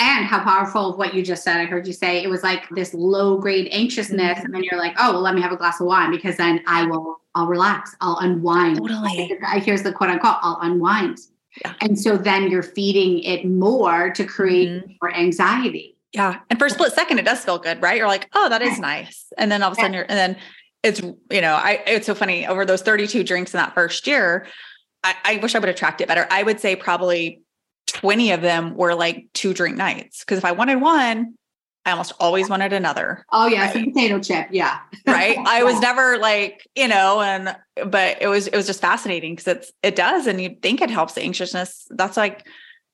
And 0.00 0.24
how 0.26 0.44
powerful 0.44 0.90
of 0.90 0.96
what 0.98 1.12
you 1.14 1.24
just 1.24 1.42
said. 1.42 1.56
I 1.56 1.64
heard 1.64 1.86
you 1.86 1.92
say 1.92 2.22
it 2.22 2.28
was 2.30 2.44
like 2.44 2.68
this 2.70 2.94
low 2.94 3.38
grade 3.38 3.68
anxiousness. 3.72 4.38
Mhm. 4.38 4.44
And 4.44 4.54
then 4.54 4.62
you're 4.62 4.78
like, 4.78 4.94
oh, 4.98 5.12
well, 5.12 5.20
let 5.20 5.34
me 5.34 5.40
have 5.40 5.50
a 5.50 5.56
glass 5.56 5.80
of 5.80 5.86
wine 5.86 6.10
because 6.12 6.36
then 6.36 6.62
I 6.68 6.84
will, 6.86 7.16
I'll 7.34 7.48
relax, 7.48 7.96
I'll 8.00 8.16
unwind. 8.18 8.78
Totally. 8.78 9.36
Here's 9.64 9.82
the 9.82 9.92
quote 9.92 10.10
unquote, 10.10 10.36
I'll 10.42 10.58
unwind. 10.62 11.18
Yeah. 11.64 11.74
And 11.80 11.98
so 11.98 12.16
then 12.16 12.48
you're 12.48 12.62
feeding 12.62 13.18
it 13.24 13.44
more 13.44 14.10
to 14.10 14.24
create 14.24 14.68
Mhm. 14.68 14.96
more 15.02 15.12
anxiety. 15.14 15.96
Yeah. 16.12 16.38
And 16.48 16.58
for 16.60 16.66
a 16.66 16.70
split 16.70 16.92
second, 16.92 17.18
it 17.18 17.24
does 17.24 17.44
feel 17.44 17.58
good, 17.58 17.82
right? 17.82 17.96
You're 17.98 18.06
like, 18.06 18.28
oh, 18.34 18.48
that 18.48 18.62
is 18.62 18.78
nice. 18.78 19.26
And 19.36 19.50
then 19.50 19.62
all 19.64 19.72
of 19.72 19.76
a 19.76 19.80
sudden 19.80 19.94
you're, 19.94 20.06
and 20.08 20.16
then 20.16 20.36
it's, 20.84 21.00
you 21.00 21.40
know, 21.40 21.54
I, 21.54 21.82
it's 21.86 22.06
so 22.06 22.14
funny 22.14 22.46
over 22.46 22.64
those 22.64 22.82
32 22.82 23.24
drinks 23.24 23.52
in 23.52 23.58
that 23.58 23.74
first 23.74 24.06
year. 24.06 24.46
I, 25.02 25.14
I 25.24 25.36
wish 25.38 25.54
I 25.56 25.58
would 25.58 25.68
have 25.68 25.76
tracked 25.76 26.00
it 26.00 26.06
better. 26.08 26.26
I 26.30 26.44
would 26.44 26.60
say 26.60 26.76
probably 26.76 27.42
20 27.88 28.32
of 28.32 28.42
them 28.42 28.76
were 28.76 28.94
like 28.94 29.26
two 29.34 29.52
drink 29.52 29.76
nights. 29.76 30.24
Cause 30.24 30.38
if 30.38 30.44
I 30.44 30.52
wanted 30.52 30.76
one, 30.76 31.34
I 31.88 31.92
almost 31.92 32.12
always 32.20 32.50
wanted 32.50 32.74
another. 32.74 33.24
Oh, 33.32 33.46
yeah. 33.46 33.70
A 33.70 33.72
potato 33.72 34.20
chip. 34.20 34.48
Yeah. 34.50 34.78
right 35.06 35.38
i 35.46 35.62
was 35.62 35.80
never 35.80 36.18
like 36.18 36.66
you 36.76 36.86
know 36.86 37.20
and 37.20 37.56
but 37.90 38.20
it 38.20 38.28
was 38.28 38.46
it 38.46 38.54
was 38.54 38.66
just 38.66 38.80
fascinating 38.80 39.34
because 39.34 39.56
it's 39.56 39.72
it 39.82 39.96
does 39.96 40.26
and 40.26 40.40
you 40.40 40.56
think 40.60 40.82
it 40.82 40.90
helps 40.90 41.14
the 41.14 41.22
anxiousness 41.22 41.86
that's 41.90 42.16
like 42.16 42.46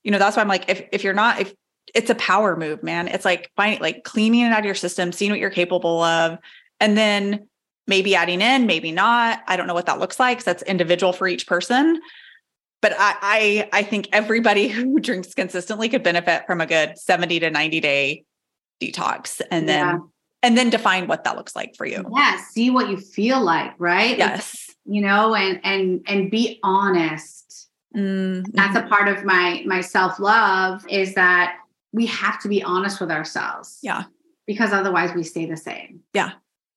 you 0.03 0.11
know 0.11 0.17
that's 0.17 0.37
why 0.37 0.41
i'm 0.41 0.47
like 0.47 0.69
if 0.69 0.83
if 0.93 1.03
you're 1.03 1.13
not 1.13 1.41
if 1.41 1.53
it's 1.93 2.09
a 2.09 2.15
power 2.15 2.55
move 2.55 2.81
man 2.83 3.07
it's 3.09 3.25
like 3.25 3.51
finding 3.57 3.81
like 3.81 4.03
cleaning 4.05 4.41
it 4.41 4.51
out 4.51 4.59
of 4.59 4.65
your 4.65 4.75
system 4.75 5.11
seeing 5.11 5.31
what 5.31 5.39
you're 5.39 5.49
capable 5.49 6.01
of 6.01 6.37
and 6.79 6.97
then 6.97 7.47
maybe 7.87 8.15
adding 8.15 8.41
in 8.41 8.65
maybe 8.65 8.91
not 8.91 9.41
i 9.47 9.57
don't 9.57 9.67
know 9.67 9.73
what 9.73 9.87
that 9.87 9.99
looks 9.99 10.19
like. 10.19 10.43
that's 10.43 10.63
individual 10.63 11.11
for 11.11 11.27
each 11.27 11.47
person 11.47 11.99
but 12.85 12.93
I, 12.99 13.15
I 13.73 13.79
i 13.79 13.83
think 13.83 14.09
everybody 14.13 14.67
who 14.75 14.99
drinks 14.99 15.33
consistently 15.33 15.89
could 15.89 16.03
benefit 16.03 16.45
from 16.45 16.61
a 16.61 16.67
good 16.67 16.97
70 16.99 17.39
to 17.39 17.49
90 17.49 17.79
day 17.79 18.23
detox 18.81 19.41
and 19.49 19.67
then 19.67 19.85
Yeah. 19.87 19.97
and 20.43 20.57
then 20.57 20.69
define 20.69 21.07
what 21.07 21.23
that 21.23 21.35
looks 21.35 21.55
like 21.55 21.75
for 21.75 21.85
you. 21.87 22.05
Yeah, 22.15 22.37
see 22.51 22.69
what 22.69 22.89
you 22.89 22.97
feel 22.97 23.41
like, 23.41 23.73
right? 23.79 24.15
Yes. 24.17 24.69
You 24.85 25.01
know, 25.01 25.33
and 25.33 25.59
and 25.63 26.01
and 26.07 26.29
be 26.29 26.59
honest. 26.61 27.69
Mm-hmm. 27.95 28.51
That's 28.53 28.75
a 28.77 28.83
part 28.83 29.07
of 29.07 29.23
my 29.23 29.63
my 29.65 29.81
self-love 29.81 30.85
is 30.89 31.15
that 31.15 31.55
we 31.93 32.05
have 32.07 32.39
to 32.41 32.47
be 32.49 32.61
honest 32.61 32.99
with 33.01 33.09
ourselves. 33.09 33.79
Yeah. 33.81 34.03
Because 34.45 34.73
otherwise 34.73 35.11
we 35.15 35.23
stay 35.23 35.45
the 35.47 35.57
same. 35.57 36.01
Yeah. 36.13 36.31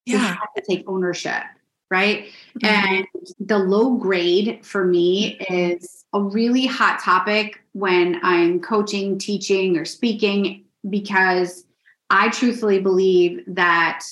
We 0.06 0.14
Yeah. 0.14 0.20
have 0.42 0.54
to 0.56 0.62
take 0.66 0.84
ownership, 0.88 1.42
right? 1.90 2.26
Mhm. 2.60 2.68
And 2.68 3.06
the 3.40 3.58
low 3.58 3.96
grade 3.96 4.64
for 4.64 4.84
me 4.84 5.38
is 5.48 6.04
a 6.12 6.20
really 6.22 6.66
hot 6.66 7.00
topic 7.00 7.60
when 7.72 8.20
I'm 8.22 8.60
coaching, 8.60 9.18
teaching, 9.18 9.76
or 9.76 9.84
speaking, 9.84 10.64
because 10.88 11.64
I 12.10 12.28
truthfully 12.30 12.80
believe 12.80 13.42
that 13.48 14.04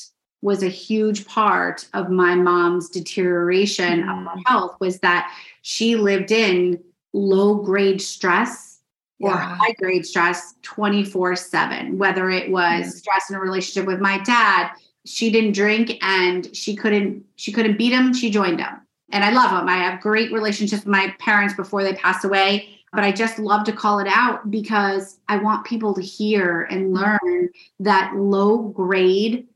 was 0.42 0.62
a 0.62 0.68
huge 0.68 1.26
part 1.26 1.88
of 1.94 2.10
my 2.10 2.34
mom's 2.34 2.88
deterioration 2.90 4.00
of 4.08 4.16
her 4.24 4.36
Mm. 4.36 4.42
health 4.46 4.76
was 4.80 4.98
that 5.00 5.32
she 5.62 5.96
lived 5.96 6.30
in 6.30 6.78
low 7.14 7.54
grade 7.56 8.00
stress 8.02 8.80
or 9.18 9.34
high 9.34 9.72
grade 9.78 10.04
stress 10.04 10.54
24 10.62 11.34
7 11.34 11.96
whether 11.96 12.28
it 12.28 12.50
was 12.50 12.86
Mm. 12.86 12.98
stress 12.98 13.30
in 13.30 13.36
a 13.36 13.40
relationship 13.40 13.86
with 13.86 13.98
my 14.00 14.18
dad 14.18 14.70
she 15.06 15.30
didn't 15.30 15.52
drink 15.52 15.92
and 16.02 16.54
she 16.54 16.74
couldn't 16.76 17.24
she 17.36 17.52
couldn't 17.52 17.78
beat 17.78 17.92
him 17.92 18.12
she 18.12 18.30
joined 18.30 18.60
him. 18.60 18.74
And 19.12 19.22
i 19.24 19.30
love 19.30 19.50
him. 19.52 19.68
I 19.68 19.76
have 19.76 20.00
great 20.00 20.32
relationships 20.32 20.84
with 20.84 20.90
my 20.92 21.14
parents 21.20 21.54
before 21.54 21.82
they 21.82 21.94
passed 21.94 22.24
away 22.24 22.68
but 22.92 23.04
i 23.04 23.12
just 23.12 23.38
love 23.38 23.64
to 23.64 23.72
call 23.72 23.98
it 23.98 24.08
out 24.08 24.50
because 24.50 25.18
i 25.28 25.36
want 25.36 25.66
people 25.66 25.92
to 25.94 26.02
hear 26.02 26.62
and 26.70 26.92
learn 26.94 27.48
that 27.80 28.12
low 28.16 28.58
grade 28.58 29.46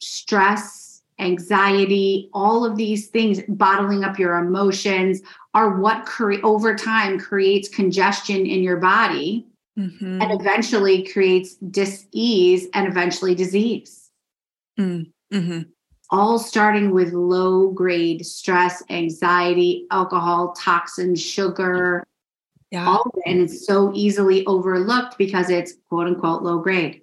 stress 0.00 1.02
anxiety 1.20 2.30
all 2.32 2.64
of 2.64 2.76
these 2.76 3.08
things 3.08 3.40
bottling 3.48 4.04
up 4.04 4.18
your 4.18 4.36
emotions 4.36 5.20
are 5.54 5.78
what 5.80 6.06
cre- 6.06 6.34
over 6.44 6.74
time 6.76 7.18
creates 7.18 7.68
congestion 7.68 8.46
in 8.46 8.62
your 8.62 8.76
body 8.76 9.44
Mhm. 9.76 10.22
and 10.22 10.40
eventually 10.40 11.04
creates 11.04 11.54
dis-ease 11.56 12.66
and 12.74 12.86
eventually 12.86 13.34
disease 13.34 14.07
Mhm. 14.78 15.66
all 16.10 16.38
starting 16.38 16.90
with 16.92 17.12
low 17.12 17.68
grade 17.70 18.24
stress 18.24 18.82
anxiety 18.88 19.86
alcohol 19.90 20.52
toxins 20.52 21.20
sugar 21.20 22.06
Yeah. 22.70 22.86
all 22.88 23.02
of 23.02 23.12
it 23.16 23.22
and 23.30 23.40
it's 23.40 23.66
so 23.66 23.92
easily 23.94 24.46
overlooked 24.46 25.18
because 25.18 25.50
it's 25.50 25.74
quote 25.88 26.06
unquote 26.06 26.42
low 26.42 26.58
grade 26.60 27.02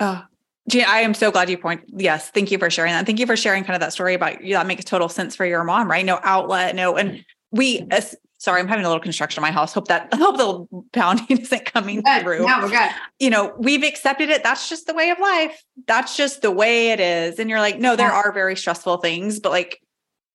Oh, 0.00 0.22
Gee, 0.68 0.82
I 0.84 0.98
am 0.98 1.14
so 1.14 1.30
glad 1.30 1.48
you 1.48 1.56
point. 1.58 1.82
Yes, 1.88 2.30
thank 2.30 2.50
you 2.50 2.58
for 2.58 2.68
sharing 2.70 2.92
that. 2.92 3.06
Thank 3.06 3.18
you 3.18 3.26
for 3.26 3.36
sharing 3.36 3.64
kind 3.64 3.74
of 3.74 3.80
that 3.80 3.92
story 3.94 4.14
about 4.14 4.44
yeah, 4.44 4.58
that 4.58 4.66
makes 4.66 4.84
total 4.84 5.08
sense 5.08 5.34
for 5.34 5.46
your 5.46 5.64
mom, 5.64 5.90
right? 5.90 6.04
No 6.04 6.20
outlet, 6.22 6.74
no, 6.76 6.96
and 6.96 7.24
we. 7.50 7.86
As, 7.90 8.14
sorry, 8.38 8.60
I'm 8.60 8.68
having 8.68 8.84
a 8.84 8.88
little 8.88 9.02
construction 9.02 9.40
in 9.40 9.42
my 9.42 9.50
house. 9.50 9.74
Hope 9.74 9.88
that 9.88 10.08
I 10.12 10.16
hope 10.16 10.38
the 10.38 10.82
pounding 10.92 11.26
isn't 11.38 11.64
coming 11.66 12.00
good. 12.00 12.22
through. 12.22 12.46
no 12.46 12.60
we're 12.62 12.70
good 12.70 12.90
You 13.20 13.30
know, 13.30 13.54
we've 13.58 13.84
accepted 13.84 14.30
it. 14.30 14.42
That's 14.42 14.68
just 14.68 14.86
the 14.86 14.94
way 14.94 15.10
of 15.10 15.18
life. 15.18 15.62
That's 15.86 16.16
just 16.16 16.42
the 16.42 16.50
way 16.50 16.90
it 16.90 17.00
is. 17.00 17.38
And 17.38 17.50
you're 17.50 17.60
like, 17.60 17.78
no, 17.78 17.96
there 17.96 18.10
are 18.10 18.32
very 18.32 18.56
stressful 18.56 18.98
things, 18.98 19.40
but 19.40 19.52
like. 19.52 19.80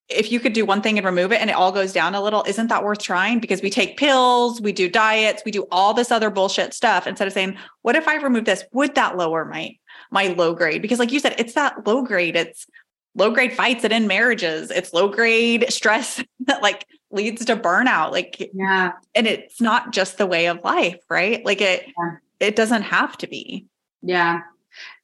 If 0.09 0.33
you 0.33 0.41
could 0.41 0.51
do 0.51 0.65
one 0.65 0.81
thing 0.81 0.97
and 0.97 1.05
remove 1.05 1.31
it 1.31 1.39
and 1.39 1.49
it 1.49 1.55
all 1.55 1.71
goes 1.71 1.93
down 1.93 2.13
a 2.13 2.21
little, 2.21 2.43
isn't 2.45 2.67
that 2.67 2.83
worth 2.83 2.99
trying? 2.99 3.39
Because 3.39 3.61
we 3.61 3.69
take 3.69 3.95
pills, 3.95 4.59
we 4.59 4.73
do 4.73 4.89
diets, 4.89 5.43
we 5.45 5.51
do 5.51 5.65
all 5.71 5.93
this 5.93 6.11
other 6.11 6.29
bullshit 6.29 6.73
stuff 6.73 7.07
instead 7.07 7.25
of 7.25 7.33
saying, 7.33 7.57
what 7.83 7.95
if 7.95 8.05
I 8.05 8.15
remove 8.17 8.43
this? 8.43 8.65
Would 8.73 8.95
that 8.95 9.15
lower 9.15 9.45
my 9.45 9.77
my 10.11 10.27
low 10.27 10.53
grade 10.53 10.81
because 10.81 10.99
like 10.99 11.11
you 11.11 11.19
said 11.19 11.35
it's 11.39 11.53
that 11.53 11.87
low 11.87 12.03
grade 12.03 12.35
it's 12.35 12.67
low 13.15 13.31
grade 13.31 13.53
fights 13.53 13.81
that 13.83 13.91
end 13.91 14.07
marriages 14.07 14.71
it's 14.71 14.93
low 14.93 15.07
grade 15.07 15.65
stress 15.69 16.23
that 16.41 16.61
like 16.61 16.85
leads 17.11 17.45
to 17.45 17.55
burnout 17.55 18.11
like 18.11 18.49
yeah 18.53 18.91
and 19.15 19.27
it's 19.27 19.61
not 19.61 19.93
just 19.93 20.17
the 20.17 20.25
way 20.25 20.47
of 20.47 20.59
life 20.63 20.99
right 21.09 21.45
like 21.45 21.61
it 21.61 21.85
Yeah. 21.87 22.15
it 22.39 22.55
doesn't 22.55 22.81
have 22.83 23.17
to 23.19 23.27
be 23.27 23.67
Yeah. 24.01 24.41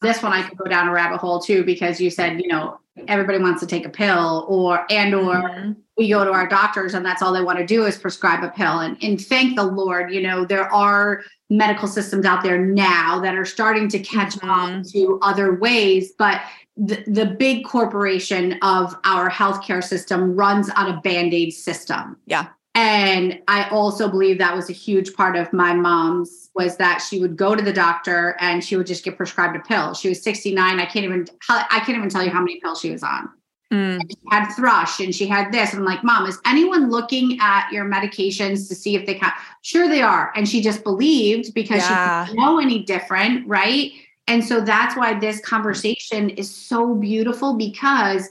This 0.01 0.24
one 0.24 0.34
I 0.34 0.41
could 0.41 0.57
go 0.57 0.66
down 0.66 0.88
a 0.88 0.91
rabbit 0.91 1.20
hole 1.20 1.39
too 1.39 1.64
because 1.64 2.01
you 2.01 2.10
said, 2.10 2.41
you 2.41 2.47
know, 2.47 2.80
everybody 3.07 3.38
wants 3.38 3.60
to 3.62 3.68
take 3.68 3.86
a 3.86 3.89
pill 3.89 4.47
or 4.49 4.84
and 4.89 5.14
or 5.14 5.36
Mhm. 5.36 5.76
we 5.95 6.10
go 6.10 6.26
to 6.26 6.32
our 6.32 6.47
doctors 6.47 6.95
and 6.95 7.05
that's 7.05 7.22
all 7.22 7.32
they 7.32 7.43
want 7.43 7.60
to 7.60 7.66
do 7.68 7.86
is 7.86 7.95
prescribe 7.95 8.43
a 8.43 8.49
pill. 8.49 8.80
And 8.80 8.97
and 9.03 9.22
thank 9.24 9.55
the 9.55 9.64
Lord, 9.64 10.12
you 10.12 10.22
know, 10.24 10.43
there 10.43 10.74
are 10.74 11.22
medical 11.51 11.88
systems 11.88 12.26
out 12.26 12.41
there 12.41 12.57
now 12.57 13.20
that 13.20 13.36
are 13.36 13.45
starting 13.45 13.88
to 13.89 13.99
catch 13.99 14.41
on 14.43 14.82
to 14.91 15.20
other 15.22 15.53
ways, 15.53 16.14
but 16.18 16.41
the, 16.80 17.03
the 17.07 17.25
big 17.25 17.65
corporation 17.65 18.57
of 18.61 18.95
our 19.03 19.30
healthcare 19.30 19.84
system 19.84 20.36
runs 20.36 20.69
on 20.71 20.89
a 20.89 21.01
band-aid 21.01 21.53
system. 21.53 22.17
Yeah. 22.25 22.47
And 22.75 23.41
I 23.47 23.67
also 23.69 24.07
believe 24.07 24.38
that 24.38 24.55
was 24.55 24.69
a 24.69 24.73
huge 24.73 25.13
part 25.13 25.36
of 25.36 25.51
my 25.51 25.73
mom's 25.73 26.49
was 26.55 26.77
that 26.77 26.99
she 26.99 27.19
would 27.19 27.36
go 27.36 27.55
to 27.55 27.61
the 27.61 27.73
doctor 27.73 28.38
and 28.39 28.63
she 28.63 28.77
would 28.77 28.88
just 28.88 29.03
get 29.03 29.17
prescribed 29.17 29.55
a 29.55 29.59
pill. 29.59 29.93
She 29.93 30.09
was 30.09 30.21
69. 30.23 30.80
I 30.80 30.86
can't 30.86 31.03
even 31.05 31.27
I 31.49 31.82
can't 31.86 31.97
even 31.97 32.09
tell 32.09 32.23
you 32.23 32.30
how 32.30 32.39
many 32.39 32.59
pills 32.59 32.80
she 32.80 32.91
was 32.91 33.03
on. 33.03 33.30
Mm. 33.73 34.01
She 34.09 34.17
had 34.32 34.51
thrush 34.53 34.99
and 34.99 35.13
she 35.13 35.27
had 35.27 35.51
this. 35.51 35.73
And 35.73 35.80
I'm 35.80 35.86
like, 35.86 36.03
Mom, 36.03 36.25
is 36.25 36.39
anyone 36.45 36.89
looking 36.89 37.38
at 37.41 37.69
your 37.71 37.86
medications 37.86 38.67
to 38.69 38.75
see 38.75 38.95
if 38.95 39.05
they 39.05 39.15
can? 39.15 39.32
Sure, 39.61 39.88
they 39.88 40.01
are. 40.01 40.32
And 40.36 40.47
she 40.47 40.61
just 40.61 40.84
believed 40.84 41.53
because 41.53 41.82
Yeah. 41.82 42.25
she 42.25 42.32
didn't 42.32 42.43
know 42.43 42.59
any 42.59 42.84
different, 42.84 43.47
right? 43.47 43.91
And 44.30 44.45
so 44.45 44.61
that's 44.61 44.95
why 44.95 45.17
this 45.19 45.41
conversation 45.41 46.30
is 46.30 46.53
so 46.53 46.93
beautiful 46.93 47.55
because 47.55 48.30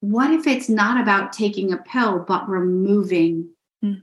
what 0.00 0.30
if 0.32 0.46
it's 0.46 0.68
not 0.68 1.00
about 1.00 1.32
taking 1.32 1.72
a 1.72 1.76
pill, 1.78 2.20
but 2.20 2.48
removing 2.48 3.48
Mhm. 3.82 4.00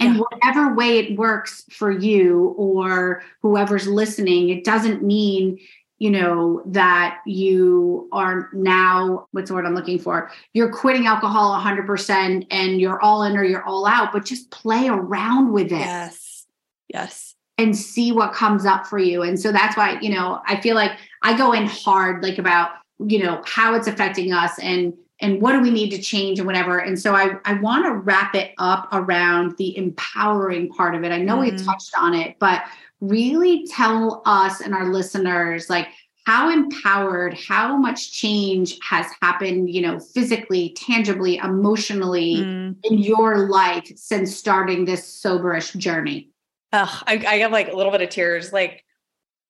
and 0.00 0.14
Yeah. 0.14 0.20
whatever 0.20 0.74
way 0.74 0.98
it 0.98 1.18
works 1.18 1.64
for 1.70 1.90
you 1.90 2.54
or 2.56 3.22
whoever's 3.42 3.86
listening, 3.86 4.48
it 4.48 4.64
doesn't 4.64 5.02
mean, 5.02 5.58
you 5.98 6.10
know, 6.10 6.62
that 6.66 7.18
you 7.26 8.08
are 8.12 8.48
now, 8.52 9.26
what's 9.32 9.48
the 9.48 9.54
word 9.54 9.66
I'm 9.66 9.74
looking 9.74 9.98
for? 9.98 10.30
You're 10.54 10.72
quitting 10.72 11.06
alcohol 11.06 11.52
100% 11.52 12.46
and 12.50 12.80
you're 12.80 13.00
all 13.02 13.22
in 13.24 13.36
or 13.36 13.44
you're 13.44 13.64
all 13.64 13.86
out, 13.86 14.12
but 14.12 14.24
just 14.24 14.50
play 14.50 14.88
around 14.88 15.52
with 15.52 15.72
it 15.72 15.80
yes 15.80 16.46
yes 16.88 17.34
and 17.58 17.76
see 17.76 18.12
what 18.12 18.32
comes 18.32 18.64
up 18.64 18.86
for 18.86 18.98
you. 18.98 19.22
And 19.22 19.38
so 19.38 19.50
that's 19.52 19.76
why, 19.76 19.98
you 20.00 20.10
know, 20.10 20.40
I 20.46 20.60
feel 20.60 20.76
like 20.76 20.92
I 21.22 21.36
go 21.36 21.52
in 21.52 21.66
hard, 21.66 22.22
like 22.22 22.38
about, 22.38 22.70
you 23.04 23.22
know, 23.22 23.42
how 23.44 23.74
it's 23.74 23.88
affecting 23.88 24.32
us 24.32 24.58
and 24.60 24.94
and 25.20 25.42
what 25.42 25.50
do 25.50 25.60
we 25.60 25.72
need 25.72 25.90
to 25.90 26.00
change 26.00 26.38
and 26.38 26.46
whatever. 26.46 26.78
And 26.78 26.96
so 26.96 27.12
I, 27.12 27.32
I 27.44 27.54
want 27.54 27.84
to 27.86 27.92
wrap 27.92 28.36
it 28.36 28.52
up 28.58 28.88
around 28.92 29.56
the 29.58 29.76
empowering 29.76 30.68
part 30.68 30.94
of 30.94 31.02
it. 31.02 31.10
I 31.10 31.18
know 31.18 31.38
we've 31.38 31.54
Mhm. 31.54 31.66
touched 31.66 31.90
on 31.98 32.14
it, 32.14 32.36
but 32.38 32.62
really 33.00 33.66
tell 33.66 34.22
us 34.26 34.60
and 34.60 34.72
our 34.72 34.92
listeners 34.92 35.68
like 35.68 35.88
how 36.24 36.50
empowered, 36.50 37.34
how 37.34 37.76
much 37.76 38.12
change 38.12 38.78
has 38.88 39.06
happened, 39.20 39.68
you 39.70 39.80
know, 39.80 39.98
physically, 39.98 40.70
tangibly, 40.76 41.38
emotionally 41.38 42.36
Mm. 42.44 42.76
in 42.84 42.98
your 42.98 43.48
life 43.48 43.90
since 43.96 44.36
starting 44.36 44.84
this 44.84 45.02
soberish 45.20 45.74
journey. 45.76 46.28
Ugh, 46.72 47.04
I, 47.06 47.24
I 47.26 47.36
have 47.38 47.52
like 47.52 47.68
a 47.68 47.76
little 47.76 47.92
bit 47.92 48.02
of 48.02 48.10
tears. 48.10 48.52
Like 48.52 48.84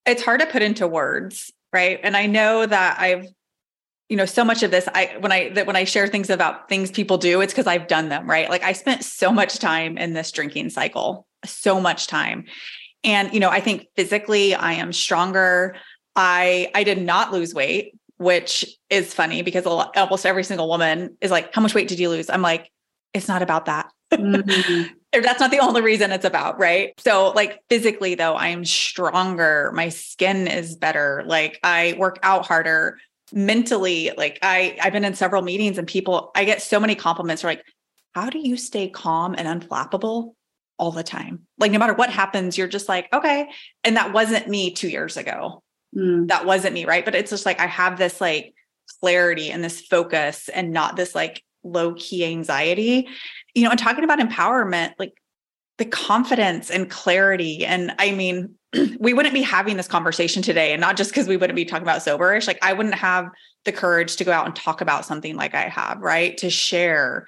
it's 0.07 0.23
hard 0.23 0.41
to 0.41 0.47
put 0.47 0.63
into 0.63 0.87
words, 0.87 1.53
right? 1.73 1.99
And 2.03 2.17
I 2.17 2.27
know 2.27 2.65
that 2.65 3.01
I've, 3.01 3.27
you 4.09 4.17
know, 4.17 4.25
so 4.25 4.45
much 4.45 4.63
of 4.63 4.71
this. 4.71 4.89
I 4.95 5.17
when 5.21 5.33
I 5.33 5.51
that 5.51 5.67
when 5.67 5.77
I 5.77 5.85
share 5.85 6.07
things 6.09 6.31
about 6.31 6.69
things 6.69 6.91
people 6.91 7.19
do, 7.19 7.41
it's 7.41 7.53
because 7.53 7.67
I've 7.67 7.89
done 7.89 8.09
them, 8.09 8.29
right? 8.29 8.49
Like 8.49 8.63
I 8.63 8.73
spent 8.73 9.05
so 9.05 9.33
much 9.33 9.59
time 9.59 9.99
in 9.99 10.13
this 10.15 10.33
drinking 10.33 10.71
cycle, 10.71 11.27
so 11.45 11.81
much 11.81 12.07
time, 12.07 12.45
and 13.05 13.33
you 13.35 13.41
know, 13.41 13.51
I 13.51 13.61
think 13.61 13.87
physically 13.97 14.55
I 14.55 14.75
am 14.75 14.93
stronger. 14.93 15.77
I 16.17 16.71
I 16.75 16.85
did 16.85 17.03
not 17.03 17.33
lose 17.33 17.53
weight, 17.53 17.95
which 18.17 18.65
is 18.89 19.13
funny 19.13 19.43
because 19.43 19.67
lot, 19.67 19.95
almost 19.97 20.25
every 20.25 20.45
single 20.45 20.69
woman 20.69 21.17
is 21.21 21.31
like, 21.31 21.53
"How 21.55 21.61
much 21.61 21.75
weight 21.75 21.89
did 21.89 21.99
you 21.99 22.09
lose?" 22.09 22.31
I'm 22.31 22.43
like, 22.43 22.71
"It's 23.13 23.29
not 23.29 23.43
about 23.43 23.67
that." 23.67 23.91
Mhm. 24.13 24.89
Or 25.15 25.23
that's 25.23 25.41
not 25.41 25.51
the 25.51 25.61
only 25.61 25.81
reason 25.81 26.13
it's 26.13 26.25
about, 26.25 26.59
right? 26.59 26.93
So, 26.99 27.31
like 27.31 27.61
physically, 27.69 28.15
though, 28.15 28.35
I 28.35 28.49
am 28.49 28.65
stronger. 28.65 29.73
My 29.75 29.89
skin 29.89 30.47
is 30.47 30.77
better. 30.77 31.23
Like 31.27 31.59
I 31.63 31.95
work 31.99 32.19
out 32.23 32.47
harder. 32.47 32.99
Mentally, 33.33 34.11
like 34.17 34.39
I, 34.41 34.79
I've 34.83 34.93
been 34.93 35.05
in 35.05 35.15
several 35.15 35.43
meetings 35.43 35.77
and 35.77 35.87
people, 35.87 36.31
I 36.35 36.45
get 36.45 36.63
so 36.63 36.81
many 36.81 36.95
compliments. 36.95 37.45
Are 37.45 37.49
like, 37.49 37.63
how 38.15 38.31
do 38.31 38.39
you 38.39 38.57
stay 38.57 38.89
calm 38.89 39.35
and 39.37 39.47
unflappable 39.47 40.35
all 40.79 40.93
the 40.93 41.03
time? 41.03 41.47
Like 41.59 41.71
no 41.71 41.79
matter 41.79 41.93
what 41.93 42.11
happens, 42.11 42.57
you're 42.57 42.69
just 42.69 42.89
like, 42.89 43.07
okay. 43.13 43.49
And 43.85 43.97
that 43.97 44.15
wasn't 44.15 44.49
me 44.49 44.73
two 44.73 44.89
years 44.89 45.19
ago. 45.19 45.63
Mm. 45.97 46.29
That 46.29 46.47
wasn't 46.47 46.75
me, 46.75 46.87
right? 46.87 47.05
But 47.05 47.15
it's 47.15 47.31
just 47.31 47.47
like 47.47 47.61
I 47.61 47.67
have 47.67 47.99
this 47.99 48.21
like 48.21 48.55
clarity 49.01 49.51
and 49.51 49.63
this 49.63 49.81
focus 49.81 50.49
and 50.49 50.73
not 50.73 50.97
this 50.97 51.15
like 51.15 51.43
low 51.65 51.95
key 51.95 52.25
anxiety. 52.25 53.09
You 53.59 53.65
know, 53.65 53.71
and 53.71 53.79
talking 53.79 54.05
about 54.05 54.19
empowerment, 54.21 54.95
like 54.99 55.15
the 55.79 55.85
confidence 55.85 56.71
and 56.71 56.91
clarity. 56.91 57.65
And 57.65 57.95
I 57.99 58.11
mean, 58.13 58.55
we 59.01 59.15
wouldn't 59.15 59.35
be 59.35 59.43
having 59.43 59.77
this 59.77 59.89
conversation 59.89 60.43
today. 60.43 60.73
And 60.73 60.81
not 60.81 60.97
just 60.97 61.11
because 61.11 61.27
we 61.27 61.37
wouldn't 61.37 61.57
be 61.57 61.65
talking 61.65 61.85
about 61.85 62.01
soberish, 62.01 62.47
like 62.47 62.59
I 62.63 62.73
wouldn't 62.73 62.97
have 62.97 63.31
the 63.65 63.73
courage 63.73 64.17
to 64.17 64.25
go 64.25 64.33
out 64.33 64.47
and 64.47 64.55
talk 64.55 64.81
about 64.81 65.05
something 65.05 65.37
like 65.37 65.55
I 65.55 65.69
have, 65.69 66.01
right? 66.01 66.37
To 66.39 66.51
share. 66.51 67.27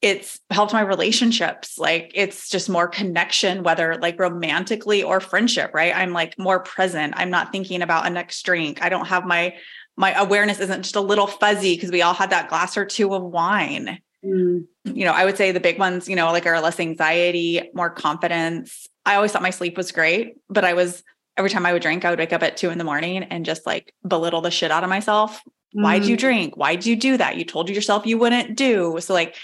It's 0.00 0.40
helped 0.50 0.72
my 0.72 0.80
relationships. 0.80 1.78
Like 1.78 2.10
it's 2.14 2.48
just 2.48 2.68
more 2.68 2.88
connection, 2.88 3.62
whether 3.62 3.96
like 3.96 4.18
romantically 4.18 5.02
or 5.02 5.20
friendship, 5.20 5.72
right? 5.74 5.94
I'm 5.94 6.12
like 6.12 6.36
more 6.38 6.60
present. 6.60 7.14
I'm 7.16 7.30
not 7.30 7.52
thinking 7.52 7.82
about 7.82 8.06
a 8.06 8.10
next 8.10 8.42
drink. 8.42 8.82
I 8.82 8.88
don't 8.88 9.06
have 9.06 9.24
my 9.24 9.54
my 9.96 10.12
awareness 10.14 10.58
isn't 10.58 10.82
just 10.82 10.96
a 10.96 11.00
little 11.00 11.26
fuzzy 11.26 11.74
because 11.74 11.90
we 11.90 12.02
all 12.02 12.14
had 12.14 12.30
that 12.30 12.48
glass 12.48 12.76
or 12.76 12.84
two 12.84 13.14
of 13.14 13.22
wine. 13.22 14.00
Mm. 14.24 14.66
You 14.84 15.04
know, 15.04 15.12
I 15.12 15.24
would 15.24 15.36
say 15.36 15.52
the 15.52 15.60
big 15.60 15.78
ones, 15.78 16.08
you 16.08 16.16
know, 16.16 16.30
like 16.32 16.46
are 16.46 16.60
less 16.60 16.80
anxiety, 16.80 17.70
more 17.74 17.90
confidence. 17.90 18.86
I 19.04 19.16
always 19.16 19.32
thought 19.32 19.42
my 19.42 19.50
sleep 19.50 19.76
was 19.76 19.92
great, 19.92 20.36
but 20.48 20.64
I 20.64 20.74
was 20.74 21.02
every 21.36 21.50
time 21.50 21.66
I 21.66 21.72
would 21.72 21.82
drink, 21.82 22.04
I 22.04 22.10
would 22.10 22.18
wake 22.18 22.32
up 22.32 22.42
at 22.42 22.56
two 22.56 22.70
in 22.70 22.78
the 22.78 22.84
morning 22.84 23.24
and 23.24 23.44
just 23.44 23.66
like 23.66 23.94
belittle 24.06 24.40
the 24.40 24.50
shit 24.50 24.70
out 24.70 24.84
of 24.84 24.90
myself. 24.90 25.40
Mm. 25.76 25.82
Why'd 25.82 26.04
you 26.04 26.16
mm. 26.16 26.20
drink? 26.20 26.56
Why'd 26.56 26.86
you 26.86 26.96
do 26.96 27.16
that? 27.16 27.36
You 27.36 27.44
told 27.44 27.68
yourself 27.68 28.06
you 28.06 28.18
wouldn't 28.18 28.56
do. 28.56 28.98
So 29.00 29.14
like 29.14 29.36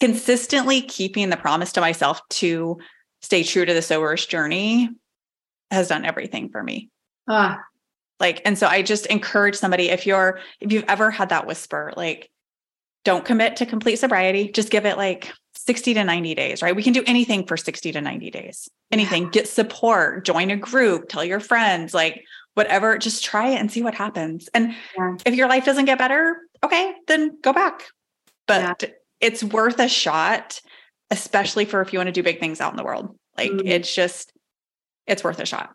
consistently 0.00 0.82
keeping 0.82 1.30
the 1.30 1.36
promise 1.36 1.72
to 1.72 1.80
myself 1.80 2.20
to 2.30 2.78
stay 3.20 3.42
true 3.42 3.64
to 3.64 3.74
the 3.74 3.80
soberish 3.80 4.28
journey 4.28 4.88
has 5.70 5.88
done 5.88 6.04
everything 6.04 6.48
for 6.50 6.62
me. 6.62 6.90
Ah, 7.28 7.60
like, 8.22 8.40
and 8.44 8.56
so 8.56 8.68
I 8.68 8.82
just 8.82 9.06
encourage 9.06 9.56
somebody 9.56 9.90
if 9.90 10.06
you're, 10.06 10.38
if 10.60 10.70
you've 10.70 10.84
ever 10.86 11.10
had 11.10 11.30
that 11.30 11.44
whisper, 11.44 11.92
like, 11.96 12.30
don't 13.04 13.24
commit 13.24 13.56
to 13.56 13.66
complete 13.66 13.96
sobriety, 13.96 14.50
just 14.50 14.70
give 14.70 14.86
it 14.86 14.96
like 14.96 15.32
60 15.54 15.94
to 15.94 16.04
90 16.04 16.34
days, 16.34 16.62
right? 16.62 16.74
We 16.74 16.82
can 16.82 16.92
do 16.92 17.02
anything 17.06 17.46
for 17.46 17.56
60 17.56 17.92
to 17.92 18.00
90 18.00 18.30
days. 18.30 18.68
Anything, 18.90 19.24
yeah. 19.24 19.30
get 19.30 19.48
support, 19.48 20.24
join 20.24 20.50
a 20.50 20.56
group, 20.56 21.08
tell 21.08 21.24
your 21.24 21.40
friends, 21.40 21.94
like 21.94 22.24
whatever, 22.54 22.98
just 22.98 23.24
try 23.24 23.48
it 23.48 23.56
and 23.56 23.70
see 23.70 23.82
what 23.82 23.94
happens. 23.94 24.48
And 24.54 24.74
yeah. 24.96 25.16
if 25.26 25.34
your 25.34 25.48
life 25.48 25.64
doesn't 25.64 25.86
get 25.86 25.98
better, 25.98 26.36
okay, 26.62 26.94
then 27.08 27.38
go 27.42 27.52
back. 27.52 27.84
But 28.46 28.82
yeah. 28.82 28.90
it's 29.20 29.42
worth 29.42 29.78
a 29.78 29.88
shot, 29.88 30.60
especially 31.10 31.64
for 31.64 31.80
if 31.80 31.92
you 31.92 31.98
want 31.98 32.08
to 32.08 32.12
do 32.12 32.22
big 32.22 32.40
things 32.40 32.60
out 32.60 32.72
in 32.72 32.76
the 32.76 32.84
world. 32.84 33.16
Like 33.36 33.50
mm 33.50 33.62
it's 33.64 33.94
just, 33.94 34.32
it's 35.06 35.24
worth 35.24 35.40
a 35.40 35.46
shot. 35.46 35.70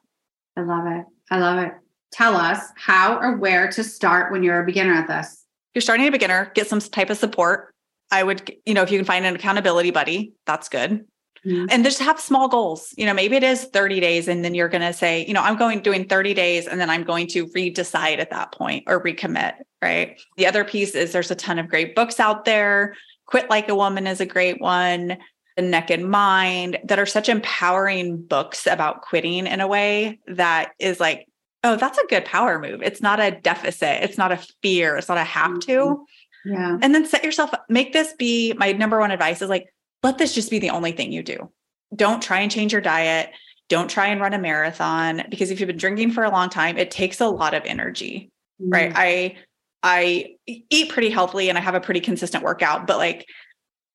I 0.55 0.61
love 0.61 0.85
it. 0.87 1.05
I 1.29 1.39
love 1.39 1.59
it 1.59 1.73
tell 2.11 2.35
us 2.35 2.61
how 2.75 3.17
or 3.19 3.37
where 3.37 3.69
to 3.71 3.83
start 3.83 4.31
when 4.31 4.43
you're 4.43 4.61
a 4.61 4.65
beginner 4.65 4.93
at 4.93 5.07
this. 5.07 5.45
You're 5.77 5.83
starting 5.83 6.07
a 6.07 6.11
beginner, 6.11 6.51
get 6.55 6.67
some 6.67 6.79
type 6.79 7.11
of 7.11 7.19
support. 7.19 7.71
I 8.09 8.23
would, 8.23 8.51
you 8.65 8.73
know, 8.73 8.81
if 8.81 8.89
you 8.89 8.97
can 8.97 9.05
find 9.05 9.27
an 9.27 9.35
accountability 9.35 9.91
buddy, 9.91 10.33
that's 10.47 10.69
good. 10.69 11.05
Mm-hmm. 11.45 11.67
And 11.69 11.83
just 11.83 11.99
have 11.99 12.19
small 12.19 12.47
goals. 12.47 12.95
You 12.97 13.05
know, 13.05 13.13
maybe 13.13 13.35
it 13.35 13.43
is 13.43 13.65
30 13.65 13.99
days 13.99 14.27
and 14.27 14.43
then 14.43 14.55
you're 14.55 14.69
going 14.69 14.81
to 14.81 14.91
say, 14.91 15.23
you 15.27 15.35
know, 15.35 15.43
I'm 15.43 15.55
going 15.55 15.81
doing 15.81 16.07
30 16.07 16.33
days 16.33 16.65
and 16.65 16.81
then 16.81 16.89
I'm 16.89 17.03
going 17.03 17.27
to 17.27 17.45
redecide 17.49 18.17
at 18.17 18.31
that 18.31 18.53
point 18.53 18.85
or 18.87 19.03
recommit, 19.03 19.53
right? 19.79 20.19
The 20.37 20.47
other 20.47 20.63
piece 20.63 20.95
is 20.95 21.11
there's 21.11 21.29
a 21.29 21.35
ton 21.35 21.59
of 21.59 21.67
great 21.67 21.93
books 21.93 22.19
out 22.19 22.45
there. 22.45 22.95
Quit 23.27 23.47
Like 23.47 23.69
a 23.69 23.75
Woman 23.75 24.07
is 24.07 24.19
a 24.19 24.25
great 24.25 24.59
one. 24.59 25.15
The 25.57 25.61
Naked 25.61 26.01
Mind 26.01 26.79
that 26.85 26.97
are 26.97 27.05
such 27.05 27.29
empowering 27.29 28.19
books 28.19 28.65
about 28.65 29.03
quitting 29.03 29.45
in 29.45 29.61
a 29.61 29.67
way 29.67 30.21
that 30.25 30.71
is 30.79 30.99
like 30.99 31.27
oh, 31.63 31.75
that's 31.75 31.97
a 31.97 32.07
good 32.07 32.25
power 32.25 32.59
move. 32.59 32.81
It's 32.81 33.01
not 33.01 33.19
a 33.19 33.31
deficit. 33.31 34.03
It's 34.03 34.17
not 34.17 34.31
a 34.31 34.37
fear. 34.61 34.97
It's 34.97 35.09
not 35.09 35.17
a 35.17 35.23
have 35.23 35.59
to. 35.61 35.71
Mm-hmm. 35.71 36.53
Yeah. 36.53 36.77
And 36.81 36.95
then 36.95 37.05
set 37.05 37.23
yourself, 37.23 37.51
make 37.69 37.93
this 37.93 38.13
be 38.13 38.53
my 38.53 38.71
number 38.71 38.99
one 38.99 39.11
advice 39.11 39.41
is 39.41 39.49
like, 39.49 39.73
let 40.03 40.17
this 40.17 40.33
just 40.33 40.49
be 40.49 40.59
the 40.59 40.69
only 40.69 40.91
thing 40.91 41.11
you 41.11 41.23
do. 41.23 41.51
Don't 41.95 42.21
try 42.21 42.39
and 42.39 42.51
change 42.51 42.71
your 42.71 42.81
diet. 42.81 43.31
Don't 43.69 43.89
try 43.89 44.07
and 44.07 44.21
run 44.21 44.33
a 44.33 44.39
marathon 44.39 45.23
because 45.29 45.51
if 45.51 45.59
you've 45.59 45.67
been 45.67 45.77
drinking 45.77 46.11
for 46.11 46.23
a 46.23 46.29
long 46.29 46.49
time, 46.49 46.77
it 46.77 46.91
takes 46.91 47.19
a 47.19 47.27
lot 47.27 47.53
of 47.53 47.63
energy. 47.65 48.31
Mm. 48.61 48.73
Right. 48.73 48.93
I 48.95 49.35
I 49.83 50.35
eat 50.45 50.89
pretty 50.89 51.09
healthily 51.09 51.49
and 51.49 51.57
I 51.57 51.61
have 51.61 51.75
a 51.75 51.81
pretty 51.81 51.99
consistent 51.99 52.43
workout, 52.43 52.87
but 52.87 52.97
like 52.97 53.25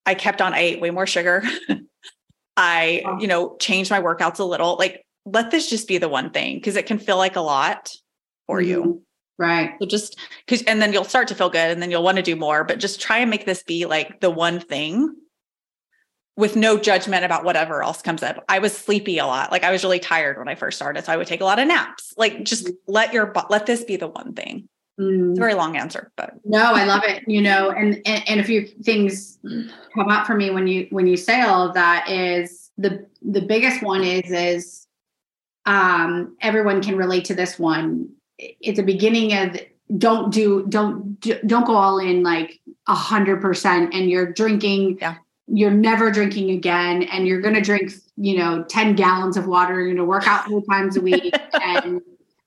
I 0.05 0.15
kept 0.15 0.41
on, 0.41 0.55
I 0.55 0.61
ate 0.61 0.81
way 0.81 0.91
more 0.91 1.07
sugar. 1.07 1.43
I, 2.57 3.03
you 3.19 3.27
know, 3.27 3.57
changed 3.59 3.91
my 3.91 4.01
workouts 4.01 4.39
a 4.39 4.45
little. 4.45 4.77
Like 4.77 5.05
let 5.25 5.51
this 5.51 5.69
just 5.69 5.89
be 5.89 5.99
the 5.99 6.09
one 6.09 6.31
thing 6.31 6.57
because 6.57 6.77
it 6.77 6.87
can 6.87 6.99
feel 6.99 7.17
like 7.17 7.37
a 7.37 7.41
lot 7.41 7.91
for 8.47 8.61
mm-hmm. 8.61 8.71
you. 8.71 9.03
Right. 9.39 9.75
So 9.81 9.87
just 9.87 10.19
because, 10.47 10.63
and 10.63 10.81
then 10.81 10.93
you'll 10.93 11.05
start 11.05 11.29
to 11.29 11.35
feel 11.35 11.51
good 11.51 11.71
and 11.71 11.83
then 11.83 11.91
you'll 11.91 12.03
want 12.03 12.17
to 12.17 12.23
do 12.23 12.37
more, 12.37 12.65
but 12.65 12.79
just 12.79 13.01
try 13.01 13.19
and 13.19 13.31
make 13.31 13.47
this 13.47 13.63
be 13.63 13.87
like 13.87 14.21
the 14.21 14.31
one 14.31 14.61
thing 14.61 15.15
with 16.37 16.55
no 16.55 16.79
judgment 16.79 17.25
about 17.25 17.45
whatever 17.45 17.83
else 17.83 18.03
comes 18.03 18.23
up. 18.23 18.45
I 18.49 18.59
was 18.59 18.77
sleepy 18.77 19.19
a 19.19 19.27
lot. 19.27 19.51
Like 19.51 19.65
I 19.65 19.71
was 19.71 19.83
really 19.83 19.99
tired 19.99 20.39
when 20.39 20.49
I 20.49 20.55
first 20.55 20.77
started. 20.77 21.05
So 21.05 21.13
I 21.13 21.17
would 21.17 21.27
take 21.27 21.41
a 21.41 21.45
lot 21.45 21.59
of 21.59 21.67
naps. 21.67 22.15
Like 22.17 22.45
just 22.45 22.67
mm-hmm. 22.67 22.93
let 22.93 23.13
your, 23.13 23.33
let 23.51 23.67
this 23.67 23.85
be 23.85 23.97
the 23.97 24.09
one 24.09 24.35
thing. 24.35 24.69
Mm. 25.01 25.31
It's 25.31 25.39
a 25.39 25.41
very 25.41 25.55
long 25.55 25.77
answer, 25.77 26.13
but 26.17 26.35
no, 26.45 26.75
I 26.75 26.85
love 26.85 27.03
it. 27.05 27.25
You 27.27 27.41
know, 27.41 27.71
and, 27.71 28.01
and 28.05 28.29
and 28.29 28.41
a 28.41 28.45
few 28.45 28.67
things 28.67 29.39
come 29.43 30.09
up 30.09 30.27
for 30.27 30.35
me 30.35 30.51
when 30.51 30.67
you 30.67 30.87
when 30.91 31.07
you 31.07 31.17
say 31.17 31.41
all 31.41 31.67
of 31.67 31.75
that 31.75 32.11
is 32.11 32.71
the 32.77 33.07
the 33.23 33.41
biggest 33.41 33.83
one 33.83 34.05
is 34.05 34.31
is 34.31 34.87
um, 35.67 36.37
everyone 36.41 36.83
can 36.83 36.97
relate 36.97 37.25
to 37.27 37.35
this 37.35 37.59
one. 37.59 38.09
It's 38.39 38.79
a 38.79 38.83
beginning 38.83 39.33
of 39.35 39.61
don't 39.99 40.33
do 40.33 40.67
don't 40.69 41.21
don't 41.47 41.67
go 41.67 41.75
all 41.75 41.99
in 41.99 42.23
like 42.23 42.61
a 42.89 42.95
hundred 42.95 43.41
percent, 43.41 43.95
and 43.95 44.11
you're 44.11 44.33
drinking. 44.33 44.99
Yeah. 45.01 45.17
You're 45.49 45.73
never 45.73 46.11
drinking 46.11 46.51
again, 46.51 47.03
and 47.03 47.27
you're 47.27 47.41
going 47.41 47.55
to 47.55 47.61
drink, 47.61 47.93
you 48.17 48.39
know, 48.39 48.65
ten 48.65 48.95
gallons 48.95 49.37
of 49.37 49.47
water. 49.47 49.75
You're 49.75 49.87
going 49.87 49.97
to 49.97 50.05
work 50.05 50.27
out 50.27 50.47
four 50.47 50.63
times 50.65 50.97
a 50.97 51.01
week, 51.01 51.35
and 51.61 52.01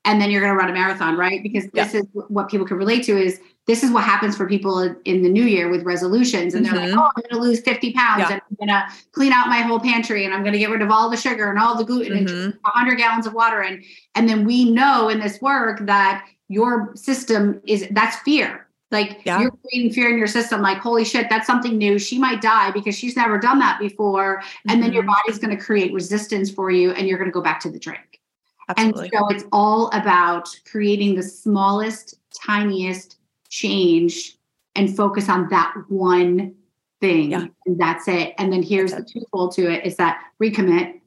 and 0.06 0.22
then 0.22 0.32
you're 0.32 0.42
going 0.42 0.54
to 0.54 0.58
run 0.58 0.70
a 0.70 0.74
marathon, 0.74 1.18
right? 1.18 1.44
Because 1.44 1.66
this 1.72 1.94
yeah. 1.94 2.00
is 2.00 2.08
what 2.14 2.50
people 2.50 2.66
can 2.66 2.78
relate 2.78 3.04
to 3.04 3.18
is 3.18 3.40
this 3.68 3.84
is 3.84 3.92
what 3.92 4.04
happens 4.04 4.38
for 4.38 4.48
people 4.48 4.80
in 5.06 5.24
the 5.24 5.30
new 5.30 5.44
year 5.44 5.70
with 5.70 5.84
resolutions. 5.84 6.54
And 6.54 6.66
they're 6.66 6.74
mm-hmm. 6.74 6.96
like, 6.96 6.98
oh, 6.98 7.10
I'm 7.16 7.24
going 7.30 7.42
to 7.42 7.48
lose 7.50 7.62
50 7.62 7.94
pounds 7.94 8.20
yeah. 8.20 8.34
and 8.34 8.42
I'm 8.42 8.68
going 8.68 8.70
to 8.70 8.88
clean 9.12 9.32
out 9.32 9.48
my 9.48 9.62
whole 9.62 9.80
pantry 9.80 10.24
and 10.26 10.34
I'm 10.34 10.42
going 10.42 10.54
to 10.54 10.60
get 10.60 10.70
rid 10.70 10.84
of 10.84 10.92
all 10.92 11.10
the 11.10 11.18
sugar 11.18 11.50
and 11.50 11.58
all 11.58 11.76
the 11.76 11.84
gluten 11.84 12.26
mm-hmm. 12.26 12.46
and 12.46 12.54
100 12.62 12.96
gallons 12.96 13.26
of 13.26 13.34
water. 13.34 13.62
And, 13.62 13.84
and 14.14 14.30
then 14.30 14.46
we 14.46 14.70
know 14.70 15.10
in 15.10 15.20
this 15.20 15.42
work 15.42 15.80
that 15.88 16.26
your 16.48 16.96
system 16.96 17.60
is 17.66 17.88
that's 17.90 18.18
fear. 18.18 18.68
Like 18.92 19.22
yeah. 19.26 19.42
you're 19.42 19.52
creating 19.52 19.94
fear 19.94 20.12
in 20.12 20.18
your 20.18 20.28
system, 20.28 20.62
like, 20.62 20.78
holy 20.78 21.04
shit, 21.04 21.28
that's 21.28 21.48
something 21.48 21.76
new. 21.76 21.98
She 21.98 22.20
might 22.20 22.42
die 22.42 22.70
because 22.70 22.96
she's 22.96 23.16
never 23.16 23.40
done 23.40 23.58
that 23.60 23.80
before. 23.80 24.38
Mm-hmm. 24.38 24.70
And 24.70 24.84
then 24.84 24.94
your 24.94 25.02
mm-hmm. 25.04 25.14
body's 25.26 25.40
going 25.40 25.58
to 25.58 25.62
create 25.62 25.92
resistance 25.92 26.52
for 26.52 26.70
you 26.70 26.92
and 26.92 27.08
you're 27.08 27.18
going 27.18 27.30
to 27.30 27.34
go 27.34 27.42
back 27.42 27.60
to 27.62 27.72
the 27.72 27.80
drink. 27.80 28.22
Absolutely. 28.70 29.02
And 29.04 29.12
so 29.12 29.28
it's 29.30 29.44
all 29.52 29.90
about 29.90 30.50
creating 30.70 31.16
the 31.16 31.24
smallest, 31.24 32.20
tiniest 32.34 33.15
change 33.56 34.38
and 34.76 34.96
focus 34.96 35.30
on 35.30 35.48
that 35.50 35.74
one 35.88 36.56
thing. 37.00 37.32
Yeah. 37.32 37.46
And 37.66 37.80
that's 37.80 38.08
it. 38.08 38.34
And 38.38 38.52
then 38.52 38.62
here's 38.62 38.92
the 38.92 39.04
twofold 39.04 39.54
to 39.56 39.72
it 39.72 39.86
is 39.86 39.96
that 39.98 40.22
recommit. 40.42 41.00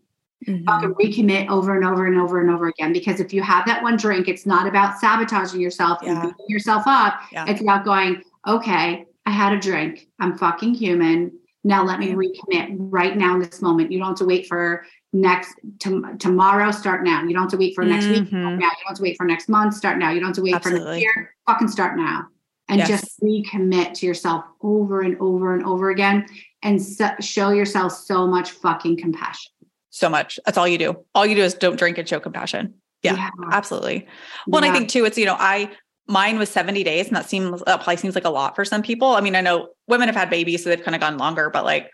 Mm-hmm. 0.46 0.68
recommit 0.92 1.48
over 1.50 1.74
and 1.74 1.84
over 1.84 2.06
and 2.06 2.16
over 2.16 2.40
and 2.40 2.48
over 2.48 2.68
again. 2.68 2.92
Because 2.92 3.18
if 3.18 3.32
you 3.32 3.42
have 3.42 3.66
that 3.66 3.82
one 3.82 3.96
drink, 3.96 4.28
it's 4.28 4.46
not 4.46 4.68
about 4.68 4.96
sabotaging 5.00 5.60
yourself 5.60 5.98
yeah. 6.00 6.12
and 6.12 6.22
beating 6.22 6.46
yourself 6.46 6.84
up. 6.86 7.20
Yeah. 7.32 7.44
It's 7.48 7.60
about 7.60 7.84
going, 7.84 8.22
okay, 8.46 9.04
I 9.26 9.30
had 9.30 9.52
a 9.52 9.58
drink. 9.58 10.06
I'm 10.20 10.38
fucking 10.38 10.74
human. 10.74 11.32
Now 11.64 11.84
let 11.84 11.98
me 11.98 12.12
recommit 12.12 12.76
right 12.78 13.16
now 13.16 13.34
in 13.34 13.40
this 13.40 13.60
moment. 13.60 13.90
You 13.90 13.98
don't 13.98 14.10
have 14.10 14.18
to 14.18 14.26
wait 14.26 14.46
for 14.46 14.86
next 15.12 15.56
to, 15.80 16.14
tomorrow. 16.20 16.70
Start 16.70 17.02
now. 17.02 17.24
You 17.24 17.34
don't 17.34 17.42
have 17.42 17.50
to 17.50 17.58
wait 17.58 17.74
for 17.74 17.84
next 17.84 18.04
mm-hmm. 18.04 18.24
week. 18.24 18.32
Now. 18.32 18.50
You 18.52 18.60
don't 18.60 18.86
have 18.86 18.96
to 18.96 19.02
wait 19.02 19.16
for 19.16 19.26
next 19.26 19.48
month. 19.48 19.74
Start 19.74 19.98
now. 19.98 20.12
You 20.12 20.20
don't 20.20 20.28
have 20.28 20.36
to 20.36 20.42
wait 20.42 20.54
Absolutely. 20.54 20.84
for 20.84 20.92
next 20.92 21.02
year. 21.02 21.34
Fucking 21.48 21.68
start 21.68 21.96
now 21.96 22.28
and 22.68 22.78
yes. 22.78 22.88
just 22.88 23.20
recommit 23.22 23.94
to 23.94 24.06
yourself 24.06 24.44
over 24.62 25.00
and 25.00 25.16
over 25.20 25.54
and 25.54 25.64
over 25.64 25.90
again 25.90 26.26
and 26.62 26.80
so, 26.82 27.10
show 27.20 27.50
yourself 27.50 27.92
so 27.92 28.26
much 28.26 28.50
fucking 28.50 28.98
compassion. 28.98 29.52
So 29.90 30.08
much. 30.08 30.38
That's 30.44 30.58
all 30.58 30.68
you 30.68 30.78
do. 30.78 31.04
All 31.14 31.26
you 31.26 31.34
do 31.34 31.42
is 31.42 31.54
don't 31.54 31.78
drink 31.78 31.98
and 31.98 32.08
show 32.08 32.20
compassion. 32.20 32.74
Yeah, 33.02 33.14
yeah. 33.14 33.30
absolutely. 33.52 34.06
Well, 34.46 34.64
yeah. 34.64 34.70
I 34.70 34.74
think 34.74 34.88
too, 34.88 35.04
it's, 35.04 35.16
you 35.16 35.24
know, 35.24 35.36
I, 35.38 35.70
mine 36.06 36.38
was 36.38 36.48
70 36.48 36.82
days 36.84 37.06
and 37.06 37.16
that 37.16 37.28
seems, 37.28 37.62
that 37.64 37.76
probably 37.76 37.96
seems 37.96 38.14
like 38.14 38.24
a 38.24 38.30
lot 38.30 38.56
for 38.56 38.64
some 38.64 38.82
people. 38.82 39.08
I 39.08 39.20
mean, 39.20 39.36
I 39.36 39.40
know 39.40 39.68
women 39.86 40.08
have 40.08 40.16
had 40.16 40.30
babies, 40.30 40.64
so 40.64 40.70
they've 40.70 40.82
kind 40.82 40.94
of 40.94 41.00
gone 41.00 41.16
longer, 41.16 41.50
but 41.50 41.64
like 41.64 41.90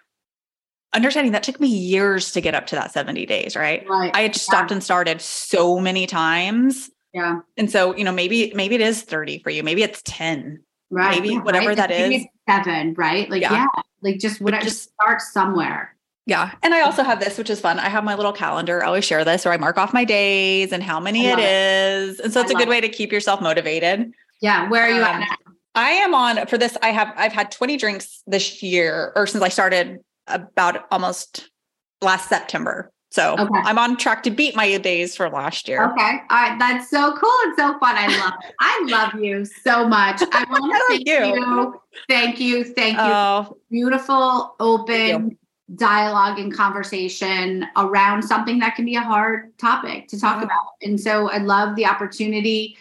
understanding 0.95 1.33
that 1.33 1.43
took 1.43 1.61
me 1.61 1.68
years 1.68 2.33
to 2.33 2.41
get 2.41 2.55
up 2.55 2.66
to 2.68 2.77
that 2.77 2.93
70 2.93 3.27
days, 3.27 3.55
right? 3.55 3.87
right. 3.89 4.11
I 4.14 4.22
had 4.22 4.33
just 4.33 4.47
stopped 4.47 4.70
yeah. 4.70 4.77
and 4.77 4.85
started 4.85 5.20
so 5.20 5.79
many 5.79 6.07
times 6.07 6.91
yeah. 7.14 7.39
And 7.57 7.70
so, 7.70 7.95
you 7.97 8.03
know, 8.03 8.12
maybe 8.12 8.53
maybe 8.57 8.75
it 8.75 8.81
is 8.81 9.03
30 9.03 9.39
for 9.39 9.51
you. 9.51 9.62
Maybe 9.62 9.85
it's 9.85 10.03
10. 10.05 10.64
Right. 10.91 11.20
Maybe 11.20 11.37
whatever 11.37 11.68
right? 11.68 11.76
that 11.76 11.91
maybe 11.91 12.16
is. 12.16 12.26
seven, 12.49 12.95
right? 12.95 13.28
Like, 13.28 13.43
yeah. 13.43 13.53
yeah. 13.53 13.82
Like 14.03 14.18
just 14.18 14.43
I 14.43 14.61
just 14.61 14.93
start 14.93 15.20
somewhere. 15.20 15.95
Yeah. 16.26 16.53
And 16.62 16.72
I 16.72 16.80
also 16.80 17.03
have 17.03 17.20
this, 17.20 17.37
which 17.37 17.51
is 17.51 17.61
fun. 17.61 17.78
I 17.78 17.89
have 17.89 18.05
my 18.05 18.14
little 18.14 18.32
calendar. 18.32 18.82
I 18.82 18.87
always 18.87 19.05
share 19.05 19.24
this 19.24 19.45
where 19.45 19.53
I 19.53 19.57
mark 19.59 19.76
off 19.76 19.93
my 19.93 20.05
days 20.05 20.72
and 20.72 20.82
how 20.82 20.99
many 20.99 21.26
it, 21.26 21.39
it 21.39 21.43
is. 21.43 22.20
And 22.20 22.32
so 22.32 22.41
it's 22.41 22.51
I 22.51 22.55
a 22.55 22.57
good 22.59 22.68
way 22.68 22.80
to 22.80 22.89
keep 22.89 23.12
yourself 23.12 23.43
motivated. 23.43 24.12
Yeah. 24.41 24.68
Where 24.68 24.85
are 24.85 24.91
you 24.91 25.03
um, 25.03 25.05
at 25.05 25.20
now? 25.20 25.53
I 25.74 25.91
am 25.91 26.14
on 26.14 26.47
for 26.47 26.57
this. 26.57 26.76
I 26.82 26.91
have 26.91 27.12
I've 27.16 27.32
had 27.32 27.51
20 27.51 27.76
drinks 27.76 28.22
this 28.26 28.62
year 28.62 29.12
or 29.16 29.26
since 29.26 29.43
I 29.43 29.49
started 29.49 29.99
about 30.26 30.87
almost 30.91 31.51
last 32.01 32.28
September. 32.28 32.91
So 33.15 33.37
Okay. 33.39 33.61
I'm 33.65 33.79
on 33.79 33.97
track 33.97 34.25
to 34.25 34.31
beat 34.33 34.57
my 34.57 34.77
days 34.79 35.15
from 35.15 35.33
last 35.33 35.69
year. 35.69 35.85
Okay. 35.85 36.19
All 36.31 36.37
right. 36.37 36.59
That's 36.59 36.91
so 36.91 37.17
cool 37.17 37.31
and 37.45 37.55
so 37.57 37.79
fun. 37.79 37.95
I 37.97 38.09
love 38.09 38.35
it. 38.43 38.55
I 38.59 38.85
love 38.89 39.23
you 39.23 39.45
so 39.45 39.87
much. 39.87 40.21
I 40.33 40.45
want 40.51 40.75
to 40.75 40.83
thank 40.89 41.07
you. 41.07 41.37
you. 41.37 41.81
Thank 42.09 42.41
you. 42.41 42.65
Thank 42.65 42.97
you. 42.97 43.05
Oh, 43.05 43.57
Beautiful, 43.71 44.57
open 44.59 45.39
dialogue 45.77 46.41
and 46.41 46.53
conversation 46.53 47.65
around 47.77 48.23
something 48.23 48.59
that 48.59 48.75
can 48.75 48.85
be 48.85 48.97
a 48.97 49.01
hard 49.01 49.57
topic 49.59 50.09
to 50.09 50.19
talk 50.19 50.39
Yeah. 50.39 50.47
about. 50.47 50.73
And 50.83 51.01
so 51.01 51.31
I 51.31 51.39
love 51.39 51.77
the 51.77 51.87
opportunity 51.87 52.77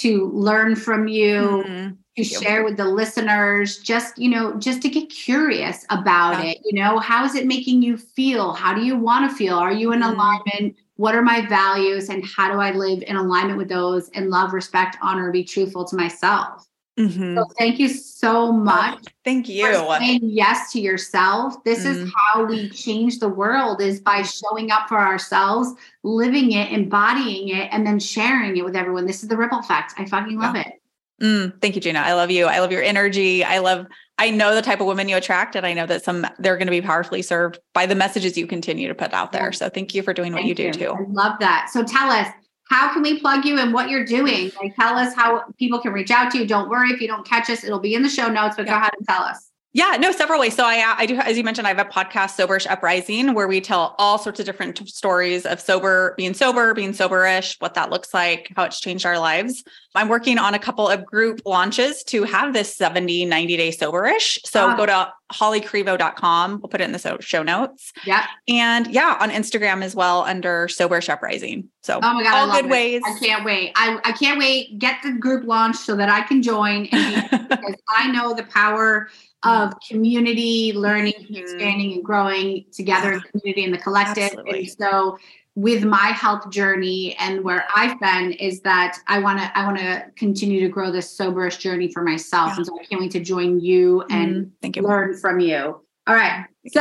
to 0.00 0.28
learn 0.34 0.76
from 0.76 1.08
you. 1.08 1.64
mm, 1.66 1.96
to 2.16 2.24
share 2.24 2.62
with 2.64 2.76
the 2.76 2.84
listeners 2.84 3.78
just 3.78 4.18
you 4.18 4.28
know 4.28 4.54
just 4.58 4.82
to 4.82 4.88
get 4.88 5.08
curious 5.08 5.84
about 5.90 6.44
Yeah. 6.44 6.50
it 6.50 6.58
you 6.64 6.78
know 6.80 6.98
how 6.98 7.24
is 7.24 7.34
it 7.34 7.46
making 7.46 7.82
you 7.82 7.96
feel? 7.96 8.52
How 8.52 8.74
do 8.74 8.84
you 8.84 8.96
want 8.98 9.30
to 9.30 9.36
feel? 9.36 9.54
Are 9.56 9.72
you 9.72 9.92
in 9.92 10.00
Mhm. 10.00 10.12
alignment? 10.14 10.76
What 10.96 11.14
are 11.14 11.22
my 11.22 11.46
values? 11.46 12.10
And 12.10 12.22
how 12.36 12.52
do 12.52 12.58
i 12.60 12.70
live 12.72 13.02
in 13.06 13.16
alignment 13.16 13.58
with 13.58 13.68
those 13.68 14.08
and 14.10 14.28
love 14.30 14.52
respect 14.52 14.96
honor 15.02 15.30
be 15.32 15.42
truthful 15.44 15.84
to 15.86 15.96
myself? 15.96 16.66
Mhm. 17.00 17.34
so 17.38 17.44
thank 17.58 17.78
you 17.78 17.88
so 17.88 18.52
much 18.52 19.02
Thank 19.24 19.48
you. 19.48 19.64
saying 19.98 20.20
yes 20.24 20.70
to 20.72 20.80
yourself. 20.80 21.64
This 21.64 21.86
is 21.86 21.96
Mm. 22.04 22.12
how 22.14 22.44
we 22.44 22.68
change 22.68 23.18
the 23.18 23.30
world 23.30 23.80
is 23.80 23.98
by 23.98 24.20
showing 24.20 24.70
up 24.70 24.88
for 24.90 24.98
ourselves 25.00 25.72
living 26.02 26.52
it 26.52 26.70
embodying 26.70 27.48
it 27.48 27.70
and 27.72 27.86
then 27.86 27.98
sharing 27.98 28.58
it 28.58 28.64
with 28.64 28.76
everyone. 28.76 29.06
This 29.06 29.22
is 29.22 29.30
the 29.30 29.38
ripple 29.38 29.60
effect. 29.60 29.94
I 29.96 30.04
fucking 30.04 30.38
love 30.38 30.54
it 30.54 30.81
Mm, 31.22 31.60
thank 31.60 31.76
you, 31.76 31.80
Gina. 31.80 32.00
I 32.00 32.14
love 32.14 32.30
you. 32.30 32.46
I 32.46 32.58
love 32.58 32.72
your 32.72 32.82
energy. 32.82 33.44
I 33.44 33.58
love, 33.58 33.86
I 34.18 34.30
know 34.30 34.54
the 34.54 34.62
type 34.62 34.80
of 34.80 34.86
women 34.88 35.08
you 35.08 35.16
attract, 35.16 35.54
and 35.54 35.64
I 35.64 35.72
know 35.72 35.86
that 35.86 36.02
some 36.02 36.26
they're 36.40 36.56
going 36.56 36.66
to 36.66 36.72
be 36.72 36.80
powerfully 36.80 37.22
served 37.22 37.60
by 37.74 37.86
the 37.86 37.94
messages 37.94 38.36
you 38.36 38.46
continue 38.46 38.88
to 38.88 38.94
put 38.94 39.12
out 39.12 39.30
there. 39.30 39.52
So 39.52 39.68
thank 39.68 39.94
you 39.94 40.02
for 40.02 40.12
doing 40.12 40.32
what 40.32 40.40
Thank 40.40 40.58
you 40.58 40.72
do 40.72 40.72
too. 40.72 40.92
I 40.92 41.04
love 41.08 41.38
that. 41.38 41.70
So 41.72 41.84
tell 41.84 42.10
us, 42.10 42.26
how 42.68 42.92
can 42.92 43.02
we 43.02 43.20
plug 43.20 43.44
you 43.44 43.58
and 43.58 43.72
what 43.72 43.88
you're 43.88 44.04
doing? 44.04 44.50
Like 44.60 44.74
tell 44.74 44.96
us 44.96 45.14
how 45.14 45.44
people 45.58 45.78
can 45.78 45.92
reach 45.92 46.10
out 46.10 46.32
to 46.32 46.38
you. 46.38 46.46
Don't 46.46 46.68
worry 46.68 46.90
if 46.90 47.00
you 47.00 47.06
don't 47.06 47.26
catch 47.26 47.50
us, 47.50 47.62
it'll 47.62 47.78
be 47.78 47.94
in 47.94 48.02
the 48.02 48.08
show 48.08 48.28
notes, 48.28 48.56
but 48.56 48.66
go 48.66 48.74
ahead 48.74 48.92
and 48.98 49.06
tell 49.06 49.22
us. 49.22 49.51
Yeah, 49.74 49.96
no, 49.98 50.12
several 50.12 50.38
ways. 50.38 50.54
So 50.54 50.64
I, 50.64 50.94
I 50.98 51.06
do, 51.06 51.16
as 51.16 51.38
you 51.38 51.44
mentioned, 51.44 51.66
I 51.66 51.70
have 51.74 51.78
a 51.78 51.88
podcast, 51.88 52.36
Soberish 52.38 52.70
Uprising, 52.70 53.32
where 53.32 53.48
we 53.48 53.58
tell 53.60 53.94
all 53.98 54.18
sorts 54.18 54.38
of 54.38 54.44
different 54.44 54.86
stories 54.86 55.46
of 55.46 55.60
sober, 55.60 56.12
being 56.18 56.34
sober, 56.34 56.74
being 56.74 56.92
soberish, 56.92 57.56
what 57.58 57.72
that 57.74 57.88
looks 57.88 58.12
like, 58.12 58.52
how 58.54 58.64
it's 58.64 58.80
changed 58.80 59.06
our 59.06 59.18
lives. 59.18 59.64
I'm 59.94 60.08
working 60.10 60.36
on 60.38 60.52
a 60.52 60.58
couple 60.58 60.88
of 60.88 61.06
group 61.06 61.40
launches 61.46 62.02
to 62.04 62.24
have 62.24 62.52
this 62.52 62.76
70, 62.76 63.24
90 63.24 63.56
day 63.56 63.70
soberish. 63.70 64.38
So 64.44 64.68
Ah. 64.68 64.76
go 64.76 64.84
to 64.84 65.12
hollykrivo.com. 65.32 66.60
We'll 66.60 66.68
put 66.68 66.80
it 66.80 66.84
in 66.84 66.92
the 66.92 66.98
so- 66.98 67.18
show 67.20 67.42
notes. 67.42 67.92
Yeah. 68.04 68.26
And 68.48 68.86
yeah, 68.88 69.16
on 69.20 69.30
Instagram 69.30 69.82
as 69.82 69.94
well 69.94 70.22
under 70.22 70.66
Soberish 70.68 71.08
Uprising. 71.08 71.68
So 71.82 71.98
Oh 72.02 72.12
my 72.14 72.22
God. 72.22 72.34
All 72.48 72.54
good 72.56 72.66
it. 72.66 72.70
ways. 72.70 73.02
I 73.06 73.18
can't 73.18 73.44
wait. 73.44 73.72
I, 73.76 73.98
I 74.04 74.12
can't 74.12 74.38
wait. 74.38 74.78
Get 74.78 75.02
the 75.02 75.12
group 75.12 75.44
launched 75.46 75.80
so 75.80 75.96
that 75.96 76.08
I 76.08 76.22
can 76.22 76.42
join 76.42 76.86
and 76.92 77.30
be, 77.30 77.36
because 77.48 77.74
I 77.88 78.10
know 78.10 78.34
the 78.34 78.44
power 78.44 79.08
of 79.44 79.74
community 79.88 80.72
learning, 80.74 81.14
Mhm. 81.30 81.36
expanding 81.38 81.92
and 81.94 82.04
growing 82.04 82.64
together 82.72 83.12
in 83.12 83.20
the 83.20 83.28
community 83.40 83.64
and 83.64 83.74
the 83.74 83.78
collective. 83.78 84.24
Absolutely. 84.24 84.58
And 84.60 84.68
so 84.78 85.18
with 85.54 85.84
my 85.84 86.06
health 86.08 86.48
journey 86.50 87.14
and 87.18 87.42
where 87.44 87.66
I've 87.76 88.00
been 88.00 88.32
is 88.32 88.60
that 88.62 88.98
I 89.06 89.18
want 89.18 89.38
to 89.40 89.58
I 89.58 89.64
want 89.66 89.78
to 89.78 90.04
continue 90.16 90.60
to 90.60 90.68
grow 90.68 90.90
this 90.90 91.14
soberish 91.16 91.58
journey 91.58 91.92
for 91.92 92.02
myself. 92.02 92.52
Yeah. 92.52 92.56
And 92.58 92.66
so 92.66 92.78
I 92.80 92.84
can't 92.84 93.00
wait 93.02 93.10
to 93.12 93.20
join 93.20 93.60
you 93.60 94.02
and 94.10 94.34
Mm, 94.46 94.50
thank 94.62 94.76
you. 94.76 94.82
learn 94.82 95.16
from 95.18 95.40
you. 95.40 95.80
All 96.06 96.14
right. 96.14 96.46
So 96.68 96.80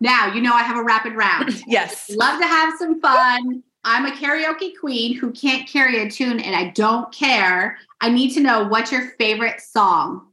now 0.00 0.32
you 0.34 0.40
know 0.40 0.52
I 0.52 0.62
have 0.62 0.76
a 0.76 0.82
rapid 0.82 1.14
round. 1.14 1.62
Yes. 1.68 2.10
Love 2.10 2.40
to 2.40 2.46
have 2.46 2.74
some 2.78 3.00
fun. 3.00 3.62
I'm 3.84 4.04
a 4.06 4.10
karaoke 4.10 4.72
queen 4.78 5.14
who 5.16 5.30
can't 5.30 5.66
carry 5.68 6.02
a 6.02 6.10
tune 6.10 6.40
and 6.40 6.56
I 6.56 6.70
don't 6.70 7.10
care. 7.12 7.78
I 8.00 8.10
need 8.10 8.30
to 8.34 8.40
know 8.40 8.66
what's 8.66 8.90
your 8.90 9.10
favorite 9.18 9.60
song? 9.60 10.26